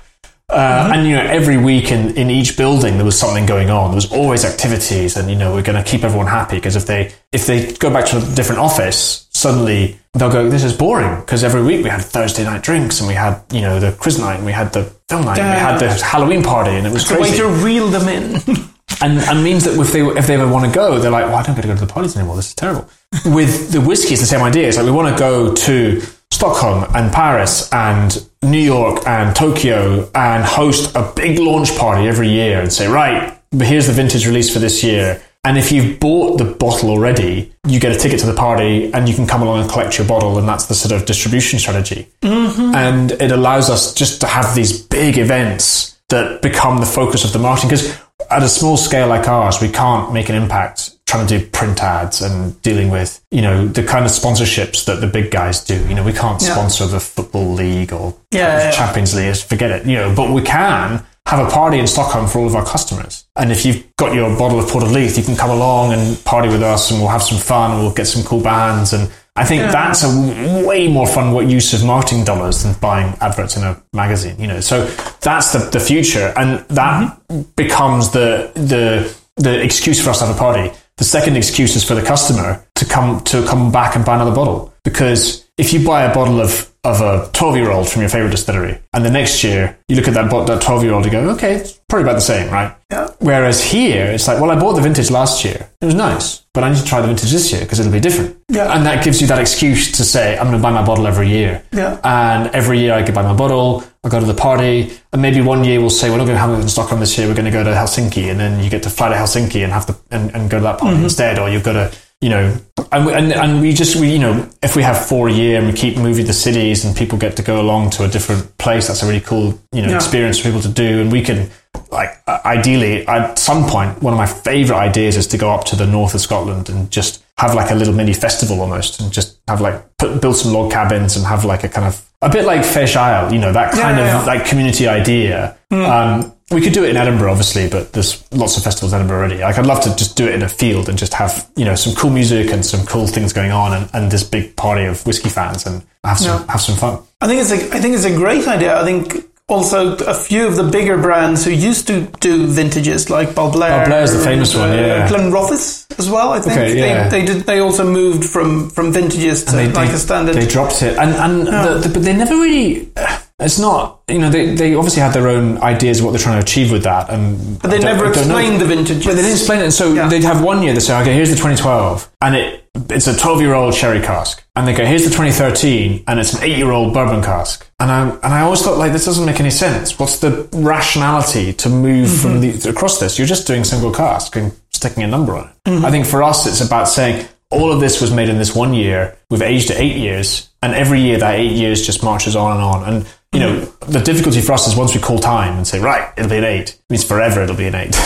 Uh, 0.50 0.91
And 0.93 1.06
you 1.06 1.13
know, 1.13 1.24
every 1.24 1.58
week 1.58 1.91
in, 1.91 2.15
in 2.15 2.30
each 2.32 2.56
building 2.56 2.96
there 2.96 3.04
was 3.04 3.20
something 3.20 3.46
going 3.46 3.70
on. 3.70 3.91
There 3.91 3.96
was 3.98 4.10
always 4.13 4.46
activities, 4.46 5.17
and 5.17 5.30
you 5.30 5.36
know, 5.36 5.54
we're 5.54 5.62
going 5.62 5.84
to 5.84 5.84
keep 5.84 6.06
everyone 6.06 6.28
happy 6.28 6.56
because 6.56 6.78
if 6.78 6.86
they 6.86 7.12
if 7.34 7.46
they 7.48 7.74
go 7.74 7.89
back 7.89 8.06
to 8.06 8.17
a 8.17 8.22
different 8.34 8.62
office, 8.62 9.28
suddenly 9.34 10.00
they'll 10.20 10.32
go, 10.32 10.50
"This 10.50 10.64
is 10.64 10.74
boring." 10.74 11.20
Because 11.22 11.44
every 11.44 11.64
week 11.64 11.84
we 11.84 11.90
had 11.90 12.02
Thursday 12.02 12.44
night 12.44 12.64
drinks, 12.64 13.00
and 13.00 13.08
we 13.08 13.16
had 13.16 13.42
you 13.52 13.62
know 13.62 13.80
the 13.80 13.92
quiz 13.92 14.20
night, 14.20 14.36
and 14.36 14.46
we 14.46 14.52
had 14.52 14.74
the 14.74 14.84
film 15.10 15.26
night, 15.26 15.40
and 15.40 15.50
we 15.50 15.60
had 15.60 15.80
the 15.80 15.90
Halloween 16.04 16.44
party, 16.44 16.72
and 16.72 16.86
it 16.86 16.94
was 16.94 17.08
The 17.08 17.16
way 17.16 17.30
crazy 17.30 17.38
to 17.38 17.48
reel 17.48 17.88
them 17.88 18.08
in. 18.08 18.42
and, 19.02 19.20
and 19.20 19.44
means 19.44 19.66
that 19.66 19.80
if 19.80 19.92
they 19.92 20.02
if 20.02 20.28
they 20.28 20.36
ever 20.36 20.48
want 20.48 20.66
to 20.66 20.72
go, 20.72 21.00
they're 21.00 21.12
like, 21.12 21.26
well, 21.26 21.36
I 21.36 21.44
don't 21.44 21.56
get 21.56 21.64
to 21.64 21.68
go 21.68 21.76
to 21.76 21.86
the 21.86 21.92
parties 21.92 22.16
anymore. 22.16 22.36
This 22.36 22.50
is 22.50 22.56
terrible. 22.56 22.88
With 23.26 23.72
the 23.72 23.82
whiskey, 23.82 24.14
it's 24.14 24.22
the 24.22 24.28
same 24.28 24.42
idea. 24.42 24.68
It's 24.68 24.78
like 24.78 24.86
we 24.86 24.92
want 24.92 25.16
to 25.16 25.20
go 25.20 25.54
to 25.54 26.02
Stockholm 26.32 26.86
and 26.96 27.12
Paris 27.14 27.72
and 27.72 28.28
New 28.44 28.60
York 28.60 29.06
and 29.08 29.36
Tokyo 29.36 30.10
and 30.14 30.44
host 30.44 30.96
a 30.96 31.12
big 31.16 31.40
launch 31.40 31.76
party 31.78 32.08
every 32.08 32.30
year 32.30 32.62
and 32.62 32.72
say, 32.72 32.88
right, 32.88 33.40
but 33.52 33.68
here's 33.68 33.88
the 33.88 33.94
vintage 33.94 34.28
release 34.28 34.52
for 34.52 34.60
this 34.60 34.84
year. 34.84 35.22
And 35.48 35.58
if 35.58 35.72
you've 35.72 35.98
bought 36.02 36.38
the 36.38 36.44
bottle 36.44 36.90
already, 36.90 37.54
you 37.66 37.80
get 37.80 37.96
a 37.96 37.98
ticket 37.98 38.20
to 38.20 38.26
the 38.26 38.34
party 38.34 38.92
and 38.94 39.08
you 39.08 39.16
can 39.16 39.26
come 39.26 39.42
along 39.42 39.62
and 39.62 39.70
collect 39.70 39.98
your 39.98 40.06
bottle. 40.06 40.38
And 40.38 40.46
that's 40.46 40.66
the 40.66 40.74
sort 40.76 40.92
of 40.92 41.08
distribution 41.08 41.58
strategy. 41.58 42.10
Mm-hmm. 42.22 42.76
And 42.76 43.12
it 43.14 43.32
allows 43.32 43.70
us 43.70 43.94
just 43.94 44.20
to 44.22 44.28
have 44.28 44.54
these 44.56 44.78
big 44.82 45.18
events 45.18 45.98
that 46.10 46.42
become 46.42 46.80
the 46.82 46.86
focus 46.86 47.24
of 47.24 47.32
the 47.32 47.40
marketing. 47.40 47.70
Because 47.70 47.98
at 48.30 48.44
a 48.44 48.50
small 48.50 48.76
scale 48.76 49.08
like 49.08 49.30
ours, 49.30 49.62
we 49.62 49.70
can't 49.70 50.12
make 50.12 50.28
an 50.28 50.36
impact 50.36 50.92
trying 51.06 51.26
to 51.26 51.40
do 51.40 51.46
print 51.48 51.82
ads 51.82 52.22
and 52.22 52.62
dealing 52.62 52.90
with, 52.90 53.24
you 53.32 53.42
know, 53.42 53.66
the 53.70 53.84
kind 53.84 54.04
of 54.04 54.12
sponsorships 54.12 54.84
that 54.84 55.00
the 55.00 55.08
big 55.08 55.32
guys 55.32 55.64
do. 55.64 55.76
You 55.88 55.96
know, 55.96 56.04
we 56.04 56.12
can't 56.12 56.42
Yeah. 56.42 56.52
sponsor 56.56 56.88
the 56.88 57.00
football 57.00 57.54
league 57.54 57.94
or 57.94 58.14
yeah, 58.32 58.60
yeah. 58.60 58.72
Champions 58.72 59.16
League, 59.16 59.38
forget 59.38 59.72
it, 59.72 59.86
you 59.86 59.96
know, 59.96 60.14
but 60.14 60.32
we 60.32 60.42
can 60.42 61.06
have 61.28 61.46
a 61.46 61.50
party 61.52 61.78
in 61.78 61.86
Stockholm 61.86 62.26
for 62.26 62.40
all 62.40 62.48
of 62.48 62.56
our 62.56 62.66
customers. 62.66 63.26
And 63.36 63.52
if 63.52 63.66
you've 63.66 63.84
got 63.98 64.13
your 64.13 64.30
bottle 64.38 64.60
of 64.60 64.70
Port 64.70 64.84
of 64.84 64.92
Leith, 64.92 65.18
you 65.18 65.24
can 65.24 65.36
come 65.36 65.50
along 65.50 65.92
and 65.92 66.24
party 66.24 66.48
with 66.48 66.63
us 66.63 66.90
and 66.90 67.02
we'll 67.02 67.10
have 67.10 67.22
some 67.22 67.38
fun 67.38 67.72
and 67.72 67.82
we'll 67.82 67.94
get 67.94 68.08
some 68.08 68.24
cool 68.24 68.42
bands 68.42 68.94
and 68.94 69.12
I 69.38 69.46
think 69.46 69.62
that's 69.72 70.04
a 70.04 70.66
way 70.68 70.88
more 70.88 71.06
fun 71.06 71.32
what 71.32 71.48
use 71.48 71.72
of 71.74 71.86
marketing 71.86 72.24
dollars 72.24 72.63
than 72.63 72.74
buying 72.80 73.16
adverts 73.22 73.56
in 73.56 73.62
a 73.62 73.80
magazine. 73.94 74.40
You 74.40 74.48
know, 74.48 74.62
so 74.62 74.86
that's 75.22 75.54
the, 75.54 75.60
the 75.60 75.80
future, 75.80 76.34
and 76.36 76.68
that 76.70 77.20
mm-hmm. 77.30 77.44
becomes 77.56 78.10
the 78.10 78.52
the 78.56 79.16
the 79.36 79.62
excuse 79.63 80.04
for 80.04 80.10
us 80.10 80.20
to 80.20 80.26
have 80.26 80.36
a 80.36 80.40
party. 80.40 80.76
The 80.98 81.04
second 81.04 81.38
excuse 81.38 81.76
is 81.76 81.84
for 81.84 81.94
the 81.94 82.02
customer 82.02 82.66
to 82.74 82.86
come 82.86 83.24
to 83.26 83.46
come 83.46 83.72
back 83.72 83.96
and 83.96 84.04
buy 84.04 84.16
another 84.16 84.34
bottle 84.34 84.74
because 84.84 85.48
if 85.60 85.72
you 85.72 85.86
buy 85.86 86.06
a 86.06 86.13
bottle 86.16 86.42
of 86.42 86.74
of 86.88 87.02
a 87.02 87.30
12 87.34 87.58
year 87.58 87.69
old 87.71 87.89
from 87.89 88.02
your 88.02 88.10
favorite 88.10 88.32
distillery 88.32 88.80
and 88.93 89.04
the 89.06 89.12
next 89.12 89.43
year 89.43 89.78
you 89.89 89.95
look 89.97 90.08
at 90.08 90.13
that, 90.13 90.30
that 90.47 90.62
12 90.62 90.84
year 90.84 90.93
old 90.93 91.04
you 91.06 91.12
go 91.12 91.30
okay 91.32 91.56
it's 91.56 91.73
probably 91.89 92.04
about 92.04 92.15
the 92.15 92.21
same 92.21 92.50
right 92.52 92.73
Yeah. 92.91 93.10
whereas 93.19 93.62
here 93.63 94.06
it's 94.06 94.28
like 94.28 94.39
well 94.41 94.52
i 94.52 94.56
bought 94.60 94.73
the 94.73 94.82
vintage 94.82 95.12
last 95.12 95.43
year 95.43 95.69
it 95.82 95.86
was 95.86 95.95
nice 95.95 96.45
but 96.54 96.63
i 96.63 96.69
need 96.69 96.80
to 96.80 96.86
try 96.86 97.02
the 97.02 97.08
vintage 97.08 97.32
this 97.32 97.52
year 97.52 97.62
because 97.62 97.80
it'll 97.80 97.91
be 97.91 98.00
different 98.00 98.38
Yeah. 98.50 98.73
and 98.76 98.86
that 98.86 99.04
gives 99.04 99.19
you 99.21 99.28
that 99.28 99.39
excuse 99.39 99.91
to 99.97 100.04
say 100.04 100.38
i'm 100.38 100.47
going 100.47 100.58
to 100.58 100.63
buy 100.63 100.71
my 100.71 100.86
bottle 100.86 101.06
every 101.08 101.28
year 101.30 101.63
Yeah. 101.73 102.00
and 102.04 102.47
every 102.56 102.80
year 102.80 102.93
i 102.93 103.04
can 103.04 103.13
buy 103.13 103.23
my 103.23 103.36
bottle 103.36 103.84
i 104.06 104.10
go 104.10 104.19
to 104.21 104.26
the 104.26 104.34
party 104.34 104.91
and 105.12 105.21
maybe 105.21 105.41
one 105.41 105.63
year 105.65 105.80
we'll 105.82 105.89
say 105.89 106.10
we're 106.10 106.17
not 106.17 106.26
going 106.26 106.38
to 106.39 106.45
have 106.45 106.52
it 106.58 106.62
in 106.62 106.69
stockholm 106.69 107.00
this 107.02 107.17
year 107.17 107.28
we're 107.28 107.36
going 107.41 107.52
to 107.52 107.58
go 107.60 107.63
to 107.63 107.71
helsinki 107.71 108.30
and 108.32 108.39
then 108.39 108.63
you 108.63 108.69
get 108.69 108.84
to 108.84 108.89
fly 108.89 109.10
to 109.10 109.15
helsinki 109.15 109.63
and 109.63 109.73
have 109.73 109.86
to 109.86 109.95
and, 110.12 110.34
and 110.36 110.50
go 110.50 110.58
to 110.58 110.63
that 110.63 110.80
party 110.80 110.95
mm-hmm. 110.95 111.04
instead 111.04 111.38
or 111.39 111.50
you've 111.50 111.63
got 111.63 111.73
to 111.73 111.91
you 112.22 112.30
know, 112.30 112.58
and, 112.92 113.06
we- 113.06 113.14
and 113.14 113.32
and 113.34 113.62
we 113.62 113.74
just 113.74 113.96
we 113.96 114.12
you 114.12 114.20
know 114.20 114.50
if 114.64 114.76
we 114.76 114.82
have 114.84 114.98
four 115.06 115.28
a 115.30 115.32
year 115.34 115.58
and 115.60 115.68
we 115.68 115.74
keep 115.74 115.98
moving 115.98 116.26
the 116.26 116.34
cities 116.34 116.84
and 116.84 116.96
people 116.96 117.18
get 117.18 117.36
to 117.38 117.44
go 117.44 117.62
along 117.62 117.92
to 117.92 118.04
a 118.04 118.08
different 118.08 118.58
place, 118.58 118.88
that's 118.88 119.04
a 119.04 119.06
really 119.06 119.22
cool 119.22 119.60
you 119.72 119.82
know 119.84 119.90
Yeah. 119.90 119.96
experience 119.96 120.38
for 120.40 120.46
people 120.46 120.62
to 120.62 120.70
do, 120.70 121.02
and 121.02 121.12
we 121.12 121.22
can 121.22 121.50
like 121.92 122.10
ideally 122.28 123.06
at 123.08 123.38
some 123.38 123.66
point 123.66 124.02
one 124.02 124.14
of 124.14 124.18
my 124.18 124.26
favorite 124.26 124.78
ideas 124.78 125.16
is 125.16 125.28
to 125.28 125.38
go 125.38 125.52
up 125.52 125.64
to 125.66 125.76
the 125.76 125.86
north 125.86 126.16
of 126.16 126.22
Scotland 126.22 126.70
and 126.70 126.90
just 126.90 127.24
have 127.38 127.54
like 127.54 127.70
a 127.70 127.76
little 127.76 127.94
mini 127.94 128.14
festival 128.14 128.62
almost, 128.62 129.00
and 129.00 129.12
just 129.12 129.38
have 129.48 129.62
like 129.62 129.76
put, 129.98 130.20
build 130.22 130.36
some 130.36 130.54
log 130.54 130.72
cabins 130.72 131.16
and 131.16 131.26
have 131.26 131.46
like 131.46 131.64
a 131.64 131.70
kind 131.70 131.86
of 131.86 132.02
a 132.24 132.30
bit 132.30 132.46
like 132.46 132.62
Fèis 132.62 132.96
Ìle, 132.96 133.32
you 133.32 133.38
know, 133.38 133.54
that 133.54 133.72
kind 133.74 133.98
yeah, 133.98 134.18
of 134.20 134.26
yeah. 134.26 134.34
like 134.34 134.44
community 134.46 134.88
idea. 134.88 135.56
Um, 135.70 136.34
we 136.52 136.62
could 136.62 136.74
do 136.74 136.84
it 136.86 136.90
in 136.92 136.98
Edinburgh, 136.98 137.32
obviously, 137.32 137.68
but 137.70 137.92
there's 137.94 138.24
lots 138.32 138.56
of 138.58 138.64
festivals 138.64 138.94
in 138.94 139.00
Edinburgh 139.00 139.18
already. 139.18 139.38
Like, 139.42 139.58
I'd 139.58 139.66
love 139.66 139.84
to 139.84 139.96
just 139.96 140.16
do 140.16 140.28
it 140.28 140.34
in 140.36 140.44
a 140.44 140.50
field 140.50 140.88
and 140.90 140.98
just 140.98 141.14
have, 141.14 141.50
you 141.58 141.66
know, 141.66 141.76
some 141.76 141.94
cool 141.96 142.10
music 142.10 142.52
and 142.52 142.66
some 142.66 142.86
cool 142.86 143.06
things 143.08 143.34
going 143.34 143.52
on 143.52 143.74
and, 143.74 143.90
and 143.94 144.12
this 144.12 144.24
big 144.24 144.56
party 144.56 144.86
of 144.86 145.06
whiskey 145.06 145.30
fans 145.30 145.66
and 145.66 145.84
have 146.06 146.18
some, 146.20 146.40
Yeah. 146.42 146.52
have 146.52 146.62
some 146.62 146.78
fun. 146.78 147.00
I 147.20 147.28
think 147.28 147.42
it's 147.42 147.52
a 147.52 147.56
I 147.76 147.80
think 147.82 147.96
it's 147.96 148.06
a 148.06 148.16
great 148.16 148.48
idea. 148.48 148.80
I 148.80 148.86
think 148.86 149.26
also 149.50 149.96
a 149.98 150.14
few 150.14 150.46
of 150.48 150.56
the 150.56 150.64
bigger 150.64 150.98
brands 150.98 151.44
who 151.46 151.52
used 151.52 151.88
to 151.88 152.02
do 152.20 152.48
vintages 152.48 153.10
like 153.10 153.30
Balblair. 153.30 153.86
Balblair's 153.86 154.14
the 154.14 154.24
famous 154.24 154.54
one, 154.56 154.70
uh, 154.72 154.74
yeah. 154.76 155.08
Glenrothes 155.10 155.86
as 156.00 156.10
well. 156.10 156.32
I 156.34 156.40
think 156.40 156.54
Okay, 156.58 156.78
yeah. 156.80 157.10
they, 157.10 157.22
they 157.22 157.26
did. 157.34 157.44
They 157.44 157.60
also 157.60 157.84
moved 157.90 158.24
from 158.30 158.70
from 158.70 158.94
vintages 158.94 159.44
to 159.46 159.52
They- 159.56 159.68
like 159.72 159.90
they- 159.90 159.96
a 159.96 159.98
standard. 159.98 160.36
They 160.36 160.46
dropped 160.48 160.82
it. 160.84 160.98
And, 160.98 161.14
and 161.16 161.48
the, 161.48 161.88
the, 161.88 161.90
but 161.94 162.04
they 162.04 162.14
never 162.16 162.36
really, 162.36 162.90
it's 163.39 163.60
not, 163.60 164.02
you 164.08 164.17
know, 164.17 164.32
they, 164.32 164.56
they 164.56 164.73
obviously 164.73 165.02
had 165.02 165.13
their 165.13 165.28
own 165.28 165.60
ideas 165.60 166.00
of 166.00 166.06
what 166.06 166.12
they're 166.12 166.19
trying 166.19 166.39
to 166.39 166.43
achieve 166.43 166.71
with 166.71 166.84
that. 166.84 167.10
And 167.10 167.60
but 167.60 167.69
they 167.69 167.80
never 167.80 168.08
I 168.08 168.12
don't 168.12 168.28
know. 168.28 168.38
explained 168.38 168.62
the 168.62 168.65
vintages. 168.65 169.06
But 169.06 169.13
they 169.13 169.21
didn't 169.21 169.38
explain 169.38 169.60
it. 169.60 169.63
And 169.65 169.73
so 169.73 169.93
Yeah. 169.93 170.08
they'd 170.08 170.23
have 170.23 170.43
one 170.43 170.63
year, 170.63 170.73
they 170.73 170.80
say, 170.80 171.00
okay, 171.02 171.13
here's 171.13 171.30
the 171.30 171.36
2012. 171.36 172.12
And 172.21 172.36
it 172.36 172.63
it's 172.89 173.08
a 173.08 173.15
12 173.17 173.41
year 173.41 173.54
old 173.54 173.76
sherry 173.76 174.02
cask. 174.02 174.43
And 174.56 174.67
they 174.67 174.73
go, 174.73 174.86
here's 174.86 175.04
the 175.04 175.10
2013. 175.10 176.04
And 176.08 176.19
it's 176.19 176.34
an 176.34 176.43
8 176.43 176.58
year 176.58 176.71
old 176.71 176.93
bourbon 176.95 177.21
cask. 177.21 177.69
And 177.80 177.91
I, 177.91 178.10
and 178.10 178.26
I 178.26 178.41
always 178.41 178.62
thought, 178.63 178.80
like, 178.80 178.91
this 178.91 179.06
doesn't 179.06 179.26
make 179.26 179.39
any 179.39 179.52
sense. 179.52 180.00
What's 180.00 180.19
the 180.19 180.50
rationality 180.54 181.54
to 181.54 181.69
move 181.69 182.10
from 182.10 182.41
mm-hmm. 182.41 182.60
the, 182.60 182.69
across 182.69 183.00
this? 183.00 183.19
You're 183.19 183.28
just 183.28 183.45
doing 183.45 183.63
single 183.63 183.93
cask 183.93 184.36
and 184.36 184.52
sticking 184.71 185.04
a 185.04 185.08
number 185.08 185.36
on 185.36 185.50
it. 185.50 185.56
Mm-hmm. 185.65 185.86
I 185.86 185.91
think 185.91 186.08
for 186.08 186.23
us, 186.23 186.47
it's 186.47 186.62
about 186.62 186.88
saying, 186.88 187.28
all 187.50 187.71
of 187.71 187.80
this 187.80 188.02
was 188.02 188.12
made 188.12 188.30
in 188.30 188.38
this 188.38 188.54
one 188.56 188.73
year. 188.73 189.17
We've 189.30 189.41
aged 189.41 189.71
it 189.71 189.80
eight 189.80 189.95
years, 189.95 190.50
and 190.62 190.73
every 190.73 191.00
year 191.00 191.17
that 191.17 191.36
eight 191.36 191.54
years 191.54 191.86
just 191.86 192.04
marches 192.04 192.36
on 192.36 192.58
and 192.58 192.62
on. 192.62 192.84
And 192.84 193.08
you 193.34 193.40
know, 193.42 193.60
the 193.88 194.00
difficulty 194.00 194.42
for 194.42 194.54
us 194.54 194.68
is 194.68 194.76
once 194.76 194.96
we 194.96 195.02
call 195.02 195.20
time 195.20 195.58
and 195.58 195.68
say, 195.68 195.80
right, 195.80 196.12
it'll 196.18 196.30
be 196.30 196.38
an 196.38 196.44
eight. 196.46 196.70
It 196.72 196.82
means 196.90 197.04
forever 197.04 197.44
it'll 197.44 197.56
be 197.56 197.68
an 197.68 197.76
eight. 197.76 197.96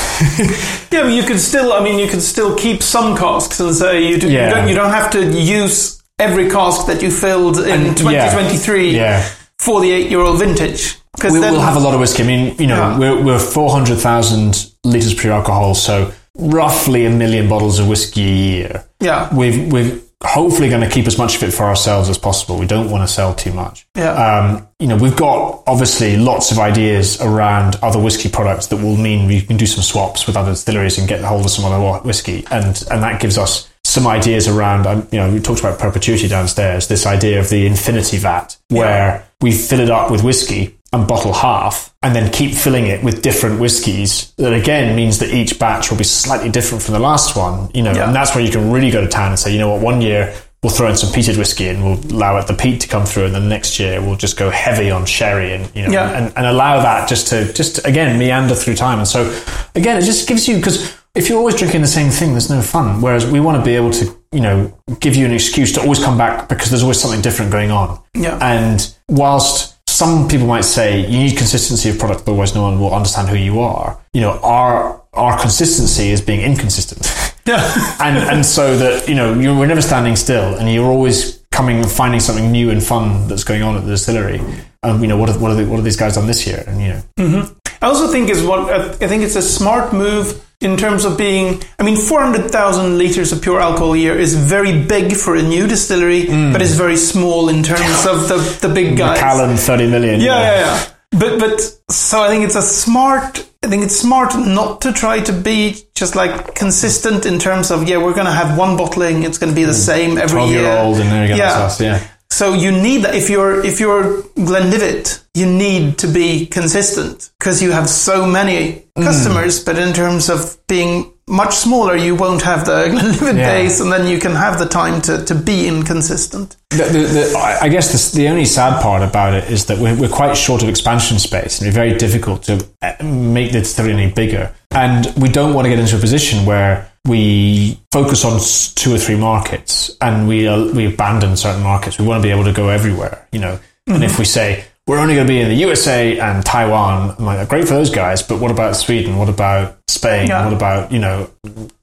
Yeah, 0.91 1.03
but 1.03 1.13
you 1.13 1.23
could 1.23 1.39
still. 1.39 1.71
I 1.71 1.81
mean, 1.81 1.97
you 1.99 2.07
could 2.09 2.21
still 2.21 2.53
keep 2.57 2.83
some 2.83 3.15
casks 3.17 3.59
and 3.61 3.73
say 3.73 4.05
you, 4.07 4.17
do, 4.19 4.29
Yeah. 4.29 4.49
you 4.49 4.55
don't. 4.55 4.67
You 4.69 4.75
don't 4.75 4.89
have 4.91 5.09
to 5.11 5.31
use 5.39 6.01
every 6.19 6.49
cask 6.49 6.85
that 6.87 7.01
you 7.01 7.09
filled 7.09 7.59
in 7.59 7.87
And- 7.87 7.97
2023 7.97 8.93
yeah. 8.95 9.21
for 9.57 9.79
the 9.79 9.89
eight-year-old 9.89 10.37
vintage. 10.39 10.97
Because 11.15 11.31
We, 11.33 11.39
we'll 11.39 11.61
have 11.61 11.77
a 11.77 11.79
lot 11.79 11.93
of 11.93 11.99
whiskey. 12.01 12.23
I 12.23 12.27
mean, 12.27 12.55
you 12.57 12.67
know, 12.67 12.75
Yeah. 12.75 12.97
we're, 12.97 13.23
we're 13.23 13.39
400,000 13.39 14.71
litres 14.83 15.13
per 15.13 15.31
alcohol, 15.31 15.75
so 15.75 16.11
roughly 16.37 17.05
a 17.05 17.09
million 17.09 17.47
bottles 17.49 17.79
of 17.79 17.87
whiskey 17.87 18.23
a 18.23 18.35
year. 18.35 18.85
yeah, 18.99 19.33
We've, 19.33 19.71
we're 19.71 19.99
hopefully 20.23 20.69
going 20.69 20.81
to 20.81 20.89
keep 20.89 21.07
as 21.07 21.17
much 21.17 21.35
of 21.35 21.43
it 21.43 21.51
for 21.51 21.63
ourselves 21.63 22.09
as 22.09 22.17
possible. 22.17 22.57
We 22.57 22.67
don't 22.67 22.89
want 22.89 23.07
to 23.07 23.13
sell 23.13 23.33
too 23.33 23.53
much. 23.53 23.87
Yeah. 23.95 24.11
Um, 24.11 24.67
you 24.79 24.87
know, 24.87 24.97
we've 24.97 25.15
got 25.15 25.63
obviously 25.67 26.17
lots 26.17 26.51
of 26.51 26.59
ideas 26.59 27.19
around 27.21 27.75
other 27.81 27.99
whiskey 27.99 28.29
products 28.29 28.67
that 28.67 28.77
will 28.77 28.97
mean 28.97 29.27
we 29.27 29.41
can 29.41 29.57
do 29.57 29.65
some 29.65 29.83
swaps 29.83 30.27
with 30.27 30.37
other 30.37 30.51
distilleries 30.51 30.97
and 30.97 31.07
get 31.07 31.21
hold 31.21 31.45
of 31.45 31.51
some 31.51 31.65
other 31.65 31.79
whi- 31.79 32.01
whiskey, 32.01 32.45
and 32.51 32.83
and 32.91 33.03
that 33.03 33.21
gives 33.21 33.37
us 33.37 33.69
some 33.83 34.07
ideas 34.07 34.47
around. 34.47 34.85
Um, 34.87 35.07
you 35.11 35.19
know, 35.19 35.31
we 35.31 35.39
talked 35.39 35.59
about 35.59 35.79
perpetuity 35.79 36.27
downstairs. 36.27 36.87
This 36.87 37.05
idea 37.05 37.39
of 37.39 37.49
the 37.49 37.65
infinity 37.65 38.17
vat, 38.17 38.57
where 38.69 39.27
we 39.41 39.51
fill 39.51 39.79
it 39.79 39.89
up 39.89 40.11
with 40.11 40.23
whiskey 40.23 40.77
and 40.93 41.07
bottle 41.07 41.33
half, 41.33 41.93
and 42.03 42.13
then 42.15 42.31
keep 42.31 42.53
filling 42.53 42.87
it 42.87 43.03
with 43.03 43.21
different 43.21 43.59
whiskies. 43.59 44.33
That 44.37 44.53
again 44.53 44.95
means 44.95 45.19
that 45.19 45.29
each 45.33 45.57
batch 45.57 45.89
will 45.89 45.97
be 45.97 46.03
slightly 46.03 46.49
different 46.49 46.83
from 46.83 46.93
the 46.93 46.99
last 46.99 47.35
one. 47.35 47.69
You 47.73 47.83
know, 47.83 47.93
Yeah. 47.93 48.05
and 48.07 48.15
that's 48.15 48.35
where 48.35 48.43
you 48.43 48.51
can 48.51 48.71
really 48.71 48.91
go 48.91 48.99
to 49.01 49.07
town 49.07 49.29
and 49.29 49.39
say, 49.39 49.53
you 49.53 49.59
know 49.59 49.71
what, 49.71 49.81
one 49.81 50.01
year 50.01 50.33
we'll 50.61 50.71
throw 50.71 50.87
in 50.89 50.95
some 50.97 51.09
peated 51.11 51.37
whiskey 51.37 51.69
and 51.69 51.83
we'll 51.83 51.97
allow 52.15 52.37
it 52.37 52.45
the 52.45 52.53
peat 52.53 52.81
to 52.81 52.87
come 52.87 53.05
through, 53.05 53.25
and 53.25 53.33
then 53.33 53.43
the 53.43 53.49
next 53.49 53.79
year 53.79 54.01
we'll 54.01 54.15
just 54.17 54.37
go 54.37 54.49
heavy 54.49 54.91
on 54.91 55.05
sherry 55.05 55.53
and 55.53 55.69
you 55.75 55.83
know 55.87 55.91
Yeah. 55.93 56.09
and, 56.11 56.33
and 56.35 56.45
allow 56.45 56.81
that 56.81 57.07
just 57.09 57.27
to 57.27 57.51
just 57.53 57.85
again 57.87 58.19
meander 58.19 58.53
through 58.55 58.75
time. 58.75 58.99
And 58.99 59.07
so 59.07 59.33
again, 59.75 59.97
it 59.97 60.03
just 60.03 60.27
gives 60.27 60.47
you 60.47 60.57
because 60.57 60.93
if 61.15 61.27
you're 61.29 61.37
always 61.39 61.55
drinking 61.55 61.81
the 61.81 61.87
same 61.87 62.09
thing, 62.11 62.31
there's 62.31 62.49
no 62.49 62.61
fun. 62.61 63.01
Whereas 63.01 63.25
we 63.25 63.39
want 63.39 63.57
to 63.57 63.63
be 63.63 63.75
able 63.75 63.91
to 63.91 64.05
you 64.33 64.39
know 64.41 64.77
give 64.99 65.15
you 65.15 65.25
an 65.25 65.31
excuse 65.33 65.71
to 65.73 65.81
always 65.81 66.03
come 66.03 66.17
back 66.17 66.47
because 66.49 66.69
there's 66.69 66.83
always 66.83 66.99
something 67.01 67.21
different 67.21 67.51
going 67.51 67.71
on. 67.71 67.99
Yeah. 68.13 68.37
And 68.41 68.93
whilst 69.09 69.75
some 69.91 70.27
people 70.27 70.47
might 70.47 70.65
say 70.65 71.01
you 71.01 71.19
need 71.19 71.37
consistency 71.37 71.89
of 71.89 71.99
product, 71.99 72.21
otherwise 72.21 72.55
no 72.55 72.63
one 72.63 72.79
will 72.79 72.93
understand 72.93 73.29
who 73.29 73.35
you 73.35 73.59
are. 73.59 73.99
You 74.13 74.21
know, 74.21 74.39
our 74.41 75.01
our 75.13 75.39
consistency 75.39 76.09
is 76.11 76.21
being 76.21 76.41
inconsistent. 76.41 77.05
yeah, 77.45 77.97
and 77.99 78.17
and 78.17 78.45
so 78.45 78.77
that 78.77 79.07
you 79.07 79.15
know 79.15 79.33
you 79.33 79.57
we're 79.57 79.67
never 79.67 79.81
standing 79.81 80.15
still, 80.15 80.55
and 80.55 80.71
you're 80.71 80.91
always 80.91 81.41
coming 81.51 81.77
and 81.77 81.91
finding 81.91 82.19
something 82.19 82.51
new 82.51 82.69
and 82.69 82.81
fun 82.81 83.27
that's 83.27 83.43
going 83.43 83.61
on 83.61 83.75
at 83.75 83.83
the 83.83 83.89
distillery. 83.89 84.39
Um, 84.83 85.01
you 85.01 85.07
know 85.07 85.17
what 85.17 85.29
are, 85.29 85.37
what 85.37 85.51
are 85.51 85.55
the, 85.55 85.65
what 85.65 85.79
are 85.79 85.83
these 85.83 85.97
guys 85.97 86.15
done 86.15 86.27
this 86.27 86.47
year? 86.47 86.63
And 86.67 86.81
you 86.81 86.87
know, 87.27 87.55
I 87.81 87.87
also 87.87 88.07
think 88.07 88.29
is 88.29 88.43
what 88.43 88.71
I 88.71 89.07
think 89.07 89.23
it's 89.23 89.35
a 89.35 89.41
smart 89.41 89.93
move 89.93 90.43
in 90.61 90.77
terms 90.77 91.05
of 91.05 91.17
being. 91.17 91.61
I 91.79 91.83
mean, 91.83 91.97
four 91.97 92.21
hundred 92.21 92.51
thousand 92.51 92.97
liters 92.97 93.31
of 93.31 93.41
pure 93.41 93.59
alcohol 93.59 93.93
a 93.93 93.97
year 93.97 94.17
is 94.17 94.35
very 94.35 94.83
big 94.83 95.15
for 95.15 95.35
a 95.35 95.41
new 95.41 95.67
distillery, 95.67 96.25
mm. 96.25 96.53
but 96.53 96.61
it's 96.61 96.73
very 96.73 96.97
small 96.97 97.49
in 97.49 97.63
terms 97.63 98.05
of 98.05 98.27
the 98.29 98.67
the 98.67 98.73
big 98.73 98.97
guys. 98.97 99.19
Macallan 99.19 99.57
thirty 99.57 99.89
million. 99.89 100.21
Yeah, 100.21 100.39
yeah, 100.39 100.59
yeah. 100.59 100.87
But 101.11 101.39
but 101.39 101.59
so 101.91 102.21
I 102.21 102.29
think 102.29 102.45
it's 102.45 102.55
a 102.55 102.61
smart. 102.61 103.47
I 103.63 103.67
think 103.67 103.83
it's 103.83 103.95
smart 103.95 104.35
not 104.35 104.81
to 104.81 104.93
try 104.93 105.19
to 105.19 105.33
be 105.33 105.75
just 105.93 106.15
like 106.15 106.55
consistent 106.55 107.25
in 107.25 107.37
terms 107.37 107.69
of 107.69 107.87
yeah 107.87 107.97
we're 107.97 108.13
going 108.13 108.25
to 108.25 108.31
have 108.31 108.57
one 108.57 108.77
bottling. 108.77 109.23
It's 109.23 109.37
going 109.37 109.51
to 109.51 109.55
be 109.55 109.65
the 109.65 109.71
mm. 109.71 109.85
same 109.91 110.17
every 110.17 110.45
year. 110.45 110.61
year 110.61 110.77
old, 110.77 110.97
and 110.97 111.11
there 111.11 111.23
you 111.23 111.29
go. 111.29 111.35
Yeah. 111.35 111.65
Us, 111.65 111.81
yeah. 111.81 112.07
So 112.31 112.53
you 112.53 112.71
need 112.71 113.03
that 113.03 113.13
if 113.13 113.29
you're 113.29 113.63
if 113.65 113.79
you're 113.79 114.23
Glenlivet, 114.35 115.21
you 115.35 115.45
need 115.45 115.97
to 115.99 116.07
be 116.07 116.45
consistent 116.47 117.29
because 117.39 117.61
you 117.61 117.71
have 117.71 117.87
so 117.89 118.25
many 118.25 118.83
Mm. 118.97 119.03
customers. 119.05 119.63
But 119.63 119.77
in 119.77 119.93
terms 119.93 120.29
of 120.29 120.57
being 120.67 121.13
much 121.27 121.53
smaller, 121.55 121.95
you 121.95 122.13
won't 122.13 122.41
have 122.41 122.65
the 122.65 122.89
Glenlivet 122.91 123.37
Yeah. 123.37 123.49
base, 123.53 123.79
and 123.79 123.89
then 123.91 124.05
you 124.05 124.19
can 124.19 124.35
have 124.35 124.59
the 124.59 124.65
time 124.65 125.01
to, 125.03 125.23
to 125.25 125.33
be 125.35 125.65
inconsistent. 125.67 126.57
The, 126.71 126.83
the, 126.83 126.99
the, 126.99 127.37
I 127.61 127.69
guess 127.69 128.11
the, 128.11 128.17
the 128.19 128.27
only 128.27 128.43
sad 128.45 128.81
part 128.81 129.01
about 129.01 129.33
it 129.33 129.49
is 129.49 129.65
that 129.67 129.77
we're, 129.77 129.95
we're 129.95 130.09
quite 130.09 130.35
short 130.35 130.61
of 130.63 130.67
expansion 130.69 131.19
space, 131.19 131.59
and 131.59 131.67
it's 131.67 131.75
very 131.75 131.97
difficult 131.97 132.43
to 132.43 132.53
uh, 132.81 132.93
make 133.03 133.53
the 133.53 133.59
distillery 133.59 133.93
any 133.93 134.11
bigger. 134.11 134.51
And 134.71 135.05
we 135.15 135.29
don't 135.29 135.53
want 135.53 135.65
to 135.65 135.69
get 135.69 135.79
into 135.79 135.95
a 135.95 135.99
position 135.99 136.45
where 136.45 136.90
we 137.07 137.79
focus 137.91 138.23
on 138.23 138.39
two 138.75 138.93
or 138.93 138.97
three 138.97 139.17
markets 139.17 139.95
and 140.01 140.27
we 140.27 140.47
uh, 140.47 140.65
we 140.73 140.85
abandon 140.93 141.35
certain 141.35 141.63
markets. 141.63 141.99
We 141.99 142.05
want 142.05 142.21
to 142.21 142.27
be 142.27 142.31
able 142.31 142.43
to 142.43 142.53
go 142.53 142.69
everywhere, 142.69 143.27
you 143.31 143.39
know. 143.39 143.59
And 143.87 144.03
if 144.03 144.19
we 144.19 144.25
say 144.25 144.63
we're 144.87 144.99
only 144.99 145.15
going 145.15 145.27
to 145.27 145.33
be 145.33 145.39
in 145.39 145.49
the 145.49 145.55
USA 145.55 146.19
and 146.19 146.45
Taiwan, 146.45 147.15
I'm 147.17 147.25
like, 147.25 147.47
great 147.49 147.67
for 147.67 147.73
those 147.73 147.89
guys, 147.89 148.21
but 148.21 148.39
what 148.39 148.51
about 148.51 148.75
Sweden? 148.75 149.17
What 149.17 149.29
about 149.29 149.77
Spain? 149.87 150.27
Yeah. 150.27 150.45
What 150.45 150.53
about 150.53 150.91
you 150.91 150.99
know? 150.99 151.29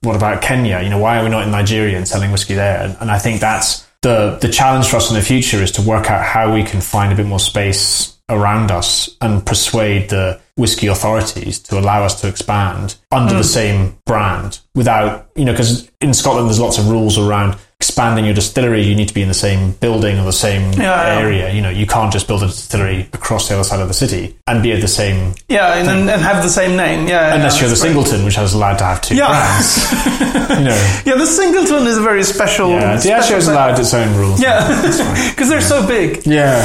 What 0.03 0.17
about 0.17 0.43
Kenya? 0.43 0.81
You 0.83 0.91
know, 0.91 0.99
why 0.99 1.19
are 1.19 1.25
we 1.25 1.31
not 1.31 1.45
in 1.45 1.51
Nigeria 1.51 1.97
and 1.97 2.07
selling 2.07 2.31
whiskey 2.31 2.55
there? 2.55 2.83
And, 2.83 2.97
and 3.01 3.11
I 3.11 3.19
think 3.19 3.41
that's 3.41 3.87
the 4.03 4.39
the 4.41 4.49
challenge 4.49 4.89
for 4.89 4.97
us 4.97 5.11
in 5.11 5.17
the 5.17 5.23
future 5.23 5.59
is 5.59 5.73
to 5.73 5.83
work 5.83 6.11
out 6.11 6.25
how 6.25 6.55
we 6.55 6.63
can 6.63 6.81
find 6.81 7.13
a 7.13 7.17
bit 7.17 7.27
more 7.27 7.41
space 7.41 8.18
around 8.29 8.71
us 8.71 9.17
and 9.21 9.45
persuade 9.45 10.11
the 10.11 10.41
whiskey 10.57 10.87
authorities 10.87 11.59
to 11.59 11.79
allow 11.79 12.03
us 12.05 12.21
to 12.21 12.29
expand 12.29 12.97
under 13.11 13.33
the 13.33 13.41
hmm. 13.41 13.45
same 13.45 13.99
brand 14.05 14.61
without 14.75 15.31
you 15.35 15.45
know 15.45 15.53
because 15.53 15.91
in 16.01 16.13
Scotland 16.13 16.49
there's 16.49 16.61
lots 16.61 16.79
of 16.79 16.89
rules 16.89 17.17
around 17.17 17.57
expanding 17.99 18.25
your 18.27 18.35
distillery, 18.35 18.81
you 18.83 18.95
need 18.95 19.09
to 19.09 19.15
be 19.15 19.23
in 19.23 19.27
the 19.29 19.35
same 19.35 19.73
building 19.73 20.21
or 20.21 20.25
the 20.25 20.33
same 20.33 20.73
Yeah, 20.75 20.83
yeah. 21.15 21.19
area. 21.21 21.53
You 21.53 21.61
know, 21.61 21.69
you 21.71 21.85
can't 21.85 22.13
just 22.13 22.29
build 22.29 22.45
a 22.45 22.47
distillery 22.47 23.09
across 23.13 23.49
the 23.49 23.55
other 23.55 23.65
side 23.65 23.81
of 23.81 23.89
the 23.89 23.95
city 23.95 24.37
and 24.47 24.63
be 24.63 24.71
at 24.73 24.81
the 24.81 24.87
same, 24.87 25.35
Yeah, 25.49 25.75
and, 25.75 25.89
and, 25.89 26.09
and 26.09 26.23
have 26.23 26.45
the 26.45 26.49
same 26.49 26.77
name. 26.77 27.09
Yeah, 27.09 27.35
unless 27.35 27.57
yeah, 27.57 27.63
you're 27.63 27.71
the 27.71 27.77
singleton, 27.77 28.25
which 28.25 28.37
has 28.37 28.55
allowed 28.55 28.79
to 28.79 28.85
have 28.85 29.01
two 29.01 29.17
Yeah. 29.17 29.27
brands. 29.27 29.93
you 30.61 30.65
know, 30.65 31.01
Yeah, 31.07 31.17
the 31.17 31.27
singleton 31.27 31.89
is 31.89 31.99
a 31.99 32.01
very 32.03 32.23
special. 32.23 32.71
yeah, 32.71 32.95
Diageo 32.99 33.39
is 33.39 33.47
thing. 33.47 33.55
allowed 33.55 33.81
its 33.81 33.93
own 33.93 34.17
rules. 34.17 34.41
Yeah, 34.41 34.65
because 35.31 35.49
they're 35.49 35.61
so 35.61 35.85
big. 35.85 36.25
Yeah. 36.25 36.63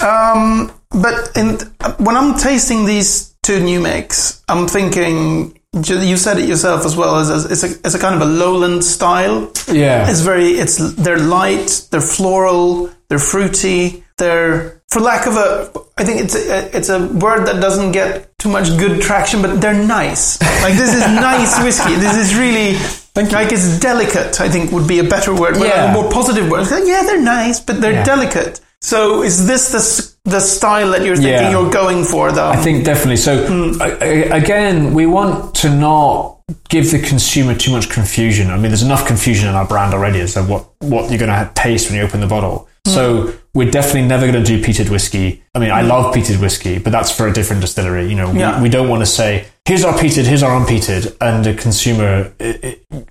Um, 0.00 0.72
but 0.90 1.36
in, 1.36 1.58
when 1.98 2.16
I'm 2.16 2.38
tasting 2.38 2.86
these 2.86 3.34
two 3.42 3.60
new 3.60 3.80
makes, 3.80 4.42
I'm 4.48 4.66
thinking. 4.66 5.57
You 5.74 6.16
said 6.16 6.38
it 6.38 6.48
yourself 6.48 6.86
as 6.86 6.96
well. 6.96 7.16
As 7.16 7.44
it's 7.44 7.62
a 7.62 7.66
it's 7.86 7.94
a 7.94 7.98
kind 7.98 8.14
of 8.14 8.22
a 8.22 8.30
lowland 8.30 8.82
style. 8.84 9.52
Yeah. 9.70 10.10
It's 10.10 10.20
very 10.20 10.52
it's 10.52 10.76
they're 10.94 11.18
light, 11.18 11.86
they're 11.90 12.00
floral, 12.00 12.90
they're 13.08 13.18
fruity, 13.18 14.02
they're 14.16 14.82
for 14.88 15.00
lack 15.00 15.26
of 15.26 15.36
a 15.36 15.70
I 15.98 16.04
think 16.04 16.22
it's 16.22 16.34
a, 16.34 16.74
it's 16.76 16.88
a 16.88 17.06
word 17.06 17.46
that 17.46 17.60
doesn't 17.60 17.92
get 17.92 18.36
too 18.38 18.48
much 18.48 18.68
good 18.78 19.02
traction, 19.02 19.42
but 19.42 19.60
they're 19.60 19.74
nice. 19.86 20.40
Like 20.62 20.74
this 20.74 20.94
is 20.94 21.00
nice 21.30 21.62
whiskey. 21.62 21.96
This 21.96 22.16
is 22.16 22.34
really 22.34 22.72
like 23.14 23.52
it's 23.52 23.78
delicate. 23.78 24.40
I 24.40 24.48
think 24.48 24.72
would 24.72 24.88
be 24.88 25.00
a 25.00 25.04
better 25.04 25.34
word, 25.34 25.54
but 25.58 25.66
Yeah. 25.68 25.90
a 25.90 25.92
more 25.92 26.10
positive 26.10 26.48
word. 26.50 26.70
Like, 26.70 26.84
yeah, 26.86 27.02
they're 27.02 27.20
nice, 27.20 27.60
but 27.60 27.80
they're 27.80 27.92
Yeah. 27.92 28.04
delicate. 28.04 28.60
So 28.80 29.22
is 29.22 29.46
this 29.46 29.72
the 29.72 30.30
the 30.30 30.40
style 30.40 30.90
that 30.90 31.02
you're 31.04 31.16
thinking 31.16 31.32
Yeah. 31.32 31.50
you're 31.50 31.70
going 31.70 32.04
for, 32.04 32.30
though? 32.32 32.48
I 32.48 32.56
think 32.56 32.84
definitely. 32.84 33.16
So 33.16 33.46
Hmm. 33.46 33.80
a- 33.80 33.96
a- 34.04 34.30
again, 34.30 34.92
we 34.94 35.06
want 35.06 35.54
to 35.56 35.70
not 35.70 36.36
give 36.68 36.90
the 36.90 36.98
consumer 36.98 37.54
too 37.54 37.72
much 37.72 37.88
confusion. 37.88 38.50
I 38.50 38.54
mean, 38.54 38.68
there's 38.70 38.82
enough 38.82 39.06
confusion 39.06 39.48
in 39.48 39.54
our 39.54 39.64
brand 39.64 39.94
already 39.94 40.20
as 40.20 40.34
to 40.34 40.42
what 40.42 40.64
what 40.80 41.10
you're 41.10 41.18
going 41.18 41.30
to 41.30 41.50
taste 41.54 41.88
when 41.90 41.98
you 41.98 42.04
open 42.04 42.20
the 42.20 42.26
bottle. 42.26 42.68
Hmm. 42.86 42.92
So 42.94 43.32
we're 43.54 43.70
definitely 43.70 44.02
never 44.06 44.30
going 44.30 44.42
to 44.44 44.48
do 44.56 44.62
peated 44.62 44.90
whiskey. 44.90 45.42
I 45.54 45.58
mean, 45.58 45.70
I 45.72 45.82
love 45.82 46.14
peated 46.14 46.38
whiskey, 46.40 46.78
but 46.78 46.92
that's 46.92 47.10
for 47.10 47.26
a 47.26 47.32
different 47.32 47.60
distillery. 47.62 48.08
You 48.08 48.14
know, 48.14 48.32
Yeah. 48.32 48.56
we, 48.58 48.64
we 48.64 48.68
don't 48.68 48.88
want 48.88 49.00
to 49.02 49.06
say 49.06 49.46
here's 49.64 49.84
our 49.84 49.92
peated, 49.94 50.24
here's 50.24 50.42
our 50.44 50.54
unpeated, 50.60 51.14
and 51.20 51.44
the 51.44 51.54
consumer 51.54 52.30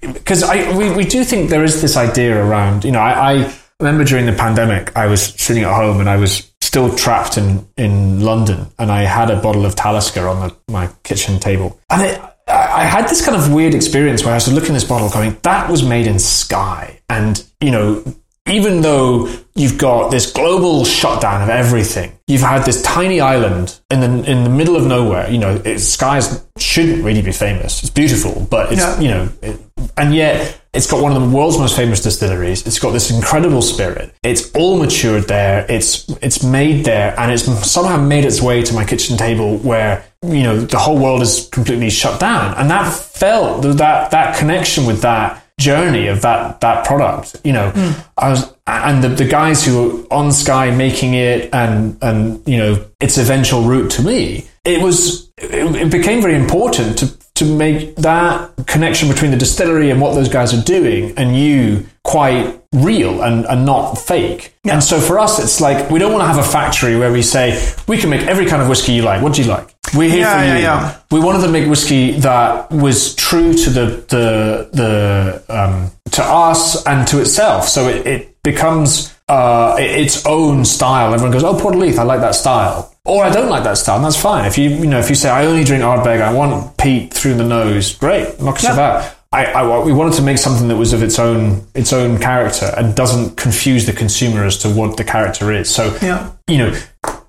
because 0.01 0.43
I 0.43 0.72
we, 0.78 0.91
we 0.91 1.03
do 1.03 1.24
think 1.26 1.49
there 1.49 1.63
is 1.65 1.82
this 1.82 1.97
idea 1.97 2.41
around. 2.41 2.86
You 2.86 2.91
know, 2.91 2.99
I, 3.01 3.32
I 3.34 3.51
remember 3.80 4.03
during 4.03 4.25
the 4.25 4.34
pandemic, 4.34 4.95
I 4.95 5.07
was 5.07 5.21
sitting 5.21 5.63
at 5.63 5.73
home 5.73 5.99
and 5.99 6.09
I 6.09 6.17
was 6.17 6.51
still 6.61 6.95
trapped 6.95 7.38
in, 7.38 7.67
in 7.78 8.21
London, 8.21 8.67
and 8.80 8.91
I 8.91 9.03
had 9.03 9.30
a 9.30 9.39
bottle 9.39 9.65
of 9.65 9.75
Talisker 9.75 10.28
on 10.28 10.47
the, 10.47 10.55
my 10.71 10.89
kitchen 11.03 11.39
table, 11.39 11.80
and 11.89 12.01
it, 12.01 12.21
I 12.47 12.78
I 12.78 12.84
had 12.84 13.07
this 13.07 13.25
kind 13.25 13.36
of 13.38 13.51
weird 13.51 13.73
experience 13.73 14.23
where 14.23 14.32
I 14.32 14.36
was 14.36 14.51
looking 14.51 14.69
at 14.69 14.75
this 14.75 14.84
bottle, 14.84 15.09
going, 15.09 15.38
"That 15.43 15.69
was 15.69 15.84
made 15.84 16.07
in 16.07 16.19
Skye. 16.19 16.99
and 17.09 17.43
you 17.61 17.71
know. 17.71 18.03
Even 18.49 18.81
though 18.81 19.29
you've 19.55 19.77
got 19.77 20.09
this 20.11 20.31
global 20.31 20.85
shutdown 20.85 21.41
of 21.41 21.49
everything, 21.49 22.11
you've 22.27 22.41
had 22.41 22.63
this 22.63 22.81
tiny 22.81 23.19
island 23.19 23.79
in 23.89 23.99
the 23.99 24.31
in 24.31 24.43
the 24.43 24.49
middle 24.49 24.75
of 24.75 24.85
nowhere. 24.85 25.29
You 25.29 25.37
know, 25.39 25.61
it, 25.65 25.79
skies 25.79 26.45
shouldn't 26.57 27.03
really 27.03 27.21
be 27.21 27.31
famous. 27.31 27.81
It's 27.81 27.89
beautiful, 27.89 28.47
but 28.49 28.71
it's 28.71 28.81
Yeah. 28.81 28.99
you 28.99 29.07
know, 29.09 29.29
it, 29.41 29.59
and 29.97 30.13
yet 30.13 30.59
it's 30.73 30.85
got 30.89 31.01
one 31.01 31.15
of 31.15 31.21
the 31.21 31.35
world's 31.35 31.57
most 31.57 31.75
famous 31.75 32.01
distilleries. 32.01 32.65
It's 32.67 32.79
got 32.79 32.91
this 32.91 33.09
incredible 33.09 33.61
spirit. 33.61 34.13
It's 34.23 34.51
all 34.51 34.77
matured 34.77 35.27
there. 35.27 35.65
It's 35.69 36.07
it's 36.21 36.43
made 36.43 36.85
there, 36.85 37.19
and 37.19 37.31
it's 37.31 37.43
somehow 37.69 37.97
made 37.97 38.25
its 38.25 38.41
way 38.41 38.61
to 38.61 38.73
my 38.73 38.85
kitchen 38.85 39.17
table 39.17 39.57
where 39.57 40.05
you 40.23 40.43
know 40.43 40.57
the 40.61 40.77
whole 40.77 40.97
world 40.97 41.21
is 41.21 41.49
completely 41.51 41.89
shut 41.89 42.19
down. 42.19 42.53
And 42.55 42.69
that 42.69 42.91
felt 42.93 43.63
that 43.63 44.11
that 44.11 44.37
connection 44.37 44.85
with 44.85 45.01
that 45.01 45.43
journey 45.60 46.08
of 46.08 46.22
that 46.22 46.62
that 46.62 46.86
product. 46.86 47.38
You 47.43 47.53
know, 47.53 47.72
hmm. 47.72 47.99
I 48.18 48.30
was 48.30 48.53
and 48.68 49.03
the, 49.03 49.10
the 49.10 49.26
guys 49.26 49.66
who 49.66 49.82
were 49.82 50.08
on 50.12 50.32
Skye 50.32 50.72
making 50.72 51.14
it, 51.14 51.53
and 51.53 51.97
and 52.01 52.47
you 52.47 52.58
know 52.58 52.86
its 52.99 53.18
eventual 53.18 53.64
route 53.64 53.91
to 53.91 54.01
me. 54.01 54.47
It 54.66 54.82
was 54.82 55.30
it, 55.38 55.76
it 55.76 55.91
became 55.91 56.22
very 56.22 56.36
important 56.36 56.97
to 56.99 57.18
to 57.36 57.45
make 57.45 57.95
that 57.97 58.51
connection 58.66 59.08
between 59.08 59.30
the 59.30 59.38
distillery 59.38 59.91
and 59.91 60.01
what 60.01 60.16
those 60.16 60.28
guys 60.28 60.55
are 60.55 60.64
doing 60.64 61.16
and 61.18 61.38
you 61.38 61.86
quite 62.03 62.60
real 62.74 63.22
and, 63.22 63.45
and 63.45 63.64
not 63.64 63.95
fake. 63.95 64.55
And 64.64 64.84
so 64.84 64.99
for 64.99 65.20
us, 65.20 65.38
it's 65.38 65.62
like 65.62 65.89
we 65.91 65.99
don't 65.99 66.12
want 66.12 66.24
to 66.24 66.28
have 66.28 66.39
a 66.39 66.51
factory 66.51 66.97
where 66.97 67.12
we 67.12 67.22
say 67.22 67.74
we 67.88 67.97
can 67.97 68.10
make 68.10 68.22
every 68.24 68.47
kind 68.47 68.62
of 68.62 68.70
whiskey 68.70 68.93
you 68.93 69.03
like. 69.03 69.22
What 69.22 69.36
do 69.36 69.43
you 69.43 69.47
like? 69.47 69.76
We're 69.95 70.09
here 70.09 70.19
Yeah, 70.21 70.38
for 70.39 70.43
yeah, 70.45 70.55
you. 70.57 70.61
yeah. 70.63 70.97
We 71.11 71.19
wanted 71.19 71.41
to 71.45 71.51
make 71.51 71.67
whiskey 71.69 72.11
that 72.19 72.69
was 72.71 73.15
true 73.15 73.53
to 73.53 73.69
the 73.69 73.85
the 74.09 74.69
the 74.73 75.43
um, 75.49 75.91
to 76.11 76.23
us 76.23 76.85
and 76.85 77.07
to 77.07 77.21
itself. 77.21 77.67
So 77.67 77.88
it, 77.88 78.05
it 78.07 78.43
becomes 78.43 79.13
uh, 79.29 79.75
its 79.79 80.25
own 80.25 80.65
style. 80.65 81.13
Everyone 81.13 81.31
goes, 81.31 81.43
"Oh, 81.43 81.57
Port 81.59 81.75
Leith, 81.75 81.99
I 81.99 82.03
like 82.03 82.21
that 82.21 82.35
style," 82.35 82.93
or 83.05 83.23
"I 83.23 83.29
don't 83.29 83.49
like 83.49 83.63
that 83.63 83.77
style," 83.77 83.95
and 83.97 84.05
that's 84.05 84.19
fine. 84.21 84.45
If 84.45 84.57
you 84.57 84.69
you 84.69 84.88
know 84.88 84.99
if 84.99 85.09
you 85.09 85.15
say, 85.15 85.29
"I 85.29 85.45
only 85.45 85.63
drink 85.63 85.83
Ardbeg, 85.83 86.21
I 86.21 86.33
want 86.33 86.77
peat 86.77 87.13
through 87.13 87.35
the 87.35 87.45
nose," 87.45 87.95
great, 87.95 88.39
knock 88.41 88.55
yourself 88.55 88.77
out. 88.79 89.13
I, 89.33 89.45
I, 89.47 89.83
we 89.83 89.91
wanted 89.91 90.13
to 90.15 90.21
make 90.21 90.38
something 90.38 90.69
that 90.69 90.77
was 90.77 90.93
of 90.93 91.03
its 91.03 91.19
own 91.19 91.65
its 91.75 91.91
own 91.91 92.17
character 92.17 92.73
and 92.77 92.95
doesn't 92.95 93.35
confuse 93.35 93.85
the 93.85 93.91
consumer 93.93 94.45
as 94.45 94.57
to 94.59 94.69
what 94.69 94.95
the 94.97 95.03
character 95.03 95.51
is. 95.51 95.69
So 95.69 95.95
Yeah. 96.01 96.31
you 96.47 96.57
know, 96.59 96.73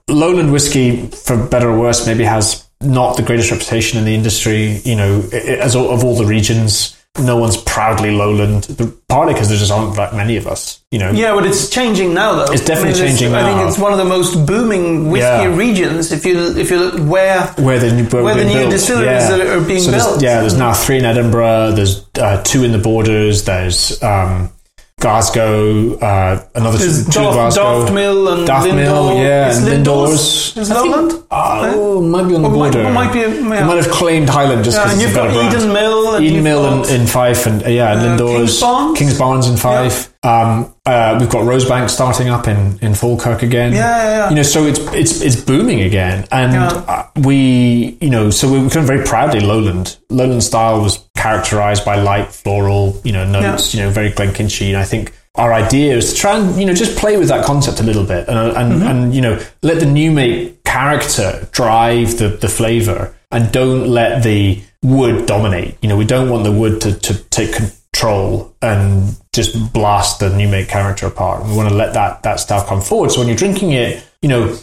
lowland 0.08 0.52
whiskey, 0.52 1.06
for 1.08 1.36
better 1.36 1.70
or 1.70 1.78
worse, 1.78 2.06
maybe 2.06 2.24
has 2.24 2.64
not 2.80 3.16
the 3.16 3.22
greatest 3.22 3.50
reputation 3.50 3.98
in 3.98 4.04
the 4.04 4.14
industry. 4.14 4.80
You 4.84 4.96
know, 4.96 5.24
i- 5.32 5.36
i- 5.36 5.40
as 5.60 5.74
all, 5.76 5.90
of 5.90 6.04
all 6.04 6.16
the 6.16 6.24
regions, 6.26 6.94
no 7.20 7.36
one's 7.36 7.56
proudly 7.56 8.12
lowland. 8.12 8.68
Partly 9.08 9.32
because 9.34 9.48
there 9.48 9.58
just 9.58 9.72
aren't 9.72 9.96
that 9.96 10.14
many 10.14 10.36
of 10.36 10.46
us. 10.46 10.78
You 10.92 11.00
know, 11.00 11.10
Yeah, 11.10 11.34
but 11.34 11.44
it's 11.46 11.68
changing 11.68 12.14
now, 12.14 12.34
though. 12.34 12.52
It's 12.52 12.64
definitely 12.64 13.00
changing 13.00 13.34
I 13.34 13.42
think 13.42 13.68
it's 13.68 13.78
one 13.78 13.90
of 13.92 13.98
the 13.98 14.04
most 14.04 14.46
booming 14.46 15.10
whiskey 15.10 15.26
Yeah. 15.26 15.56
regions. 15.56 16.12
If 16.12 16.24
you 16.24 16.56
if 16.56 16.70
you 16.70 16.78
look 16.78 16.94
where 17.10 17.40
where 17.56 17.78
the 17.80 17.90
new, 17.90 18.04
Where 18.04 18.34
the 18.36 18.44
new 18.44 18.54
built. 18.60 18.70
distilleries 18.70 19.28
are- 19.30 19.56
are 19.56 19.60
being 19.60 19.80
so 19.80 19.90
there's- 19.90 20.06
built. 20.06 20.22
Yeah, 20.22 20.40
there's 20.40 20.56
now 20.56 20.72
three 20.72 20.98
in 20.98 21.04
Edinburgh. 21.04 21.72
There's 21.72 22.04
uh, 22.20 22.40
two 22.44 22.62
in 22.62 22.70
the 22.72 22.78
borders. 22.78 23.42
There's 23.44 24.00
um, 24.02 24.50
Glasgow. 24.98 25.96
Uh, 25.98 26.44
another 26.54 26.78
two 26.78 26.86
Daft, 27.04 27.12
Glasgow. 27.14 27.80
Daft 27.82 27.92
Mill 27.94 28.28
and 28.28 28.46
Daft 28.46 28.66
Mill, 28.74 29.14
yeah, 29.16 29.48
Is 29.48 29.58
and 29.66 29.86
Lindores-. 29.86 30.56
Is 30.56 30.70
I 30.70 30.74
think- 30.82 30.94
Lowland? 30.96 31.24
Oh, 31.30 32.00
might 32.00 32.26
be 32.28 32.34
on 32.34 32.42
the 32.42 32.48
Or 32.48 32.52
might- 32.52 32.72
border. 32.72 32.90
might 32.90 33.12
be- 33.12 33.20
yeah. 33.20 33.26
They 33.28 33.42
might 33.64 33.76
have 33.76 33.90
claimed 33.90 34.28
Highland 34.28 34.64
just 34.64 34.76
because 34.76 34.92
and 34.92 35.00
it's 35.02 35.08
you've 35.10 35.16
a 35.16 35.20
better 35.22 35.34
got 35.34 35.50
brand. 35.50 35.54
Eden 35.62 35.72
Mill. 35.72 36.14
And 36.14 36.24
Eden 36.24 36.42
Mill 36.42 36.64
in, 36.66 36.78
got- 36.82 36.90
in 36.90 37.06
Fife 37.06 37.46
and 37.46 37.62
uh, 37.64 37.68
yeah, 37.68 37.92
and 37.92 38.00
Uh, 38.20 38.24
Lindores 38.24 38.38
Kings 38.38 38.60
Barnes? 38.60 38.98
Kingsbarns 38.98 39.50
in 39.50 39.56
Fife. 39.56 40.12
Um, 40.24 40.74
uh, 40.84 41.16
we've 41.20 41.28
got 41.30 41.42
Rosebank 41.44 41.88
starting 41.90 42.28
up 42.28 42.48
in, 42.48 42.78
in 42.82 42.94
Falkirk 42.94 43.42
again. 43.42 43.72
Yeah, 43.72 43.78
yeah, 44.02 44.08
yeah. 44.18 44.28
You 44.30 44.36
know, 44.36 44.42
so 44.42 44.64
it's 44.66 44.80
it's 44.92 45.20
it's 45.22 45.36
booming 45.36 45.82
again, 45.82 46.26
and 46.32 46.54
Yeah. 46.54 46.66
uh, 46.88 47.04
we 47.20 47.96
you 48.00 48.10
know 48.10 48.30
so 48.30 48.50
we 48.50 48.58
are 48.58 48.64
become 48.64 48.84
very 48.84 49.04
proudly 49.04 49.38
Lowland. 49.40 49.96
Lowland 50.10 50.42
style 50.42 50.80
was 50.80 50.98
characterized 51.18 51.84
by 51.84 51.96
light 51.96 52.28
floral 52.32 53.00
you 53.04 53.12
know 53.12 53.24
notes. 53.28 53.74
You 53.74 53.82
know, 53.82 53.90
very 53.90 54.10
Glenkinchie, 54.10 54.68
and 54.68 54.76
I 54.78 54.84
think. 54.84 55.12
Our 55.34 55.52
idea 55.52 55.94
is 55.96 56.12
to 56.14 56.18
try 56.18 56.36
and 56.36 56.58
you 56.58 56.66
know 56.66 56.74
just 56.74 56.98
play 56.98 57.16
with 57.16 57.28
that 57.28 57.44
concept 57.44 57.78
a 57.78 57.84
little 57.84 58.02
bit, 58.04 58.26
and 58.28 58.38
and, 58.38 58.72
Mm-hmm. 58.72 58.88
and 58.88 59.14
you 59.14 59.20
know 59.20 59.38
let 59.62 59.78
the 59.78 59.86
new 59.86 60.10
make 60.10 60.64
character 60.64 61.46
drive 61.52 62.18
the 62.18 62.28
the 62.28 62.48
flavor, 62.48 63.14
and 63.30 63.52
don't 63.52 63.86
let 63.86 64.24
the 64.24 64.60
wood 64.82 65.26
dominate. 65.26 65.76
You 65.80 65.88
know, 65.90 65.96
we 65.96 66.04
don't 66.06 66.28
want 66.28 66.42
the 66.42 66.50
wood 66.50 66.80
to, 66.80 66.90
to 66.92 67.14
take 67.30 67.52
control 67.54 68.52
and 68.62 69.14
just 69.32 69.72
blast 69.72 70.18
the 70.18 70.30
new 70.36 70.48
make 70.48 70.68
character 70.68 71.06
apart. 71.06 71.44
We 71.46 71.54
want 71.54 71.68
to 71.68 71.74
let 71.74 71.94
that 71.94 72.24
that 72.24 72.40
stuff 72.40 72.66
come 72.66 72.80
forward. 72.80 73.12
So 73.12 73.20
when 73.20 73.28
you're 73.28 73.36
drinking 73.36 73.70
it, 73.72 74.02
you 74.22 74.28
know, 74.28 74.58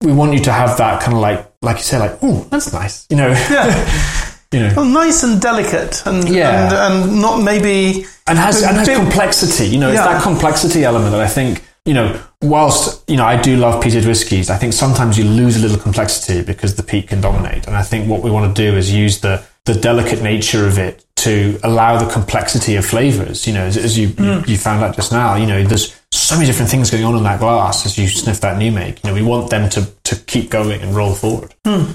we 0.00 0.10
want 0.12 0.32
you 0.32 0.40
to 0.40 0.52
have 0.52 0.76
that 0.78 1.02
kind 1.02 1.14
of 1.14 1.20
like, 1.20 1.46
like 1.62 1.76
you 1.76 1.84
say, 1.84 1.98
like, 1.98 2.18
oh, 2.22 2.46
that's 2.50 2.72
nice. 2.72 3.06
You 3.10 3.16
know, 3.16 3.30
you 4.56 4.62
know, 4.62 4.72
Well, 4.76 4.84
nice 4.86 5.22
and 5.22 5.40
delicate, 5.40 6.02
and 6.06 6.28
Yeah. 6.28 6.64
and, 6.64 6.72
and 7.04 7.20
not 7.20 7.42
maybe 7.42 8.06
and 8.26 8.38
has 8.38 8.62
and 8.62 8.76
has 8.76 8.88
complexity. 8.88 9.66
You 9.66 9.78
know, 9.78 9.88
it's 9.88 9.98
Yeah. 9.98 10.12
that 10.12 10.22
complexity 10.22 10.84
element 10.84 11.12
that 11.12 11.20
I 11.20 11.28
think. 11.28 11.62
You 11.84 11.94
know, 11.94 12.18
whilst 12.42 13.08
you 13.08 13.16
know 13.16 13.24
I 13.24 13.40
do 13.40 13.56
love 13.56 13.80
peated 13.82 14.04
whiskies, 14.06 14.50
I 14.50 14.56
think 14.56 14.72
sometimes 14.72 15.16
you 15.16 15.24
lose 15.24 15.56
a 15.56 15.60
little 15.60 15.78
complexity 15.78 16.42
because 16.42 16.74
the 16.74 16.82
peat 16.82 17.06
can 17.08 17.20
dominate. 17.20 17.68
And 17.68 17.76
I 17.76 17.82
think 17.82 18.08
what 18.08 18.22
we 18.22 18.30
want 18.30 18.56
to 18.56 18.62
do 18.70 18.76
is 18.76 18.92
use 18.92 19.20
the 19.20 19.40
the 19.66 19.74
delicate 19.74 20.20
nature 20.22 20.66
of 20.66 20.78
it 20.78 21.04
to 21.16 21.58
allow 21.62 21.98
the 21.98 22.10
complexity 22.12 22.76
of 22.76 22.86
flavors. 22.86 23.46
You 23.46 23.54
know, 23.54 23.64
as, 23.64 23.76
as 23.76 23.96
you, 23.98 24.08
you 24.08 24.14
hmm. 24.14 24.50
you 24.50 24.56
found 24.56 24.82
out 24.82 24.96
just 24.96 25.12
now, 25.12 25.36
you 25.36 25.46
know, 25.46 25.62
there's 25.64 25.94
so 26.10 26.34
many 26.34 26.46
different 26.46 26.70
things 26.70 26.90
going 26.90 27.04
on 27.04 27.16
in 27.16 27.22
that 27.24 27.40
glass 27.40 27.86
as 27.86 27.96
you 27.98 28.08
sniff 28.08 28.40
that 28.40 28.58
new 28.58 28.72
make. 28.72 29.02
You 29.04 29.10
know, 29.10 29.14
we 29.14 29.22
want 29.22 29.50
them 29.50 29.68
to 29.70 29.86
to 30.04 30.16
keep 30.16 30.50
going 30.50 30.80
and 30.82 30.94
roll 30.94 31.14
forward. 31.14 31.54
Hmm. 31.64 31.92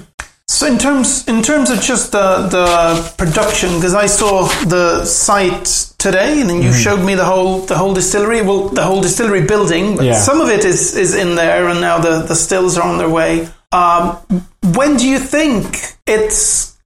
So 0.58 0.66
in 0.66 0.78
terms 0.78 1.26
in 1.28 1.42
terms 1.42 1.70
of 1.70 1.80
just 1.80 2.12
the 2.12 2.28
the 2.56 2.66
production, 3.16 3.70
because 3.76 3.94
I 3.94 4.06
saw 4.06 4.32
the 4.66 5.04
site 5.04 5.64
today, 5.98 6.40
and 6.40 6.48
then 6.50 6.58
Mm-hmm. 6.58 6.66
you 6.68 6.72
showed 6.86 7.02
me 7.08 7.14
the 7.14 7.24
whole 7.24 7.60
the 7.60 7.76
whole 7.80 7.94
distillery. 7.94 8.42
Well, 8.42 8.68
the 8.68 8.82
whole 8.88 9.00
distillery 9.00 9.42
building, 9.52 9.96
but 9.96 10.04
Yeah. 10.04 10.18
some 10.28 10.40
of 10.44 10.48
it 10.56 10.64
is 10.64 10.94
is 10.94 11.14
in 11.14 11.36
there, 11.36 11.68
and 11.70 11.80
now 11.80 11.96
the 12.06 12.14
the 12.30 12.34
stills 12.36 12.76
are 12.78 12.86
on 12.92 12.98
their 12.98 13.08
way. 13.08 13.48
Um, 13.72 14.18
when 14.78 14.96
do 14.98 15.06
you 15.08 15.18
think 15.18 15.64
it's 16.06 16.76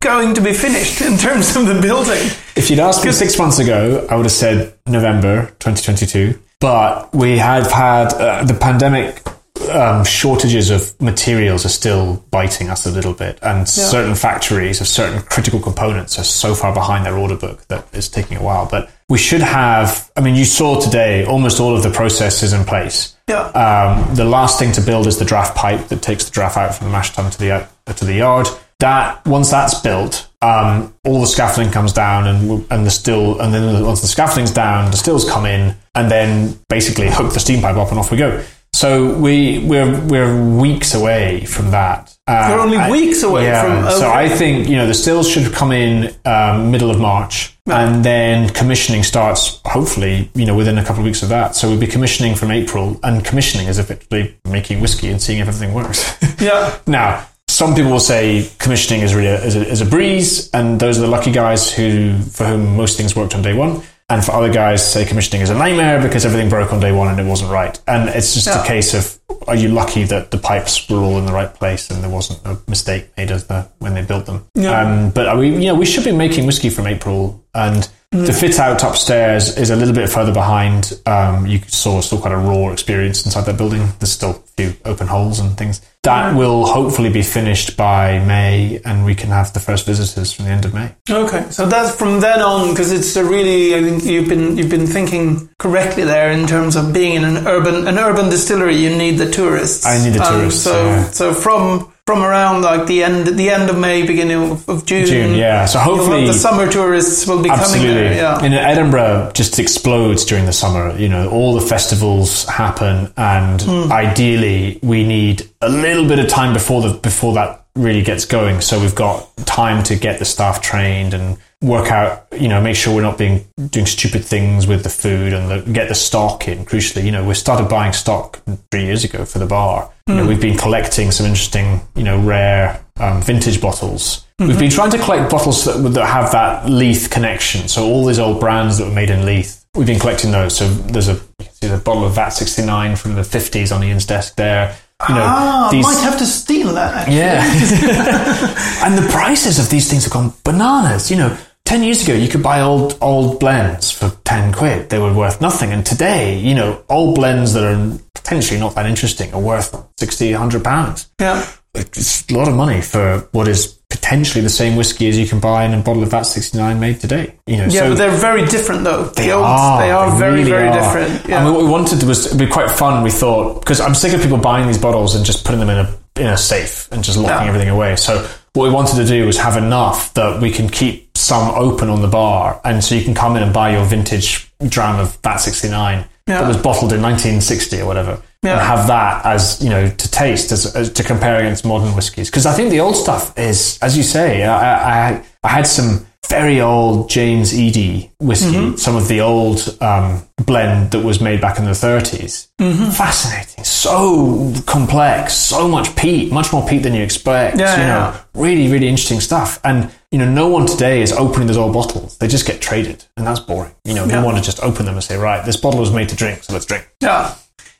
going 0.00 0.34
to 0.34 0.40
be 0.40 0.52
finished 0.52 1.00
in 1.00 1.18
terms 1.18 1.56
of 1.56 1.66
the 1.66 1.80
building? 1.88 2.22
If 2.54 2.70
you'd 2.70 2.78
asked 2.88 3.04
me 3.04 3.10
six 3.12 3.36
months 3.38 3.58
ago, 3.58 4.06
I 4.08 4.14
would 4.14 4.26
have 4.26 4.38
said 4.44 4.74
November 4.86 5.46
2022. 5.58 6.38
But 6.60 7.12
we 7.14 7.38
have 7.38 7.70
had 7.70 8.06
uh, 8.14 8.44
the 8.44 8.54
pandemic 8.54 9.22
um, 9.68 10.04
shortages 10.04 10.70
of 10.70 11.00
materials 11.00 11.64
are 11.64 11.70
still 11.70 12.24
biting 12.30 12.68
us 12.68 12.86
a 12.86 12.90
little 12.90 13.12
bit, 13.12 13.38
and 13.42 13.68
certain 13.68 14.14
factories 14.14 14.80
of 14.80 14.88
certain 14.88 15.22
critical 15.22 15.60
components 15.60 16.18
are 16.18 16.24
so 16.24 16.54
far 16.54 16.72
behind 16.72 17.06
their 17.06 17.16
order 17.16 17.36
book 17.36 17.66
that 17.68 17.86
it's 17.92 18.08
taking 18.08 18.36
a 18.36 18.42
while. 18.42 18.68
But 18.70 18.90
we 19.08 19.18
should 19.18 19.40
have. 19.40 20.10
I 20.16 20.20
mean, 20.20 20.34
you 20.34 20.44
saw 20.44 20.80
today 20.80 21.24
almost 21.24 21.60
all 21.60 21.76
of 21.76 21.82
the 21.82 21.90
processes 21.90 22.52
in 22.52 22.64
place. 22.64 23.16
Yeah. 23.28 23.42
Um, 23.48 24.14
the 24.14 24.24
last 24.24 24.58
thing 24.58 24.72
to 24.72 24.80
build 24.80 25.06
is 25.06 25.18
the 25.18 25.24
draft 25.24 25.56
pipe 25.56 25.88
that 25.88 26.02
takes 26.02 26.24
the 26.24 26.30
draft 26.30 26.56
out 26.56 26.74
from 26.74 26.88
the 26.88 26.92
mash 26.92 27.12
tun 27.12 27.30
to 27.30 27.38
the 27.38 27.50
uh, 27.52 27.92
to 27.92 28.04
the 28.04 28.14
yard. 28.14 28.48
That 28.80 29.26
once 29.26 29.50
that's 29.50 29.80
built, 29.80 30.28
um, 30.40 30.94
all 31.04 31.20
the 31.20 31.26
scaffolding 31.26 31.72
comes 31.72 31.92
down, 31.92 32.26
and 32.28 32.66
and 32.70 32.86
the 32.86 32.90
still, 32.90 33.40
and 33.40 33.52
then 33.52 33.84
once 33.84 34.02
the 34.02 34.06
scaffolding's 34.06 34.52
down, 34.52 34.90
the 34.90 34.96
stills 34.96 35.28
come 35.28 35.46
in, 35.46 35.74
and 35.94 36.10
then 36.10 36.58
basically 36.68 37.10
hook 37.10 37.32
the 37.32 37.40
steam 37.40 37.60
pipe 37.60 37.76
up, 37.76 37.90
and 37.90 37.98
off 37.98 38.10
we 38.10 38.16
go. 38.16 38.44
So 38.72 39.12
we 39.18 39.58
we're 39.66 40.00
we're 40.06 40.56
weeks 40.60 40.94
away 40.94 41.44
from 41.46 41.70
that. 41.72 42.16
Uh, 42.28 42.48
We're 42.54 42.60
only 42.60 42.76
I- 42.76 42.90
weeks 42.90 43.22
away 43.22 43.44
yeah, 43.44 43.62
from- 43.88 43.98
So. 43.98 44.10
I 44.10 44.28
think 44.28 44.68
you 44.68 44.76
know 44.76 44.86
the 44.86 44.94
stills 44.94 45.28
should 45.28 45.52
come 45.52 45.72
in 45.72 46.14
um, 46.24 46.70
middle 46.70 46.90
of 46.90 47.00
March, 47.00 47.56
and 47.66 48.04
then 48.04 48.50
commissioning 48.50 49.02
starts 49.02 49.60
hopefully 49.64 50.30
you 50.34 50.44
know 50.44 50.54
within 50.54 50.78
a 50.78 50.84
couple 50.84 51.00
of 51.00 51.06
weeks 51.06 51.22
of 51.22 51.30
that. 51.30 51.56
So 51.56 51.68
we'll 51.68 51.80
be 51.80 51.86
commissioning 51.86 52.34
from 52.36 52.50
April, 52.50 53.00
and 53.02 53.24
commissioning 53.24 53.66
is 53.66 53.78
effectively 53.78 54.36
making 54.44 54.80
whiskey 54.80 55.08
and 55.08 55.20
seeing 55.20 55.38
if 55.40 55.48
everything 55.48 55.74
works. 55.74 56.16
Yeah. 56.40 56.78
now, 56.86 57.26
some 57.48 57.74
people 57.74 57.90
will 57.90 57.98
say 57.98 58.48
commissioning 58.58 59.02
is 59.02 59.12
really 59.12 59.26
a, 59.26 59.42
is, 59.44 59.56
a, 59.56 59.66
is 59.66 59.80
a 59.80 59.86
breeze, 59.86 60.48
and 60.52 60.78
those 60.78 60.98
are 60.98 61.00
the 61.00 61.08
lucky 61.08 61.32
guys 61.32 61.68
who 61.72 62.16
for 62.18 62.44
whom 62.46 62.76
most 62.76 62.96
things 62.96 63.16
worked 63.16 63.34
on 63.34 63.42
day 63.42 63.54
one. 63.54 63.82
And 64.10 64.24
for 64.24 64.32
other 64.32 64.50
guys, 64.50 64.90
say 64.90 65.04
commissioning 65.04 65.42
is 65.42 65.50
a 65.50 65.54
nightmare 65.54 66.00
because 66.00 66.24
everything 66.24 66.48
broke 66.48 66.72
on 66.72 66.80
day 66.80 66.92
one 66.92 67.08
and 67.08 67.20
it 67.20 67.26
wasn't 67.28 67.50
right. 67.50 67.78
And 67.86 68.08
it's 68.08 68.32
just 68.32 68.46
Yeah. 68.46 68.62
a 68.62 68.66
case 68.66 68.94
of 68.94 69.18
are 69.46 69.54
you 69.56 69.68
lucky 69.68 70.04
that 70.04 70.30
the 70.30 70.38
pipes 70.38 70.88
were 70.88 70.98
all 70.98 71.18
in 71.18 71.26
the 71.26 71.32
right 71.32 71.52
place 71.52 71.90
and 71.90 72.02
there 72.02 72.10
wasn't 72.10 72.40
a 72.46 72.56
mistake 72.68 73.10
made 73.18 73.30
as 73.30 73.44
the 73.44 73.66
when 73.80 73.92
they 73.94 74.02
built 74.02 74.24
them. 74.26 74.46
Yeah. 74.54 74.80
Um, 74.80 75.10
but 75.10 75.26
are 75.26 75.36
we, 75.36 75.48
you 75.50 75.66
know, 75.66 75.74
we 75.74 75.84
should 75.86 76.04
be 76.04 76.12
making 76.12 76.46
whiskey 76.46 76.70
from 76.70 76.86
April, 76.86 77.42
and 77.54 77.86
the 78.10 78.32
fit 78.32 78.58
out 78.58 78.82
upstairs 78.82 79.56
is 79.58 79.68
a 79.70 79.76
little 79.76 79.94
bit 79.94 80.08
further 80.08 80.32
behind. 80.32 80.98
Um, 81.04 81.46
you 81.46 81.60
saw 81.66 82.00
still 82.00 82.18
quite 82.18 82.32
a 82.32 82.38
raw 82.38 82.70
experience 82.72 83.24
inside 83.26 83.42
that 83.44 83.58
building. 83.58 83.86
There's 83.98 84.12
still 84.12 84.30
a 84.30 84.34
few 84.56 84.74
open 84.86 85.06
holes 85.06 85.38
and 85.40 85.56
things. 85.58 85.82
That 86.04 86.34
will 86.34 86.64
hopefully 86.64 87.10
be 87.12 87.20
finished 87.22 87.76
by 87.76 88.18
May, 88.24 88.80
and 88.86 89.04
we 89.04 89.14
can 89.14 89.28
have 89.28 89.52
the 89.52 89.60
first 89.60 89.84
visitors 89.84 90.32
from 90.32 90.46
the 90.46 90.50
end 90.52 90.64
of 90.64 90.72
May. 90.72 90.90
Okay, 91.10 91.44
so 91.50 91.66
that's 91.66 91.94
from 91.94 92.20
then 92.20 92.40
on 92.40 92.70
because 92.70 92.92
it's 92.92 93.14
a 93.16 93.24
really. 93.24 93.74
I 93.74 93.82
think 93.82 94.04
you've 94.04 94.28
been 94.28 94.56
you've 94.56 94.70
been 94.70 94.86
thinking 94.86 95.50
correctly 95.58 96.04
there 96.04 96.30
in 96.30 96.46
terms 96.46 96.76
of 96.76 96.94
being 96.94 97.14
in 97.16 97.24
an 97.24 97.46
urban 97.46 97.86
an 97.86 97.98
urban 97.98 98.30
distillery. 98.30 98.76
You 98.76 98.96
need 98.96 99.18
the 99.18 99.30
tourists. 99.30 99.84
I 99.84 100.02
need 100.02 100.14
the 100.14 100.22
Um, 100.24 100.32
tourists, 100.40 100.62
so 100.62 100.86
yeah. 100.86 101.10
so 101.10 101.34
from 101.34 101.92
from 102.08 102.22
around 102.24 102.62
like 102.62 102.86
the 102.86 103.04
end 103.04 103.26
the 103.26 103.50
end 103.50 103.68
of 103.68 103.78
May, 103.78 104.06
beginning 104.06 104.50
of, 104.52 104.66
of 104.66 104.86
June. 104.86 105.04
June, 105.04 105.34
yeah. 105.34 105.66
So 105.66 105.78
hopefully 105.78 106.24
the 106.26 106.32
summer 106.32 106.66
tourists 106.66 107.26
will 107.26 107.42
be 107.42 107.50
coming 107.50 107.60
Absolutely. 107.64 107.94
there. 108.04 108.14
Yeah. 108.14 108.38
And 108.42 108.54
Edinburgh 108.54 109.32
just 109.34 109.58
explodes 109.58 110.24
during 110.24 110.46
the 110.46 110.54
summer. 110.54 110.96
You 110.98 111.10
know, 111.10 111.28
all 111.28 111.52
the 111.52 111.60
festivals 111.66 112.46
happen, 112.46 113.12
and 113.18 113.60
Hmm. 113.60 113.92
ideally, 113.92 114.78
we 114.82 115.04
need 115.04 115.46
a 115.60 115.68
little 115.68 116.08
bit 116.08 116.18
of 116.18 116.28
time 116.28 116.54
before 116.54 116.80
the 116.80 116.94
before 116.94 117.34
that 117.34 117.66
really 117.76 118.02
gets 118.02 118.24
going. 118.24 118.62
So 118.62 118.80
we've 118.80 118.94
got 118.94 119.28
time 119.44 119.82
to 119.84 119.94
get 119.94 120.18
the 120.18 120.24
staff 120.24 120.62
trained 120.62 121.12
and 121.12 121.36
work 121.62 121.90
out. 121.90 122.26
You 122.32 122.48
know, 122.48 122.60
make 122.60 122.76
sure 122.76 122.94
we're 122.94 123.02
not 123.02 123.18
being 123.18 123.46
doing 123.70 123.86
stupid 123.86 124.24
things 124.24 124.66
with 124.66 124.82
the 124.82 124.88
food 124.90 125.32
and 125.32 125.50
the, 125.50 125.72
get 125.72 125.88
the 125.88 125.94
stock 125.94 126.46
in. 126.48 126.64
Crucially, 126.64 127.04
you 127.04 127.10
know, 127.10 127.26
we 127.26 127.34
started 127.34 127.68
buying 127.68 127.92
stock 127.92 128.40
three 128.70 128.84
years 128.84 129.04
ago 129.04 129.24
for 129.24 129.38
the 129.38 129.46
bar. 129.46 129.90
You 130.06 130.14
know, 130.14 130.26
we've 130.26 130.40
been 130.40 130.56
collecting 130.56 131.10
some 131.10 131.26
interesting, 131.26 131.82
you 131.94 132.02
know, 132.02 132.18
rare 132.18 132.82
um, 132.98 133.20
vintage 133.20 133.60
bottles. 133.60 134.24
We've 134.38 134.58
been 134.58 134.70
trying 134.70 134.90
to 134.92 134.98
collect 134.98 135.30
bottles 135.30 135.64
that, 135.64 135.76
that 135.92 136.06
have 136.06 136.32
that 136.32 136.70
Leith 136.70 137.10
connection. 137.10 137.68
So 137.68 137.84
all 137.84 138.06
these 138.06 138.18
old 138.20 138.40
brands 138.40 138.78
that 138.78 138.86
were 138.86 138.94
made 138.94 139.10
in 139.10 139.26
Leith, 139.26 139.66
we've 139.74 139.86
been 139.86 139.98
collecting 139.98 140.30
those. 140.30 140.56
So 140.56 140.68
there's 140.68 141.08
a 141.08 141.14
you 141.14 141.44
can 141.44 141.52
see 141.52 141.66
the 141.66 141.76
bottle 141.76 142.04
of 142.06 142.14
VAT 142.14 142.30
69 142.30 142.96
from 142.96 143.16
the 143.16 143.22
50s 143.22 143.74
on 143.74 143.82
Ian's 143.82 144.06
desk 144.06 144.36
there. 144.36 144.76
You 145.08 145.14
know, 145.14 145.22
Ah, 145.24 145.68
these, 145.70 145.84
might 145.84 146.00
have 146.02 146.18
to 146.18 146.26
steal 146.26 146.72
that. 146.74 147.08
Actually. 147.08 147.16
yeah. 147.16 148.84
and 148.86 148.96
the 148.96 149.08
prices 149.10 149.58
of 149.58 149.68
these 149.70 149.90
things 149.90 150.04
have 150.04 150.12
gone 150.12 150.32
bananas. 150.44 151.10
You 151.10 151.18
know, 151.18 151.38
10 151.68 151.82
years 151.82 152.02
ago, 152.02 152.14
you 152.14 152.28
could 152.28 152.42
buy 152.42 152.62
old, 152.62 152.96
old 153.02 153.38
blends 153.38 153.90
for 153.90 154.08
10 154.24 154.54
quid. 154.54 154.88
They 154.88 154.98
were 154.98 155.12
worth 155.12 155.42
nothing. 155.42 155.70
And 155.70 155.84
today, 155.84 156.38
you 156.38 156.54
know, 156.54 156.82
old 156.88 157.16
blends 157.16 157.52
that 157.52 157.62
are 157.62 157.98
potentially 158.14 158.58
not 158.58 158.74
that 158.74 158.86
interesting 158.86 159.34
are 159.34 159.40
worth 159.40 159.76
60, 159.98 160.32
100 160.32 160.64
pounds. 160.64 161.10
Yeah. 161.20 161.46
It's 161.74 162.26
a 162.30 162.34
lot 162.34 162.48
of 162.48 162.54
money 162.54 162.80
for 162.80 163.28
what 163.32 163.48
is 163.48 163.66
potentially 163.90 164.42
the 164.42 164.48
same 164.48 164.76
whiskey 164.76 165.10
as 165.10 165.18
you 165.18 165.26
can 165.26 165.40
buy 165.40 165.66
in 165.66 165.74
a 165.74 165.82
bottle 165.82 166.02
of 166.02 166.10
VAT 166.10 166.22
69 166.22 166.80
made 166.80 167.00
today. 167.00 167.34
You 167.46 167.58
know, 167.58 167.64
Yeah, 167.64 167.70
so 167.80 167.88
but 167.90 167.98
they're 167.98 168.16
very 168.16 168.46
different 168.46 168.84
though. 168.84 169.04
they 169.04 169.26
the 169.26 169.32
old, 169.32 169.44
are. 169.44 169.78
They 169.82 169.90
are 169.90 170.18
very, 170.18 170.38
really 170.38 170.50
very 170.50 170.68
are. 170.68 170.74
different. 170.74 171.28
Yeah. 171.28 171.44
And 171.44 171.54
what 171.54 171.62
we 171.62 171.68
wanted 171.68 172.02
was 172.04 172.30
to 172.30 172.34
be 172.36 172.46
quite 172.46 172.70
fun. 172.70 173.04
We 173.04 173.10
thought 173.10 173.60
because 173.60 173.78
I'm 173.78 173.94
sick 173.94 174.14
of 174.14 174.22
people 174.22 174.38
buying 174.38 174.66
these 174.66 174.78
bottles 174.78 175.14
and 175.14 175.22
just 175.24 175.44
putting 175.44 175.60
them 175.60 175.68
in 175.68 175.78
a 175.84 175.98
in 176.18 176.26
a 176.28 176.36
safe 176.38 176.88
and 176.90 177.04
just 177.04 177.18
locking 177.18 177.46
everything 177.46 177.68
away. 177.68 177.94
So 177.96 178.26
what 178.54 178.64
we 178.64 178.70
wanted 178.70 178.96
to 178.96 179.04
do 179.04 179.26
was 179.26 179.36
have 179.38 179.56
enough 179.56 180.14
that 180.14 180.40
we 180.40 180.50
can 180.50 180.68
keep 180.68 181.07
some 181.18 181.50
open 181.54 181.88
on 181.90 182.00
the 182.02 182.08
bar, 182.08 182.60
and 182.64 182.82
so 182.82 182.94
you 182.94 183.04
can 183.04 183.14
come 183.14 183.36
in 183.36 183.42
and 183.42 183.52
buy 183.52 183.70
your 183.72 183.84
vintage 183.84 184.50
dram 184.66 184.98
of 184.98 185.16
VAT 185.22 185.38
69 185.38 186.04
Yeah. 186.26 186.40
that 186.40 186.48
was 186.48 186.56
bottled 186.56 186.92
in 186.92 187.00
1960 187.02 187.80
or 187.80 187.86
whatever. 187.86 188.22
Yeah. 188.42 188.52
And 188.52 188.60
have 188.60 188.86
that 188.86 189.26
as 189.26 189.60
you 189.62 189.68
know 189.68 189.88
to 189.90 190.10
taste 190.10 190.52
as, 190.52 190.74
as 190.76 190.92
to 190.92 191.02
compare 191.02 191.38
against 191.38 191.64
modern 191.64 191.94
whiskies 191.96 192.30
because 192.30 192.46
I 192.46 192.52
think 192.52 192.70
the 192.70 192.78
old 192.80 192.94
stuff 192.96 193.36
is 193.36 193.78
as 193.82 193.96
you 193.96 194.04
say 194.04 194.44
I, 194.44 195.14
I, 195.16 195.24
I 195.42 195.48
had 195.48 195.66
some 195.66 196.06
very 196.28 196.60
old 196.60 197.08
James 197.10 197.52
Eadie 197.52 198.10
whiskey, 198.20 198.52
Mm-hmm. 198.52 198.76
some 198.76 198.94
of 198.96 199.08
the 199.08 199.20
old 199.22 199.76
um, 199.80 200.22
blend 200.44 200.90
that 200.92 201.02
was 201.04 201.20
made 201.20 201.40
back 201.40 201.58
in 201.58 201.64
the 201.64 201.70
30s. 201.72 202.48
Mm-hmm. 202.60 202.90
Fascinating, 202.90 203.64
so 203.64 204.52
complex, 204.66 205.32
so 205.34 205.66
much 205.66 205.96
peat, 205.96 206.30
much 206.30 206.52
more 206.52 206.66
peat 206.68 206.82
than 206.82 206.92
you 206.94 207.02
expect. 207.02 207.58
Yeah, 207.58 207.72
you 207.72 207.86
know, 207.86 208.12
yeah. 208.12 208.20
really, 208.34 208.68
really 208.70 208.88
interesting 208.88 209.20
stuff. 209.20 209.58
And 209.64 209.90
you 210.10 210.18
know, 210.18 210.28
no 210.30 210.48
one 210.48 210.66
today 210.66 211.02
is 211.02 211.12
opening 211.12 211.46
those 211.48 211.56
old 211.58 211.72
bottles. 211.72 212.16
They 212.18 212.28
just 212.28 212.46
get 212.46 212.60
traded, 212.60 213.04
and 213.16 213.26
that's 213.26 213.40
boring. 213.40 213.72
You 213.84 213.94
know, 213.94 214.06
Yeah. 214.06 214.22
want 214.22 214.36
to 214.38 214.42
just 214.42 214.60
open 214.60 214.86
them 214.86 214.94
and 214.94 215.04
say, 215.04 215.16
right, 215.16 215.44
this 215.44 215.56
bottle 215.56 215.80
was 215.80 215.90
made 215.90 216.08
to 216.10 216.16
drink, 216.16 216.44
so 216.44 216.52
let's 216.52 216.64
drink. 216.64 216.88
Yeah. 217.00 217.32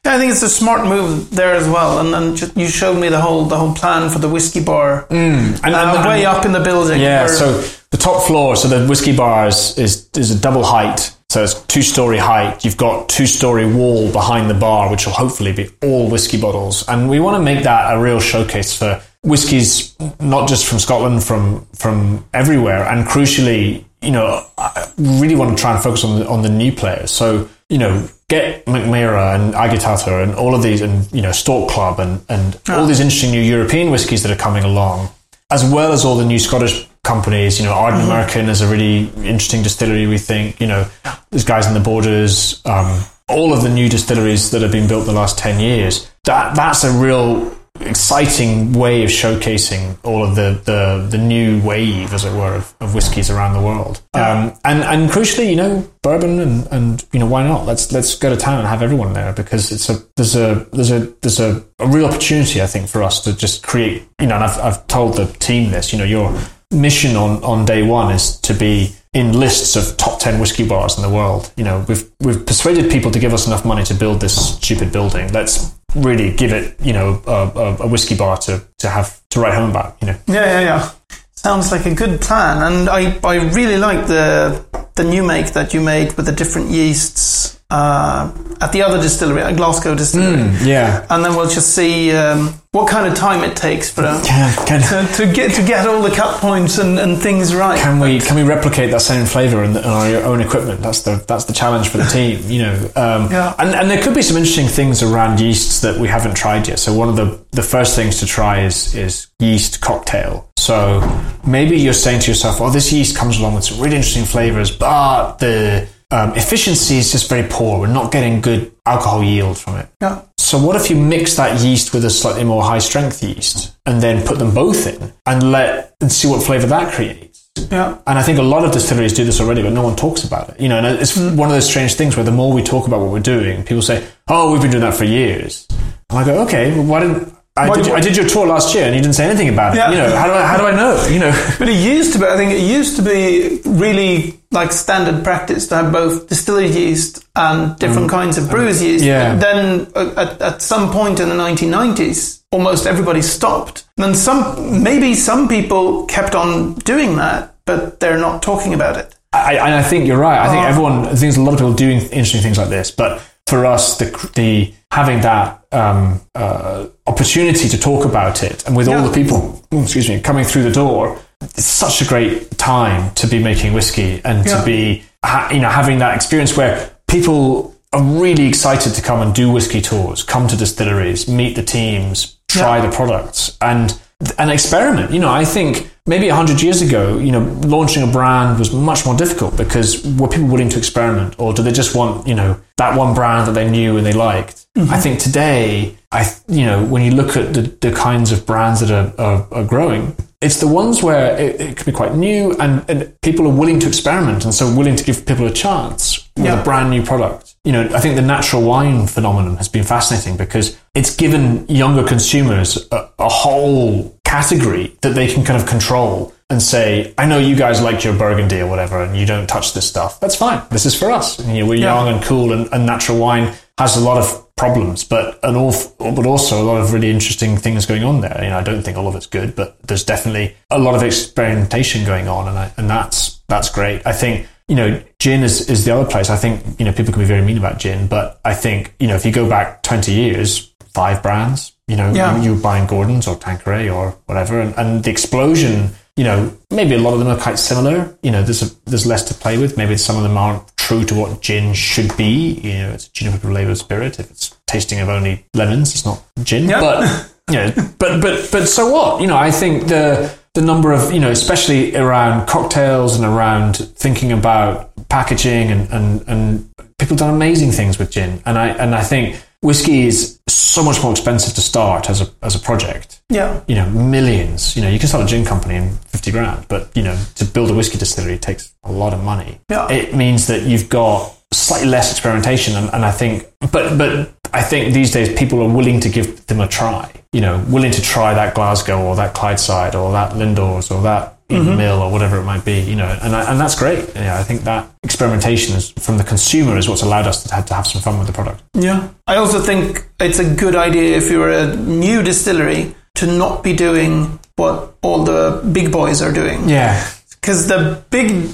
Yeah, 0.05 0.15
I 0.15 0.19
think 0.19 0.31
it's 0.33 0.43
a 0.43 0.49
smart 0.49 0.87
move 0.87 1.31
there 1.31 1.55
as 1.55 1.67
well, 1.69 1.99
and 1.99 2.15
and 2.15 2.37
just, 2.37 2.57
you 2.57 2.69
showed 2.69 2.99
me 2.99 3.09
the 3.09 3.21
whole 3.21 3.45
the 3.47 3.57
whole 3.57 3.75
plan 3.75 4.11
for 4.11 4.19
the 4.21 4.29
whiskey 4.29 4.61
bar, 4.63 5.07
And, 5.11 5.55
uh, 5.65 5.95
and- 5.97 6.07
way 6.09 6.25
up 6.25 6.45
in 6.47 6.53
the 6.53 6.61
building. 6.61 7.01
Yeah, 7.01 7.25
where- 7.25 7.29
so 7.35 7.63
the 7.91 7.97
top 7.97 8.23
floor, 8.25 8.55
so 8.57 8.69
the 8.69 8.87
whiskey 8.87 9.13
bars 9.17 9.77
is 9.79 10.07
is 10.17 10.31
a 10.31 10.37
double 10.37 10.65
height. 10.65 11.11
So 11.31 11.43
it's 11.45 11.55
two 11.67 11.83
story 11.83 12.17
height. 12.19 12.65
You've 12.65 12.77
got 12.79 13.09
two 13.11 13.27
story 13.27 13.67
wall 13.71 14.09
behind 14.11 14.49
the 14.49 14.55
bar, 14.55 14.89
which 14.91 15.05
will 15.05 15.13
hopefully 15.15 15.53
be 15.53 15.69
all 15.83 16.09
whiskey 16.09 16.39
bottles. 16.39 16.85
And 16.89 17.11
we 17.11 17.21
want 17.21 17.37
to 17.37 17.43
make 17.43 17.65
that 17.65 17.93
a 17.93 17.99
real 17.99 18.19
showcase 18.21 18.73
for 18.73 19.01
whiskies, 19.23 19.97
not 20.21 20.49
just 20.49 20.67
from 20.67 20.79
Scotland, 20.79 21.25
from 21.25 21.67
from 21.75 22.25
everywhere. 22.33 22.85
And 22.85 23.07
crucially, 23.07 23.85
you 24.03 24.11
know, 24.11 24.47
I 24.57 24.91
really 24.97 25.35
want 25.35 25.57
to 25.57 25.61
try 25.61 25.75
and 25.75 25.83
focus 25.83 26.05
on 26.05 26.21
the, 26.21 26.29
on 26.29 26.43
the 26.43 26.51
new 26.51 26.73
players. 26.73 27.11
So 27.11 27.49
you 27.69 27.79
know, 27.79 28.09
get 28.29 28.65
Mackmyra 28.65 29.35
and 29.35 29.55
Agitator 29.55 30.21
and 30.21 30.35
all 30.35 30.55
of 30.55 30.63
these, 30.63 30.81
and 30.81 31.11
you 31.13 31.23
know, 31.23 31.33
Stork 31.33 31.71
Club 31.71 32.01
and 32.01 32.25
and 32.29 32.61
all 32.69 32.87
these 32.87 33.01
interesting 33.01 33.31
new 33.31 33.43
European 33.43 33.91
whiskies 33.91 34.23
that 34.23 34.33
are 34.33 34.43
coming 34.43 34.65
along 34.65 35.11
as 35.51 35.65
well 35.65 35.93
as 35.93 36.05
all 36.05 36.17
the 36.17 36.25
new 36.25 36.39
Scottish 36.39 36.87
companies. 37.05 37.59
You 37.59 37.67
know, 37.67 37.73
Ardnamurchan 37.73 38.49
is 38.49 38.61
a 38.61 38.69
really 38.69 39.09
interesting 39.27 39.63
distillery. 39.63 40.07
We 40.07 40.19
think, 40.19 40.61
you 40.61 40.67
know, 40.67 40.87
there's 41.31 41.45
guys 41.45 41.67
in 41.67 41.75
the 41.75 41.81
borders. 41.81 42.61
Um, 42.65 43.03
all 43.29 43.53
of 43.53 43.63
the 43.63 43.69
new 43.69 43.89
distilleries 43.89 44.51
that 44.51 44.63
have 44.63 44.73
been 44.73 44.89
built 44.89 45.03
in 45.03 45.15
the 45.15 45.21
last 45.21 45.39
ten 45.39 45.61
years. 45.61 46.11
That 46.25 46.55
that's 46.55 46.85
a 46.85 46.93
real 46.93 47.55
exciting 47.81 48.73
way 48.73 49.03
of 49.03 49.11
showcasing 49.11 49.99
all 50.05 50.25
of 50.25 50.35
the 50.37 50.61
the, 50.65 51.07
the 51.11 51.19
new 51.19 51.61
wave, 51.63 52.13
as 52.13 52.25
it 52.25 52.33
were, 52.33 52.55
of, 52.55 52.75
of 52.81 52.95
whiskies 52.95 53.31
around 53.31 53.55
the 53.55 53.63
world. 53.63 54.01
Um, 54.15 54.55
and 54.65 54.83
and 54.83 55.11
crucially, 55.11 55.51
you 55.51 55.57
know, 55.57 55.89
bourbon 56.03 56.41
and, 56.41 56.67
and 56.69 57.07
you 57.13 57.19
know 57.19 57.27
why 57.27 57.47
not? 57.47 57.67
Let's 57.67 57.93
let's 57.93 58.17
go 58.17 58.31
to 58.31 58.37
town 58.37 58.59
and 58.59 58.69
have 58.69 58.83
everyone 58.83 59.13
there 59.13 59.33
because 59.33 59.73
it's 59.73 59.89
a 59.89 60.03
there's 60.17 60.37
a 60.37 60.67
there's 60.73 60.91
a 60.91 61.01
there's 61.21 61.41
a, 61.41 61.65
a 61.79 61.87
real 61.87 62.07
opportunity 62.07 62.63
I 62.63 62.67
think 62.67 62.89
for 62.89 63.03
us 63.03 63.21
to 63.25 63.37
just 63.37 63.63
create. 63.63 64.09
You 64.21 64.27
know, 64.27 64.37
and 64.37 64.45
I've 64.45 64.59
I've 64.61 64.87
told 64.87 65.17
the 65.17 65.27
team 65.27 65.71
this. 65.71 65.93
You 65.93 65.99
know, 65.99 66.05
your 66.05 66.39
mission 66.71 67.17
on 67.17 67.43
on 67.45 67.65
day 67.65 67.83
one 67.83 68.15
is 68.15 68.39
to 68.41 68.55
be 68.55 68.95
in 69.15 69.39
lists 69.39 69.75
of 69.75 69.97
top 69.97 70.21
10 70.21 70.39
whiskey 70.39 70.67
bars 70.67 70.97
in 70.97 71.03
the 71.03 71.09
world. 71.09 71.51
You 71.57 71.65
know, 71.65 71.85
we've 71.89 72.11
we've 72.21 72.45
persuaded 72.45 72.91
people 72.91 73.11
to 73.11 73.19
give 73.19 73.33
us 73.33 73.47
enough 73.47 73.65
money 73.65 73.85
to 73.85 73.95
build 73.95 74.21
this 74.21 74.57
stupid 74.57 74.93
building. 74.93 75.33
Let's 75.33 75.78
really 75.95 76.33
give 76.35 76.53
it, 76.53 76.79
you 76.81 76.93
know, 76.93 77.23
a, 77.27 77.33
a, 77.33 77.77
a 77.81 77.87
whiskey 77.87 78.17
bar 78.17 78.37
to, 78.39 78.63
to 78.79 78.89
have 78.89 79.21
to 79.31 79.41
write 79.41 79.55
home 79.55 79.71
about, 79.71 79.97
you 80.01 80.09
know. 80.09 80.17
yeah, 80.27 80.45
yeah, 80.45 80.61
yeah. 80.61 80.91
Sounds 81.35 81.71
like 81.71 81.87
a 81.87 81.95
good 81.95 82.21
plan, 82.21 82.63
and 82.65 82.89
I, 82.89 83.19
I 83.23 83.37
really 83.51 83.79
like 83.79 84.09
the 84.09 84.65
the 84.97 85.05
new 85.05 85.23
make 85.23 85.53
that 85.53 85.73
you 85.73 85.81
made 85.81 86.13
with 86.15 86.27
the 86.27 86.33
different 86.33 86.71
yeasts 86.71 87.58
uh, 87.71 88.33
at 88.61 88.73
the 88.73 88.83
other 88.83 89.01
distillery, 89.01 89.43
at 89.43 89.57
Glasgow 89.57 89.95
distillery. 89.95 90.43
Mm, 90.43 90.67
yeah. 90.67 91.07
And 91.11 91.25
then 91.25 91.37
we'll 91.37 91.51
just 91.51 91.75
see 91.75 92.13
um, 92.13 92.55
what 92.73 92.89
kind 92.89 93.07
of 93.07 93.15
time 93.15 93.45
it 93.45 93.57
takes 93.57 93.91
for 93.91 94.03
Can, 94.25 94.67
can, 94.67 94.81
to, 94.81 95.27
to 95.27 95.33
get 95.33 95.55
to 95.55 95.63
get 95.63 95.87
all 95.87 96.01
the 96.01 96.11
cut 96.11 96.41
points 96.41 96.79
and, 96.79 96.99
and 96.99 97.19
things 97.19 97.55
right. 97.55 97.79
can 97.79 98.01
we 98.01 98.21
can 98.21 98.37
we 98.37 98.43
replicate 98.43 98.91
that 98.91 99.03
same 99.03 99.27
flavour 99.27 99.65
in, 99.65 99.75
the, 99.75 99.81
in 99.81 99.87
our 99.87 100.23
own 100.25 100.41
equipment? 100.41 100.81
That's 100.81 101.03
the 101.03 101.23
that's 101.29 101.45
the 101.45 101.53
challenge 101.53 101.89
for 101.89 101.99
the 101.99 102.05
team, 102.05 102.41
you 102.47 102.63
know. 102.63 102.75
Um, 102.97 103.31
Yeah. 103.31 103.55
And 103.59 103.75
and 103.75 103.91
there 103.91 104.03
could 104.03 104.15
be 104.15 104.23
some 104.23 104.37
interesting 104.39 104.67
things 104.67 105.03
around 105.03 105.39
yeasts 105.39 105.81
that 105.83 106.01
we 106.01 106.09
haven't 106.09 106.37
tried 106.37 106.69
yet. 106.69 106.79
So 106.79 106.95
one 106.95 107.09
of 107.11 107.17
the 107.17 107.45
the 107.53 107.63
first 107.63 107.95
things 107.95 108.19
to 108.21 108.27
try 108.27 108.63
is 108.63 108.95
is 108.95 109.27
yeast 109.39 109.83
cocktail. 109.83 110.51
So 110.57 111.01
maybe 111.47 111.79
you're 111.79 111.93
saying 111.93 112.21
to 112.21 112.31
yourself, 112.31 112.61
"Oh, 112.61 112.71
this 112.71 112.93
yeast 112.93 113.15
comes 113.17 113.39
along 113.39 113.55
with 113.55 113.65
some 113.65 113.79
really 113.81 113.97
interesting 113.97 114.25
flavours, 114.25 114.71
but 114.71 115.37
the 115.39 115.87
um, 116.11 116.33
efficiency 116.35 116.97
is 116.99 117.13
just 117.13 117.29
very 117.29 117.47
poor. 117.49 117.81
We're 117.81 117.87
not 117.89 118.13
getting 118.13 118.41
good 118.41 118.73
alcohol 118.87 119.23
yield 119.23 119.59
from 119.59 119.77
it." 119.77 119.89
Yeah. 120.01 120.23
So 120.39 120.59
what 120.59 120.77
if 120.77 120.89
you 120.89 120.97
mix 120.97 121.37
that 121.37 121.61
yeast 121.61 121.93
with 121.93 122.05
a 122.05 122.11
slightly 122.11 122.45
more 122.45 122.63
high 122.63 122.79
strength 122.79 123.23
yeast 123.23 123.77
and 123.85 124.01
then 124.01 124.27
put 124.27 124.39
them 124.39 124.55
both 124.55 124.87
in 124.87 125.13
and 125.27 125.53
let 125.53 125.95
and 126.01 126.11
see 126.11 126.27
what 126.27 126.43
flavour 126.43 126.67
that 126.69 126.93
creates? 126.95 127.51
Yeah. 127.71 127.99
And 128.07 128.19
I 128.19 128.23
think 128.23 128.39
a 128.39 128.43
lot 128.43 128.65
of 128.65 128.73
distilleries 128.73 129.13
do 129.13 129.25
this 129.25 129.41
already, 129.41 129.63
but 129.63 129.73
no 129.73 129.83
one 129.83 129.97
talks 129.97 130.25
about 130.25 130.49
it. 130.51 130.61
You 130.61 130.69
know, 130.69 130.79
and 130.79 130.87
it's 130.87 131.17
one 131.17 131.49
of 131.49 131.55
those 131.55 131.69
strange 131.69 131.95
things 131.95 132.17
where 132.17 132.25
the 132.25 132.33
more 132.33 132.53
we 132.53 132.63
talk 132.63 132.87
about 132.87 133.01
what 133.01 133.11
we're 133.11 133.21
doing, 133.21 133.63
people 133.65 133.83
say, 133.83 134.07
"Oh, 134.29 134.53
we've 134.53 134.63
been 134.63 134.71
doing 134.71 134.85
that 134.85 134.95
for 134.95 135.05
years." 135.05 135.67
And 136.09 136.19
I 136.19 136.25
go, 136.25 136.39
"Okay, 136.45 136.73
well, 136.73 136.85
why 136.85 137.01
didn't 137.01 137.38
I, 137.59 137.75
did, 137.75 137.89
I 137.93 138.01
did 138.01 138.17
your 138.17 138.29
tour 138.29 138.47
last 138.47 138.75
year 138.75 138.85
and 138.87 138.95
you 138.95 139.01
didn't 139.03 139.15
say 139.17 139.27
anything 139.27 139.49
about 139.49 139.75
it? 139.75 139.79
Yeah. 139.79 139.91
You 139.91 139.97
know, 139.99 140.17
how 140.17 140.27
do 140.27 140.33
I 140.33 140.47
how 140.47 140.57
do 140.57 140.65
I 140.67 140.75
know? 140.75 141.07
You 141.09 141.19
know, 141.21 141.33
But 141.59 141.69
it 141.69 141.75
used 141.97 142.13
to 142.15 142.19
be, 142.21 142.25
I 142.27 142.37
think 142.37 142.53
it 142.53 142.63
used 142.63 142.97
to 142.97 143.03
be 143.03 143.61
really 143.65 144.41
like 144.51 144.73
standard 144.73 145.23
practice 145.25 145.67
to 145.69 145.75
have 145.77 145.93
both 145.93 146.29
distillery 146.29 146.69
yeast 146.69 147.25
and 147.37 147.79
different 147.79 148.11
kinds 148.11 148.39
of 148.39 148.49
brewer's 148.51 148.83
yeast. 148.83 149.05
yeah. 149.05 149.35
Then 149.37 149.87
uh, 149.95 150.15
at, 150.17 150.41
at 150.43 150.63
some 150.63 150.91
point 150.91 151.21
in 151.21 151.29
the 151.29 151.35
1990s, 151.35 152.43
almost 152.51 152.87
everybody 152.87 153.23
stopped. 153.23 153.85
And 153.99 154.17
some, 154.17 154.83
maybe 154.83 155.15
some 155.15 155.49
people 155.49 156.07
kept 156.07 156.35
on 156.35 156.75
doing 156.77 157.17
that, 157.17 157.55
but 157.67 158.01
they're 158.01 158.19
not 158.19 158.43
talking 158.43 158.73
about 158.75 158.97
it. 158.97 159.15
I, 159.33 159.55
and 159.57 159.75
I 159.75 159.83
think 159.83 160.07
you're 160.07 160.19
right. 160.19 160.39
I 160.39 160.49
think 160.51 160.65
Oh. 160.65 160.69
everyone 160.69 160.93
I 161.05 161.09
think 161.09 161.21
there's 161.21 161.37
a 161.37 161.43
lot 161.43 161.53
of 161.53 161.59
people 161.59 161.75
doing 161.75 161.99
interesting 162.01 162.41
things 162.41 162.57
like 162.57 162.71
this, 162.71 162.91
but 162.91 163.21
for 163.49 163.67
us, 163.67 163.99
the 163.99 164.07
the 164.35 164.75
having 164.91 165.21
that 165.23 165.65
um, 165.73 166.21
uh, 166.35 166.87
opportunity 167.07 167.69
to 167.69 167.79
talk 167.79 168.05
about 168.05 168.43
it, 168.43 168.67
and 168.67 168.77
with 168.77 168.89
all 168.89 169.07
the 169.07 169.13
people, 169.13 169.63
oh, 169.73 169.83
excuse 169.83 170.09
me, 170.09 170.21
coming 170.21 170.45
through 170.45 170.63
the 170.65 170.73
door, 170.73 171.19
it's 171.43 171.65
such 171.65 172.03
a 172.03 172.07
great 172.07 172.57
time 172.59 173.15
to 173.15 173.27
be 173.27 173.39
making 173.43 173.73
whiskey 173.73 174.21
and 174.25 174.47
Yeah. 174.47 174.59
to 174.61 174.65
be 174.67 175.03
ha- 175.25 175.49
you 175.53 175.61
know 175.61 175.69
having 175.71 175.99
that 175.99 176.15
experience 176.15 176.57
where 176.57 176.91
people 177.07 177.75
are 177.93 178.03
really 178.03 178.47
excited 178.47 178.95
to 178.95 179.03
come 179.03 179.21
and 179.23 179.35
do 179.35 179.51
whiskey 179.51 179.81
tours, 179.81 180.23
come 180.23 180.47
to 180.49 180.57
distilleries, 180.57 181.27
meet 181.29 181.57
the 181.57 181.63
teams, 181.63 182.37
try 182.49 182.81
the 182.81 182.91
products, 182.95 183.57
and 183.63 183.99
and 184.39 184.51
experiment. 184.51 185.13
You 185.13 185.21
know, 185.21 185.31
I 185.31 185.45
think 185.45 185.91
maybe 186.07 186.29
hundred 186.29 186.61
years 186.61 186.83
ago, 186.83 187.19
you 187.19 187.31
know, 187.31 187.41
launching 187.65 188.03
a 188.03 188.07
brand 188.07 188.59
was 188.59 188.73
much 188.73 189.07
more 189.07 189.17
difficult 189.17 189.57
because 189.57 190.05
were 190.17 190.29
people 190.29 190.49
willing 190.49 190.69
to 190.71 190.79
experiment, 190.79 191.37
or 191.39 191.53
do 191.53 191.63
they 191.63 191.73
just 191.73 191.95
want 191.95 192.27
you 192.27 192.35
know 192.35 192.61
that 192.77 192.97
one 192.97 193.15
brand 193.15 193.47
that 193.47 193.53
they 193.53 193.71
knew 193.71 193.97
and 193.97 194.05
they 194.05 194.13
liked? 194.13 194.67
Mm-hmm. 194.77 194.93
I 194.93 195.01
think 195.01 195.21
today, 195.21 195.97
I 196.11 196.33
you 196.49 196.67
know, 196.67 196.85
when 196.85 197.03
you 197.03 197.13
look 197.13 197.37
at 197.37 197.55
the, 197.55 197.63
the 197.63 197.93
kinds 197.93 198.33
of 198.33 198.45
brands 198.45 198.81
that 198.81 198.91
are, 198.91 199.13
are, 199.21 199.49
are 199.53 199.65
growing, 199.65 200.17
it's 200.41 200.61
the 200.61 200.69
ones 200.69 201.03
where 201.03 201.37
it, 201.37 201.61
it 201.61 201.77
can 201.77 201.85
be 201.85 201.93
quite 201.93 202.15
new 202.15 202.53
and, 202.61 202.89
and 202.89 203.21
people 203.23 203.47
are 203.47 203.53
willing 203.55 203.81
to 203.81 203.89
experiment 203.89 204.45
and 204.45 204.55
so 204.55 204.73
willing 204.73 204.95
to 204.97 205.03
give 205.05 205.27
people 205.27 205.47
a 205.47 205.53
chance 205.53 206.29
with 206.37 206.47
Yeah. 206.47 206.61
a 206.61 206.65
brand 206.65 206.91
new 206.91 207.03
product. 207.05 207.57
You 207.65 207.73
know, 207.73 207.83
I 207.93 207.99
think 208.01 208.15
the 208.15 208.23
natural 208.23 208.63
wine 208.63 209.07
phenomenon 209.09 209.57
has 209.57 209.69
been 209.69 209.83
fascinating 209.85 210.37
because 210.37 210.79
it's 210.95 211.15
given 211.17 211.67
younger 211.69 212.05
consumers 212.05 212.87
a, 212.93 213.09
a 213.19 213.29
whole 213.29 214.17
category 214.25 214.97
that 215.03 215.15
they 215.15 215.27
can 215.33 215.45
kind 215.45 215.61
of 215.61 215.67
control 215.69 216.33
and 216.51 216.63
say, 216.63 217.13
I 217.19 217.27
know 217.27 217.39
you 217.39 217.57
guys 217.57 217.83
like 217.83 218.05
your 218.05 218.15
burgundy 218.17 218.61
or 218.61 218.69
whatever 218.69 219.03
and 219.03 219.17
you 219.17 219.27
don't 219.27 219.47
touch 219.49 219.75
this 219.75 219.89
stuff. 219.89 220.21
That's 220.21 220.37
fine. 220.37 220.63
This 220.71 220.87
is 220.87 220.95
for 220.95 221.11
us. 221.11 221.39
And, 221.41 221.55
you 221.55 221.65
know, 221.65 221.69
we're 221.69 221.75
Yeah. 221.81 221.95
young 222.05 222.15
and 222.15 222.25
cool 222.25 222.53
and, 222.53 222.69
and 222.73 222.87
natural 222.87 223.19
wine 223.19 223.55
has 223.79 223.97
a 223.97 224.01
lot 224.01 224.19
of 224.19 224.55
problems, 224.57 225.05
but 225.05 225.39
an 225.45 225.55
awful, 225.55 226.13
but 226.13 226.27
also 226.27 226.61
a 226.61 226.65
lot 226.65 226.81
of 226.81 226.93
really 226.93 227.11
interesting 227.11 227.57
things 227.57 227.87
going 227.87 228.03
on 228.03 228.21
there. 228.21 228.39
You 228.43 228.51
know, 228.51 228.59
I 228.59 228.63
don't 228.63 228.83
think 228.83 228.97
all 228.99 229.07
of 229.07 229.15
it's 229.15 229.27
good, 229.27 229.55
but 229.55 229.81
there's 229.87 230.05
definitely 230.05 230.57
a 230.71 230.79
lot 230.79 230.95
of 230.97 231.03
experimentation 231.03 232.05
going 232.05 232.29
on, 232.29 232.49
and 232.49 232.59
I, 232.59 232.73
and 232.77 232.91
that's 232.91 233.41
that's 233.49 233.71
great. 233.71 234.03
I 234.07 234.13
think 234.13 234.47
you 234.67 234.75
know, 234.77 235.03
gin 235.19 235.43
is 235.43 235.69
is 235.71 235.85
the 235.85 235.95
other 235.95 236.09
place. 236.11 236.29
I 236.31 236.37
think 236.37 236.79
you 236.79 236.85
know 236.85 236.93
people 236.93 237.13
can 237.13 237.23
be 237.23 237.27
very 237.29 237.43
mean 237.43 237.59
about 237.59 237.79
gin, 237.79 238.09
but 238.09 238.41
I 238.45 238.55
think 238.55 238.95
you 238.99 239.07
know 239.07 239.15
if 239.15 239.25
you 239.25 239.33
go 239.33 239.49
back 239.49 239.83
twenty 239.83 240.13
years, 240.13 240.73
five 240.95 241.23
brands, 241.23 241.73
you 241.87 241.97
know, 241.97 242.13
Yeah. 242.13 242.37
you, 242.37 242.53
you're 242.53 242.61
buying 242.63 242.87
Gordon's 242.87 243.27
or 243.29 243.37
Tanqueray 243.37 243.89
or 243.89 244.11
whatever, 244.27 244.61
and, 244.61 244.75
and 244.77 245.05
the 245.05 245.11
explosion. 245.11 245.91
You 246.17 246.25
know, 246.25 246.53
maybe 246.71 246.97
a 246.97 246.99
lot 246.99 247.13
of 247.13 247.21
them 247.21 247.29
are 247.29 247.39
quite 247.39 247.61
similar. 247.61 248.13
You 248.25 248.33
know, 248.33 248.43
there's 248.43 248.61
a, 248.61 248.75
there's 248.87 249.07
less 249.07 249.23
to 249.29 249.35
play 249.35 249.57
with. 249.57 249.77
Maybe 249.77 249.97
some 249.97 250.17
of 250.17 250.25
them 250.25 250.37
aren't 250.37 250.67
true 250.89 251.05
to 251.05 251.15
what 251.15 251.43
gin 251.43 251.75
should 251.75 252.17
be. 252.17 252.55
You 252.63 252.73
know, 252.79 252.91
it's 252.93 253.09
a 253.09 253.13
juniper 253.13 253.49
flavored 253.49 253.77
spirit. 253.77 254.19
If 254.19 254.31
it's 254.31 254.57
tasting 254.67 255.01
of 255.01 255.11
only 255.11 255.45
lemons, 255.53 255.93
it's 255.93 256.07
not 256.07 256.25
gin. 256.43 256.67
Yeah. 256.67 256.81
But 256.81 257.33
you 257.51 257.57
know, 257.57 257.73
but 257.99 258.23
but 258.23 258.49
but 258.51 258.67
so 258.67 258.91
what? 258.91 259.21
You 259.21 259.27
know, 259.27 259.37
I 259.37 259.51
think 259.51 259.89
the 259.89 260.35
the 260.55 260.63
number 260.63 260.93
of 260.93 261.13
you 261.13 261.21
know, 261.21 261.31
especially 261.31 261.95
around 261.95 262.49
cocktails 262.49 263.17
and 263.17 263.25
around 263.27 263.77
thinking 263.77 264.33
about 264.33 264.91
packaging 265.11 265.71
and 265.71 265.91
and 265.91 266.25
and 266.27 266.71
people 266.99 267.17
done 267.17 267.35
amazing 267.35 267.71
things 267.71 267.99
with 267.99 268.11
gin. 268.11 268.43
And 268.47 268.57
I 268.57 268.69
and 268.69 268.95
I 268.95 269.03
think 269.03 269.37
whiskey 269.63 270.07
is 270.07 270.39
so 270.49 270.83
much 270.83 271.03
more 271.03 271.11
expensive 271.13 271.55
to 271.55 271.61
start 271.61 272.09
as 272.09 272.21
a 272.21 272.29
as 272.43 272.55
a 272.55 272.59
project 272.59 273.21
Yeah. 273.31 273.61
you 273.67 273.75
know, 273.75 273.89
millions. 273.91 274.77
You 274.77 274.83
know, 274.83 274.89
you 274.89 274.99
can 274.99 275.09
start 275.09 275.25
a 275.25 275.27
gin 275.27 275.45
company 275.45 275.75
in 275.75 275.91
50 276.07 276.31
grand, 276.31 276.67
but, 276.69 276.91
you 276.97 277.03
know, 277.03 277.17
to 277.37 277.45
build 277.45 277.71
a 277.71 277.75
whiskey 277.75 277.99
distillery 277.99 278.39
takes 278.39 278.75
a 278.85 278.93
lot 278.93 279.13
of 279.13 279.23
money. 279.23 279.61
Yeah. 279.69 279.91
It 279.91 280.15
means 280.15 280.47
that 280.47 280.63
you've 280.63 280.89
got 280.89 281.35
slightly 281.53 281.89
less 281.89 282.11
experimentation. 282.11 282.75
And, 282.77 282.89
and 282.95 283.05
I 283.05 283.11
think, 283.11 283.47
but, 283.73 283.99
but 283.99 284.33
I 284.53 284.63
think 284.63 284.95
these 284.95 285.11
days 285.13 285.29
people 285.39 285.63
are 285.63 285.69
willing 285.69 286.01
to 286.01 286.09
give 286.09 286.47
them 286.47 286.61
a 286.61 286.69
try, 286.69 287.11
you 287.33 287.41
know, 287.41 287.63
willing 287.69 287.91
to 287.93 288.01
try 288.03 288.33
that 288.35 288.55
Glasgow 288.55 289.03
or 289.03 289.17
that 289.17 289.35
Clydeside 289.35 289.95
or 289.95 290.13
that 290.13 290.33
Lindores 290.33 290.91
or 290.91 291.03
that 291.03 291.38
Mm-hmm. 291.51 291.79
Mill 291.79 292.03
or 292.03 292.13
whatever 292.13 292.37
it 292.39 292.45
might 292.45 292.63
be, 292.67 292.81
you 292.81 292.95
know, 292.95 293.07
and, 293.23 293.35
I, 293.35 293.51
and 293.51 293.59
that's 293.59 293.75
great. 293.75 294.15
Yeah, 294.15 294.39
I 294.39 294.43
think 294.43 294.63
that 294.65 294.87
experimentation 295.03 295.77
is, 295.77 295.91
from 295.93 296.19
the 296.19 296.25
consumer 296.25 296.77
is 296.77 296.91
what's 296.91 297.01
allowed 297.01 297.27
us 297.27 297.45
to 297.45 297.55
have, 297.55 297.65
to 297.67 297.75
have 297.75 297.87
some 297.87 298.03
fun 298.03 298.19
with 298.19 298.27
the 298.27 298.35
product. 298.35 298.63
Yeah. 298.75 299.09
I 299.27 299.37
also 299.37 299.59
think 299.59 300.07
it's 300.21 300.39
a 300.39 300.55
good 300.55 300.77
idea 300.77 301.17
if 301.17 301.31
you're 301.31 301.51
a 301.51 301.75
new 301.75 302.23
distillery 302.23 302.95
to 303.15 303.27
not 303.27 303.63
be 303.65 303.73
doing 303.75 304.39
what 304.57 304.95
all 305.01 305.25
the 305.25 305.63
big 305.73 305.91
boys 305.91 306.21
are 306.21 306.33
doing. 306.33 306.69
Yeah. 306.69 307.03
Because 307.41 307.67
the 307.67 308.05
big, 308.11 308.51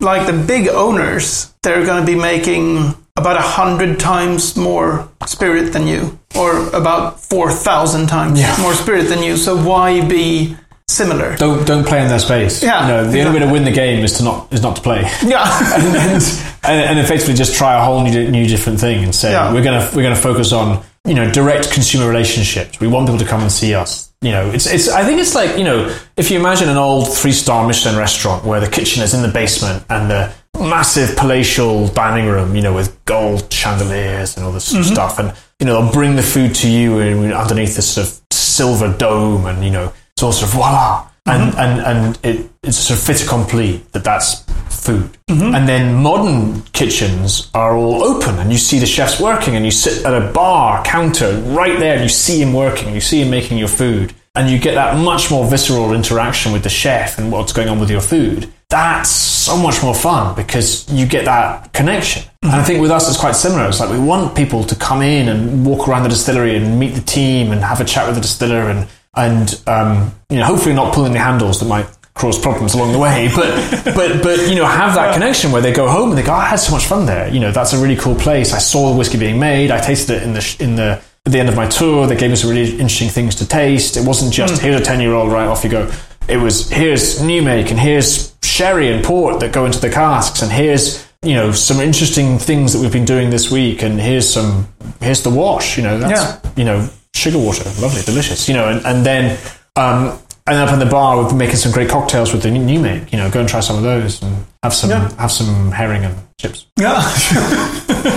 like 0.00 0.26
the 0.26 0.34
big 0.46 0.68
owners, 0.68 1.54
they're 1.62 1.86
going 1.86 2.04
to 2.04 2.06
be 2.06 2.18
making 2.18 2.94
about 3.16 3.36
a 3.38 3.40
hundred 3.40 3.98
times 3.98 4.56
more 4.58 5.08
spirit 5.26 5.72
than 5.72 5.86
you, 5.86 6.18
or 6.36 6.68
about 6.76 7.18
four 7.18 7.50
thousand 7.50 8.08
times 8.08 8.38
Yeah. 8.38 8.54
more 8.60 8.74
spirit 8.74 9.04
than 9.08 9.22
you. 9.22 9.38
So 9.38 9.56
why 9.56 10.06
be 10.06 10.54
similar? 10.96 11.36
Don't, 11.36 11.66
don't 11.66 11.86
play 11.86 12.02
in 12.02 12.08
their 12.08 12.18
space. 12.18 12.62
Yeah, 12.62 12.82
You 12.82 12.88
know, 12.92 13.10
the 13.10 13.20
only 13.22 13.40
way 13.40 13.46
to 13.46 13.52
win 13.52 13.64
the 13.64 13.72
game 13.72 14.04
is 14.04 14.14
to 14.18 14.24
not, 14.24 14.52
is 14.52 14.62
not 14.62 14.76
to 14.76 14.82
play. 14.82 15.02
Yeah. 15.24 15.44
and, 15.74 16.22
and, 16.62 16.80
and 16.90 16.98
effectively 16.98 17.34
just 17.34 17.54
try 17.56 17.74
a 17.80 17.84
whole 17.84 18.02
new, 18.02 18.30
new 18.30 18.46
different 18.46 18.80
thing 18.80 19.02
and 19.04 19.14
say 19.14 19.32
Yeah. 19.32 19.52
we're 19.52 19.64
gonna 19.64 19.88
we're 19.94 20.02
gonna 20.02 20.14
focus 20.16 20.52
on 20.52 20.82
you 21.04 21.14
know 21.14 21.30
direct 21.30 21.72
consumer 21.72 22.08
relationships. 22.08 22.80
We 22.80 22.86
want 22.88 23.06
people 23.06 23.18
to 23.18 23.24
come 23.24 23.40
and 23.42 23.50
see 23.50 23.74
us. 23.74 24.12
You 24.22 24.30
know, 24.32 24.50
it's 24.50 24.66
it's. 24.66 24.88
I 24.88 25.04
think 25.04 25.20
it's 25.20 25.34
like 25.34 25.58
you 25.58 25.64
know 25.64 25.94
if 26.16 26.30
you 26.30 26.38
imagine 26.38 26.68
an 26.68 26.76
old 26.76 27.12
three 27.14 27.32
star 27.32 27.66
Michelin 27.66 27.96
restaurant 27.96 28.44
where 28.44 28.60
the 28.60 28.68
kitchen 28.68 29.02
is 29.02 29.14
in 29.14 29.22
the 29.22 29.28
basement 29.28 29.84
and 29.90 30.10
the 30.10 30.32
massive 30.58 31.16
palatial 31.16 31.86
dining 31.88 32.26
room, 32.26 32.56
you 32.56 32.62
know, 32.62 32.72
with 32.74 33.04
gold 33.04 33.52
chandeliers 33.52 34.36
and 34.36 34.44
all 34.46 34.52
this 34.52 34.74
of 34.74 34.84
stuff, 34.86 35.18
and 35.18 35.32
you 35.60 35.66
know 35.66 35.80
they'll 35.82 35.92
bring 35.92 36.16
the 36.16 36.22
food 36.22 36.54
to 36.56 36.68
you 36.68 36.98
in, 37.00 37.32
underneath 37.32 37.76
this 37.76 37.92
sort 37.94 38.06
of 38.08 38.20
silver 38.32 38.92
dome, 38.96 39.46
and 39.46 39.62
you 39.64 39.70
know 39.70 39.92
sort 40.18 40.42
of 40.42 40.48
voila, 40.50 41.06
mm-hmm. 41.26 41.30
and 41.30 41.54
and 41.54 41.80
and 41.80 42.18
it 42.22 42.50
it's 42.62 42.78
sort 42.78 42.98
of 42.98 43.04
fait 43.04 43.22
accompli 43.22 43.82
that 43.92 44.04
that's 44.04 44.44
food. 44.68 45.16
Mm-hmm. 45.28 45.54
And 45.54 45.68
then 45.68 45.94
modern 45.94 46.62
kitchens 46.72 47.50
are 47.54 47.76
all 47.76 48.04
open 48.04 48.38
and 48.38 48.52
you 48.52 48.58
see 48.58 48.78
the 48.78 48.86
chefs 48.86 49.20
working 49.20 49.56
and 49.56 49.64
you 49.64 49.70
sit 49.70 50.04
at 50.04 50.14
a 50.14 50.32
bar 50.32 50.84
counter 50.84 51.32
right 51.46 51.78
there 51.78 51.94
and 51.94 52.02
you 52.02 52.08
see 52.08 52.40
him 52.40 52.52
working, 52.52 52.94
you 52.94 53.00
see 53.00 53.22
him 53.22 53.30
making 53.30 53.58
your 53.58 53.68
food 53.68 54.14
and 54.36 54.50
you 54.50 54.58
get 54.58 54.74
that 54.74 54.98
much 54.98 55.30
more 55.30 55.48
visceral 55.48 55.92
interaction 55.92 56.52
with 56.52 56.62
the 56.62 56.68
chef 56.68 57.18
and 57.18 57.32
what's 57.32 57.52
going 57.52 57.68
on 57.68 57.80
with 57.80 57.90
your 57.90 58.00
food. 58.00 58.52
That's 58.68 59.08
so 59.08 59.56
much 59.56 59.82
more 59.82 59.94
fun 59.94 60.34
because 60.34 60.90
you 60.92 61.06
get 61.06 61.24
that 61.24 61.72
connection. 61.72 62.22
And 62.42 62.52
I 62.52 62.56
mm-hmm. 62.56 62.66
think 62.66 62.80
with 62.80 62.90
us 62.90 63.08
it's 63.08 63.18
quite 63.18 63.34
similar. 63.34 63.66
It's 63.66 63.80
like 63.80 63.90
we 63.90 63.98
want 63.98 64.36
people 64.36 64.62
to 64.64 64.74
come 64.76 65.02
in 65.02 65.28
and 65.28 65.64
walk 65.64 65.88
around 65.88 66.02
the 66.02 66.08
distillery 66.08 66.56
and 66.56 66.78
meet 66.78 66.94
the 66.94 67.00
team 67.00 67.52
and 67.52 67.60
have 67.62 67.80
a 67.80 67.84
chat 67.84 68.06
with 68.06 68.16
the 68.16 68.20
distiller 68.20 68.68
and 68.70 68.88
and 69.16 69.60
um, 69.66 70.12
you 70.30 70.38
know 70.38 70.44
hopefully 70.44 70.74
not 70.74 70.94
pulling 70.94 71.12
the 71.12 71.18
handles 71.18 71.60
that 71.60 71.66
might 71.66 71.86
cause 72.14 72.38
problems 72.38 72.72
along 72.74 72.92
the 72.92 72.98
way. 72.98 73.30
But 73.34 73.84
but 73.94 74.22
but 74.22 74.48
you 74.48 74.54
know, 74.54 74.66
have 74.66 74.94
that 74.94 75.14
connection 75.14 75.52
where 75.52 75.62
they 75.62 75.72
go 75.72 75.88
home 75.88 76.10
and 76.10 76.18
they 76.18 76.22
go, 76.22 76.32
"I 76.32 76.46
had 76.46 76.56
so 76.56 76.72
much 76.72 76.86
fun 76.86 77.06
there." 77.06 77.28
You 77.28 77.40
know, 77.40 77.52
that's 77.52 77.72
a 77.72 77.78
really 77.78 77.96
cool 77.96 78.14
place. 78.14 78.52
I 78.52 78.58
saw 78.58 78.90
the 78.92 78.96
whiskey 78.98 79.18
being 79.18 79.38
made. 79.40 79.70
I 79.70 79.80
tasted 79.80 80.16
it 80.18 80.22
in 80.22 80.32
the 80.32 80.40
sh- 80.40 80.60
in 80.60 80.76
the 80.76 81.00
at 81.26 81.32
the 81.32 81.38
end 81.40 81.48
of 81.48 81.56
my 81.56 81.66
tour. 81.66 82.06
They 82.06 82.16
gave 82.16 82.30
me 82.30 82.36
some 82.36 82.50
really 82.50 82.70
interesting 82.72 83.08
things 83.08 83.34
to 83.36 83.46
taste. 83.48 83.96
It 83.96 84.06
wasn't 84.06 84.32
just 84.32 84.60
here's 84.62 84.80
a 84.80 84.84
ten 84.84 85.00
year 85.00 85.12
old, 85.12 85.32
right 85.32 85.46
off 85.46 85.64
you 85.64 85.70
go. 85.70 85.90
It 86.28 86.38
was 86.38 86.70
here's 86.70 87.22
new 87.22 87.42
make 87.42 87.70
and 87.70 87.78
here's 87.78 88.34
sherry 88.42 88.90
and 88.92 89.04
port 89.04 89.40
that 89.40 89.52
go 89.52 89.64
into 89.66 89.78
the 89.80 89.90
casks 89.90 90.42
and 90.42 90.50
here's 90.50 91.06
you 91.22 91.34
know 91.34 91.52
some 91.52 91.78
interesting 91.80 92.38
things 92.38 92.72
that 92.72 92.80
we've 92.80 92.92
been 92.92 93.04
doing 93.04 93.30
this 93.30 93.50
week 93.50 93.82
and 93.82 94.00
here's 94.00 94.28
some 94.28 94.66
here's 95.00 95.22
the 95.22 95.30
wash 95.30 95.76
you 95.76 95.82
know 95.82 95.98
that's 95.98 96.20
Yeah. 96.44 96.52
you 96.56 96.64
know 96.64 96.88
sugar 97.16 97.38
water 97.38 97.64
lovely 97.80 98.02
delicious 98.02 98.48
you 98.48 98.54
know 98.54 98.68
and, 98.68 98.84
and 98.86 99.04
then 99.06 99.38
um 99.76 100.18
and 100.46 100.56
up 100.58 100.72
in 100.72 100.78
the 100.78 100.86
bar 100.86 101.18
we've 101.18 101.28
been 101.28 101.38
making 101.38 101.56
some 101.56 101.72
great 101.72 101.88
cocktails 101.88 102.32
with 102.32 102.42
the 102.42 102.50
new 102.50 102.78
make 102.78 103.10
you 103.12 103.18
know 103.18 103.28
go 103.30 103.40
and 103.40 103.48
try 103.48 103.60
some 103.60 103.76
of 103.76 103.82
those 103.82 104.22
and 104.22 104.44
have 104.62 104.72
some 104.74 104.90
Yeah. 104.90 105.08
have 105.16 105.32
some 105.32 105.70
herring 105.72 106.04
and 106.04 106.14
chips 106.38 106.66
Yeah. 106.76 107.00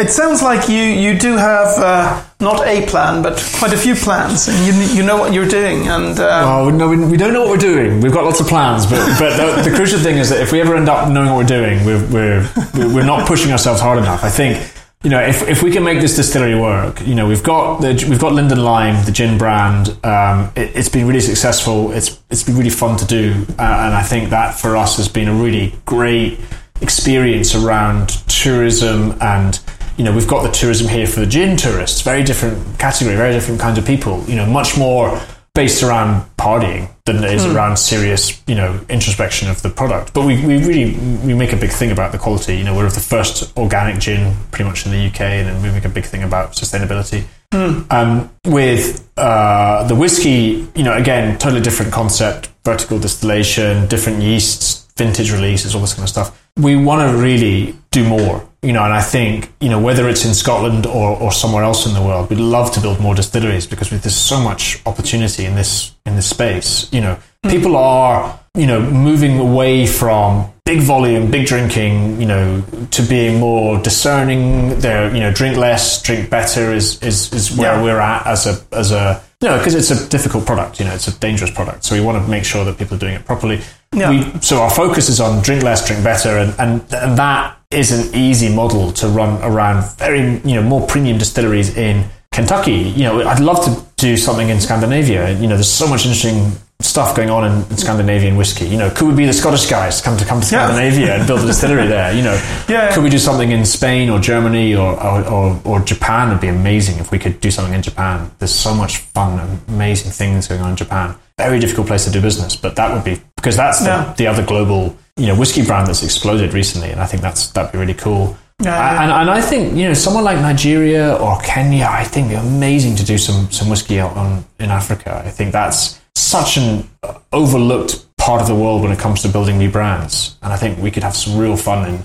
it 0.00 0.10
sounds 0.10 0.42
like 0.42 0.68
you, 0.68 0.76
you 0.82 1.18
do 1.18 1.36
have 1.36 1.68
uh, 1.78 2.22
not 2.40 2.66
a 2.66 2.86
plan, 2.86 3.22
but 3.22 3.34
quite 3.58 3.72
a 3.72 3.76
few 3.76 3.94
plans, 3.94 4.48
and 4.48 4.56
you, 4.66 4.72
you 4.96 5.02
know 5.02 5.16
what 5.16 5.32
you're 5.32 5.48
doing. 5.48 5.88
And 5.88 6.18
uh, 6.18 6.42
Oh 6.46 6.70
no, 6.70 6.88
we, 6.88 6.96
we 7.04 7.16
don't 7.16 7.32
know 7.32 7.40
what 7.42 7.50
we're 7.50 7.56
doing. 7.56 8.00
We've 8.00 8.12
got 8.12 8.24
lots 8.24 8.40
of 8.40 8.46
plans, 8.46 8.86
but 8.86 8.98
but 9.18 9.36
the, 9.36 9.70
the 9.70 9.76
crucial 9.76 9.98
thing 9.98 10.16
is 10.18 10.28
that 10.30 10.40
if 10.40 10.52
we 10.52 10.60
ever 10.60 10.76
end 10.76 10.88
up 10.88 11.08
knowing 11.10 11.28
what 11.30 11.36
we're 11.38 11.44
doing, 11.44 11.84
we're 11.84 12.04
we're 12.10 12.94
we're 12.94 13.04
not 13.06 13.26
pushing 13.26 13.50
ourselves 13.52 13.80
hard 13.80 13.98
enough. 13.98 14.22
I 14.24 14.30
think 14.30 14.58
you 15.04 15.10
know 15.10 15.20
if 15.20 15.42
if 15.48 15.62
we 15.62 15.70
can 15.70 15.84
make 15.84 16.00
this 16.00 16.16
distillery 16.16 16.58
work, 16.58 17.06
you 17.06 17.14
know 17.14 17.26
we've 17.28 17.42
got 17.42 17.80
the 17.80 18.06
we've 18.08 18.18
got 18.18 18.32
Lind 18.32 18.56
& 18.58 18.58
Lime, 18.58 19.04
the 19.04 19.12
gin 19.12 19.38
brand. 19.38 19.90
Um, 20.04 20.52
it, 20.56 20.76
it's 20.76 20.88
been 20.88 21.06
really 21.06 21.20
successful. 21.20 21.92
It's 21.92 22.20
it's 22.30 22.42
been 22.42 22.56
really 22.56 22.70
fun 22.70 22.96
to 22.98 23.04
do, 23.04 23.46
uh, 23.58 23.62
and 23.62 23.94
I 23.94 24.02
think 24.02 24.30
that 24.30 24.58
for 24.58 24.76
us 24.76 24.96
has 24.96 25.08
been 25.08 25.28
a 25.28 25.34
really 25.34 25.74
great 25.84 26.40
experience 26.80 27.54
around 27.54 28.08
tourism 28.28 29.16
and 29.20 29.60
you 29.96 30.04
know 30.04 30.12
we've 30.14 30.28
got 30.28 30.42
the 30.42 30.50
tourism 30.50 30.88
here 30.88 31.06
for 31.06 31.20
the 31.20 31.26
gin 31.26 31.56
tourists 31.56 32.02
very 32.02 32.22
different 32.22 32.78
category 32.78 33.16
very 33.16 33.32
different 33.32 33.60
kinds 33.60 33.78
of 33.78 33.84
people 33.84 34.22
you 34.28 34.36
know 34.36 34.46
much 34.46 34.78
more 34.78 35.20
based 35.54 35.82
around 35.82 36.24
partying 36.36 36.88
than 37.12 37.24
it 37.24 37.32
is 37.32 37.46
around 37.46 37.78
serious 37.78 38.42
you 38.46 38.54
know 38.54 38.80
introspection 38.88 39.48
of 39.50 39.62
the 39.62 39.70
product. 39.70 40.12
But 40.14 40.26
we, 40.26 40.44
we 40.44 40.64
really 40.64 40.94
we 41.26 41.34
make 41.34 41.52
a 41.52 41.56
big 41.56 41.70
thing 41.70 41.90
about 41.90 42.12
the 42.12 42.18
quality. 42.18 42.56
You 42.56 42.64
know 42.64 42.76
we're 42.76 42.86
of 42.86 42.94
the 42.94 43.00
first 43.00 43.56
organic 43.56 43.98
gin 44.00 44.36
pretty 44.50 44.68
much 44.68 44.86
in 44.86 44.92
the 44.92 45.06
UK 45.06 45.20
and 45.20 45.48
then 45.48 45.62
we 45.62 45.70
make 45.70 45.84
a 45.84 45.88
big 45.88 46.04
thing 46.04 46.22
about 46.22 46.52
sustainability. 46.52 47.24
Um, 47.50 48.30
with 48.44 49.10
uh, 49.16 49.88
the 49.88 49.94
whiskey, 49.94 50.68
you 50.74 50.82
know, 50.82 50.94
again, 50.94 51.38
totally 51.38 51.62
different 51.62 51.92
concept, 51.92 52.50
vertical 52.62 52.98
distillation, 52.98 53.86
different 53.88 54.20
yeasts, 54.20 54.86
vintage 54.98 55.32
releases, 55.32 55.74
all 55.74 55.80
this 55.80 55.94
kind 55.94 56.04
of 56.04 56.10
stuff. 56.10 56.48
We 56.58 56.76
want 56.76 57.10
to 57.10 57.16
really 57.16 57.74
do 57.90 58.06
more, 58.06 58.46
you 58.62 58.72
know, 58.72 58.84
and 58.84 58.92
I 58.92 59.00
think, 59.00 59.52
you 59.60 59.68
know, 59.68 59.80
whether 59.80 60.08
it's 60.08 60.24
in 60.24 60.34
Scotland 60.34 60.86
or, 60.86 61.16
or 61.18 61.32
somewhere 61.32 61.62
else 61.62 61.86
in 61.86 61.94
the 61.94 62.02
world, 62.02 62.28
we'd 62.28 62.38
love 62.38 62.70
to 62.72 62.80
build 62.80 63.00
more 63.00 63.14
distilleries 63.14 63.66
because 63.66 63.88
there's 63.90 64.14
so 64.16 64.40
much 64.40 64.82
opportunity 64.84 65.44
in 65.44 65.54
this 65.54 65.94
in 66.04 66.16
this 66.16 66.28
space. 66.28 66.92
You 66.92 67.00
know, 67.00 67.18
hmm. 67.42 67.50
people 67.50 67.76
are, 67.76 68.38
you 68.54 68.66
know, 68.66 68.80
moving 68.80 69.38
away 69.38 69.86
from 69.86 70.52
big 70.64 70.80
volume, 70.80 71.30
big 71.30 71.46
drinking, 71.46 72.20
you 72.20 72.26
know, 72.26 72.62
to 72.90 73.02
being 73.02 73.40
more 73.40 73.80
discerning. 73.82 74.78
They're, 74.80 75.14
you 75.14 75.20
know, 75.20 75.32
drink 75.32 75.56
less, 75.56 76.02
drink 76.02 76.28
better 76.28 76.72
is 76.72 77.02
is, 77.02 77.32
is 77.32 77.56
where 77.56 77.74
Yeah. 77.74 77.82
we're 77.82 78.00
at 78.00 78.26
as 78.26 78.46
a 78.46 78.60
as 78.72 78.92
a 78.92 79.22
you 79.40 79.48
know, 79.48 79.56
because 79.56 79.76
it's 79.76 79.90
a 79.90 80.08
difficult 80.08 80.44
product, 80.46 80.80
you 80.80 80.84
know, 80.84 80.92
it's 80.92 81.06
a 81.06 81.16
dangerous 81.20 81.52
product. 81.52 81.84
So 81.84 81.94
we 81.94 82.00
want 82.00 82.22
to 82.22 82.28
make 82.28 82.44
sure 82.44 82.64
that 82.64 82.76
people 82.76 82.96
are 82.96 83.00
doing 83.00 83.14
it 83.14 83.24
properly. 83.24 83.60
Yeah. 83.94 84.10
We, 84.10 84.40
so 84.40 84.60
our 84.62 84.70
focus 84.70 85.08
is 85.08 85.20
on 85.20 85.42
drink 85.42 85.62
less, 85.62 85.86
drink 85.86 86.04
better, 86.04 86.38
and, 86.38 86.54
and 86.58 86.80
and 86.94 87.18
that 87.18 87.56
is 87.70 87.90
an 87.92 88.14
easy 88.14 88.54
model 88.54 88.92
to 88.92 89.08
run 89.08 89.42
around 89.42 89.84
very 89.96 90.38
you 90.44 90.54
know 90.54 90.62
more 90.62 90.86
premium 90.86 91.18
distilleries 91.18 91.76
in 91.76 92.04
Kentucky. 92.32 92.72
You 92.72 93.04
know, 93.04 93.28
I'd 93.28 93.40
love 93.40 93.64
to 93.64 93.82
do 93.96 94.16
something 94.16 94.48
in 94.50 94.60
Scandinavia. 94.60 95.32
You 95.38 95.46
know, 95.48 95.54
there's 95.54 95.70
so 95.70 95.86
much 95.88 96.04
interesting 96.04 96.52
stuff 96.80 97.16
going 97.16 97.28
on 97.28 97.44
in, 97.44 97.58
in 97.70 97.76
Scandinavian 97.76 98.36
whiskey. 98.36 98.66
You 98.68 98.76
know, 98.76 98.88
could 98.90 99.08
we 99.08 99.14
be 99.14 99.26
the 99.26 99.32
Scottish 99.32 99.66
guys 99.68 100.00
come 100.00 100.16
to 100.16 100.24
come 100.24 100.40
to 100.40 100.46
Yeah. 100.54 100.66
Scandinavia 100.68 101.16
and 101.16 101.26
build 101.26 101.40
a 101.40 101.46
distillery 101.52 101.88
there? 101.88 102.12
You 102.14 102.22
know, 102.22 102.40
Yeah. 102.68 102.94
could 102.94 103.02
we 103.02 103.10
do 103.10 103.18
something 103.18 103.50
in 103.50 103.64
Spain 103.64 104.08
or 104.10 104.20
Germany 104.20 104.76
or, 104.76 104.92
or, 105.02 105.24
or, 105.26 105.60
or 105.64 105.80
Japan? 105.80 106.28
Would 106.28 106.40
be 106.40 106.46
amazing 106.48 106.98
if 107.00 107.10
we 107.10 107.18
could 107.18 107.40
do 107.40 107.50
something 107.50 107.74
in 107.74 107.82
Japan. 107.82 108.30
There's 108.38 108.54
so 108.54 108.74
much 108.74 108.98
fun 108.98 109.40
and 109.40 109.60
amazing 109.68 110.12
things 110.12 110.46
going 110.46 110.60
on 110.60 110.70
in 110.70 110.76
Japan. 110.76 111.16
Very 111.36 111.58
difficult 111.58 111.88
place 111.88 112.04
to 112.04 112.10
do 112.12 112.20
business, 112.20 112.54
but 112.54 112.76
that 112.76 112.92
would 112.94 113.02
be 113.04 113.20
because 113.38 113.56
that's 113.56 113.78
the, 113.80 113.86
Yeah. 113.90 114.14
the 114.16 114.26
other 114.26 114.44
global 114.44 114.96
you 115.16 115.26
know 115.26 115.34
whiskey 115.38 115.64
brand 115.64 115.86
that's 115.88 116.02
exploded 116.02 116.52
recently, 116.54 116.90
and 116.90 117.00
I 117.00 117.06
think 117.06 117.22
that's 117.22 117.48
that'd 117.52 117.72
be 117.72 117.78
really 117.78 117.94
cool. 117.94 118.36
Yeah, 118.60 118.74
yeah. 118.74 119.02
And, 119.02 119.10
and 119.12 119.30
I 119.30 119.40
think 119.40 119.74
you 119.76 119.86
know 119.88 119.94
someone 119.94 120.24
like 120.24 120.38
Nigeria 120.40 121.14
or 121.16 121.38
Kenya, 121.40 121.86
I 121.90 122.04
think 122.04 122.30
it'd 122.32 122.42
be 122.42 122.48
amazing 122.56 122.96
to 122.96 123.04
do 123.04 123.16
some 123.18 123.50
some 123.50 123.68
whiskey 123.70 124.00
out 124.00 124.16
on 124.16 124.44
in 124.58 124.70
Africa. 124.70 125.22
I 125.26 125.30
think 125.30 125.52
that's 125.52 126.00
such 126.14 126.56
an 126.58 126.88
uh, 127.02 127.14
overlooked 127.32 128.04
part 128.16 128.40
of 128.42 128.48
the 128.48 128.54
world 128.54 128.82
when 128.82 128.92
it 128.92 128.98
comes 128.98 129.22
to 129.22 129.28
building 129.28 129.58
new 129.58 129.70
brands, 129.70 130.36
and 130.42 130.52
I 130.52 130.56
think 130.56 130.78
we 130.78 130.90
could 130.90 131.04
have 131.04 131.16
some 131.16 131.38
real 131.38 131.56
fun 131.56 131.88
in 131.88 132.04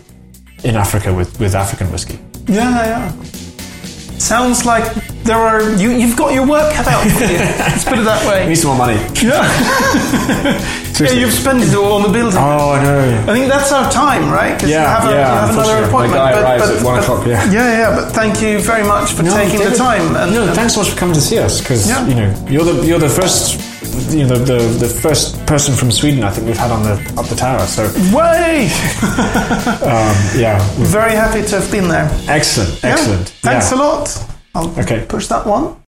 in 0.70 0.76
Africa 0.76 1.14
with 1.14 1.40
with 1.40 1.56
African 1.56 1.92
whiskey. 1.92 2.20
yeah, 2.48 2.86
yeah. 2.86 3.12
Sounds 4.24 4.66
like 4.66 4.86
there 5.24 5.38
are 5.38 5.72
you. 5.76 5.92
You've 5.92 6.16
got 6.16 6.34
your 6.34 6.48
work 6.48 6.74
cut 6.74 6.88
out 6.88 7.04
for 7.12 7.24
you. 7.26 7.38
Let's 7.68 7.84
put 7.84 8.00
it 8.00 8.04
that 8.06 8.26
way. 8.26 8.48
need 8.48 8.56
some 8.56 8.70
more 8.78 8.88
money. 8.88 9.00
Yeah. 9.24 11.10
yeah, 11.12 11.12
you've 11.12 11.34
spent 11.34 11.64
it 11.64 11.74
all 11.76 11.94
on 11.94 12.04
the 12.04 12.10
building. 12.10 12.38
Oh, 12.38 12.72
I 12.72 12.84
know. 12.84 13.22
I 13.28 13.34
think 13.34 13.48
that's 13.52 13.72
our 13.72 13.92
time, 13.92 14.30
right? 14.32 14.62
Yeah, 14.64 15.00
have, 15.00 15.10
a, 15.10 15.14
yeah, 15.14 15.46
have 15.48 15.50
another 15.56 15.84
appointment. 15.86 16.12
My 16.24 16.32
guy 16.32 16.34
but- 16.34 16.44
arrives 16.44 16.64
but- 16.70 16.78
at 16.78 16.84
one 16.86 16.96
but- 16.96 17.04
o'clock, 17.04 17.26
yeah. 17.28 17.52
yeah, 17.52 17.78
yeah. 17.80 17.96
But 17.96 18.12
thank 18.12 18.42
you 18.42 18.60
very 18.62 18.86
much 18.88 19.12
for 19.14 19.24
taking 19.24 19.60
the 19.60 19.76
time. 19.76 20.16
And, 20.16 20.34
no, 20.34 20.44
and- 20.46 20.56
thanks 20.56 20.76
so 20.76 20.82
much 20.82 20.92
for 20.92 20.98
coming 20.98 21.16
to 21.16 21.22
see 21.22 21.40
us 21.40 21.60
because 21.62 21.88
Yeah. 21.90 22.06
you 22.08 22.16
know 22.16 22.46
you're 22.48 22.64
the 22.66 22.86
you're 22.86 23.00
the 23.00 23.10
first 23.10 23.60
you 24.10 24.26
know 24.28 24.38
the, 24.38 24.56
the 24.56 24.86
the 24.86 24.88
first 24.88 25.44
person 25.46 25.76
from 25.76 25.92
Sweden 25.92 26.24
I 26.24 26.32
think 26.32 26.48
we've 26.48 26.58
had 26.58 26.72
on 26.72 26.84
the 26.84 26.94
up 27.18 27.28
the 27.28 27.36
tower. 27.36 27.66
So 27.68 27.84
way. 28.16 28.66
um, 29.84 30.16
yeah, 30.36 30.58
Very 30.78 31.12
happy 31.14 31.44
to 31.48 31.60
have 31.60 31.72
been 31.72 31.88
there. 31.88 32.10
excellent, 32.28 32.82
Yeah. 32.84 32.92
excellent. 32.94 33.30
Thanks 33.42 33.72
yeah. 33.72 33.78
a 33.78 33.80
lot. 33.80 34.28
I'll 34.56 34.80
Okay. 34.80 35.06
push 35.08 35.28
that 35.28 35.46
one. 35.46 35.76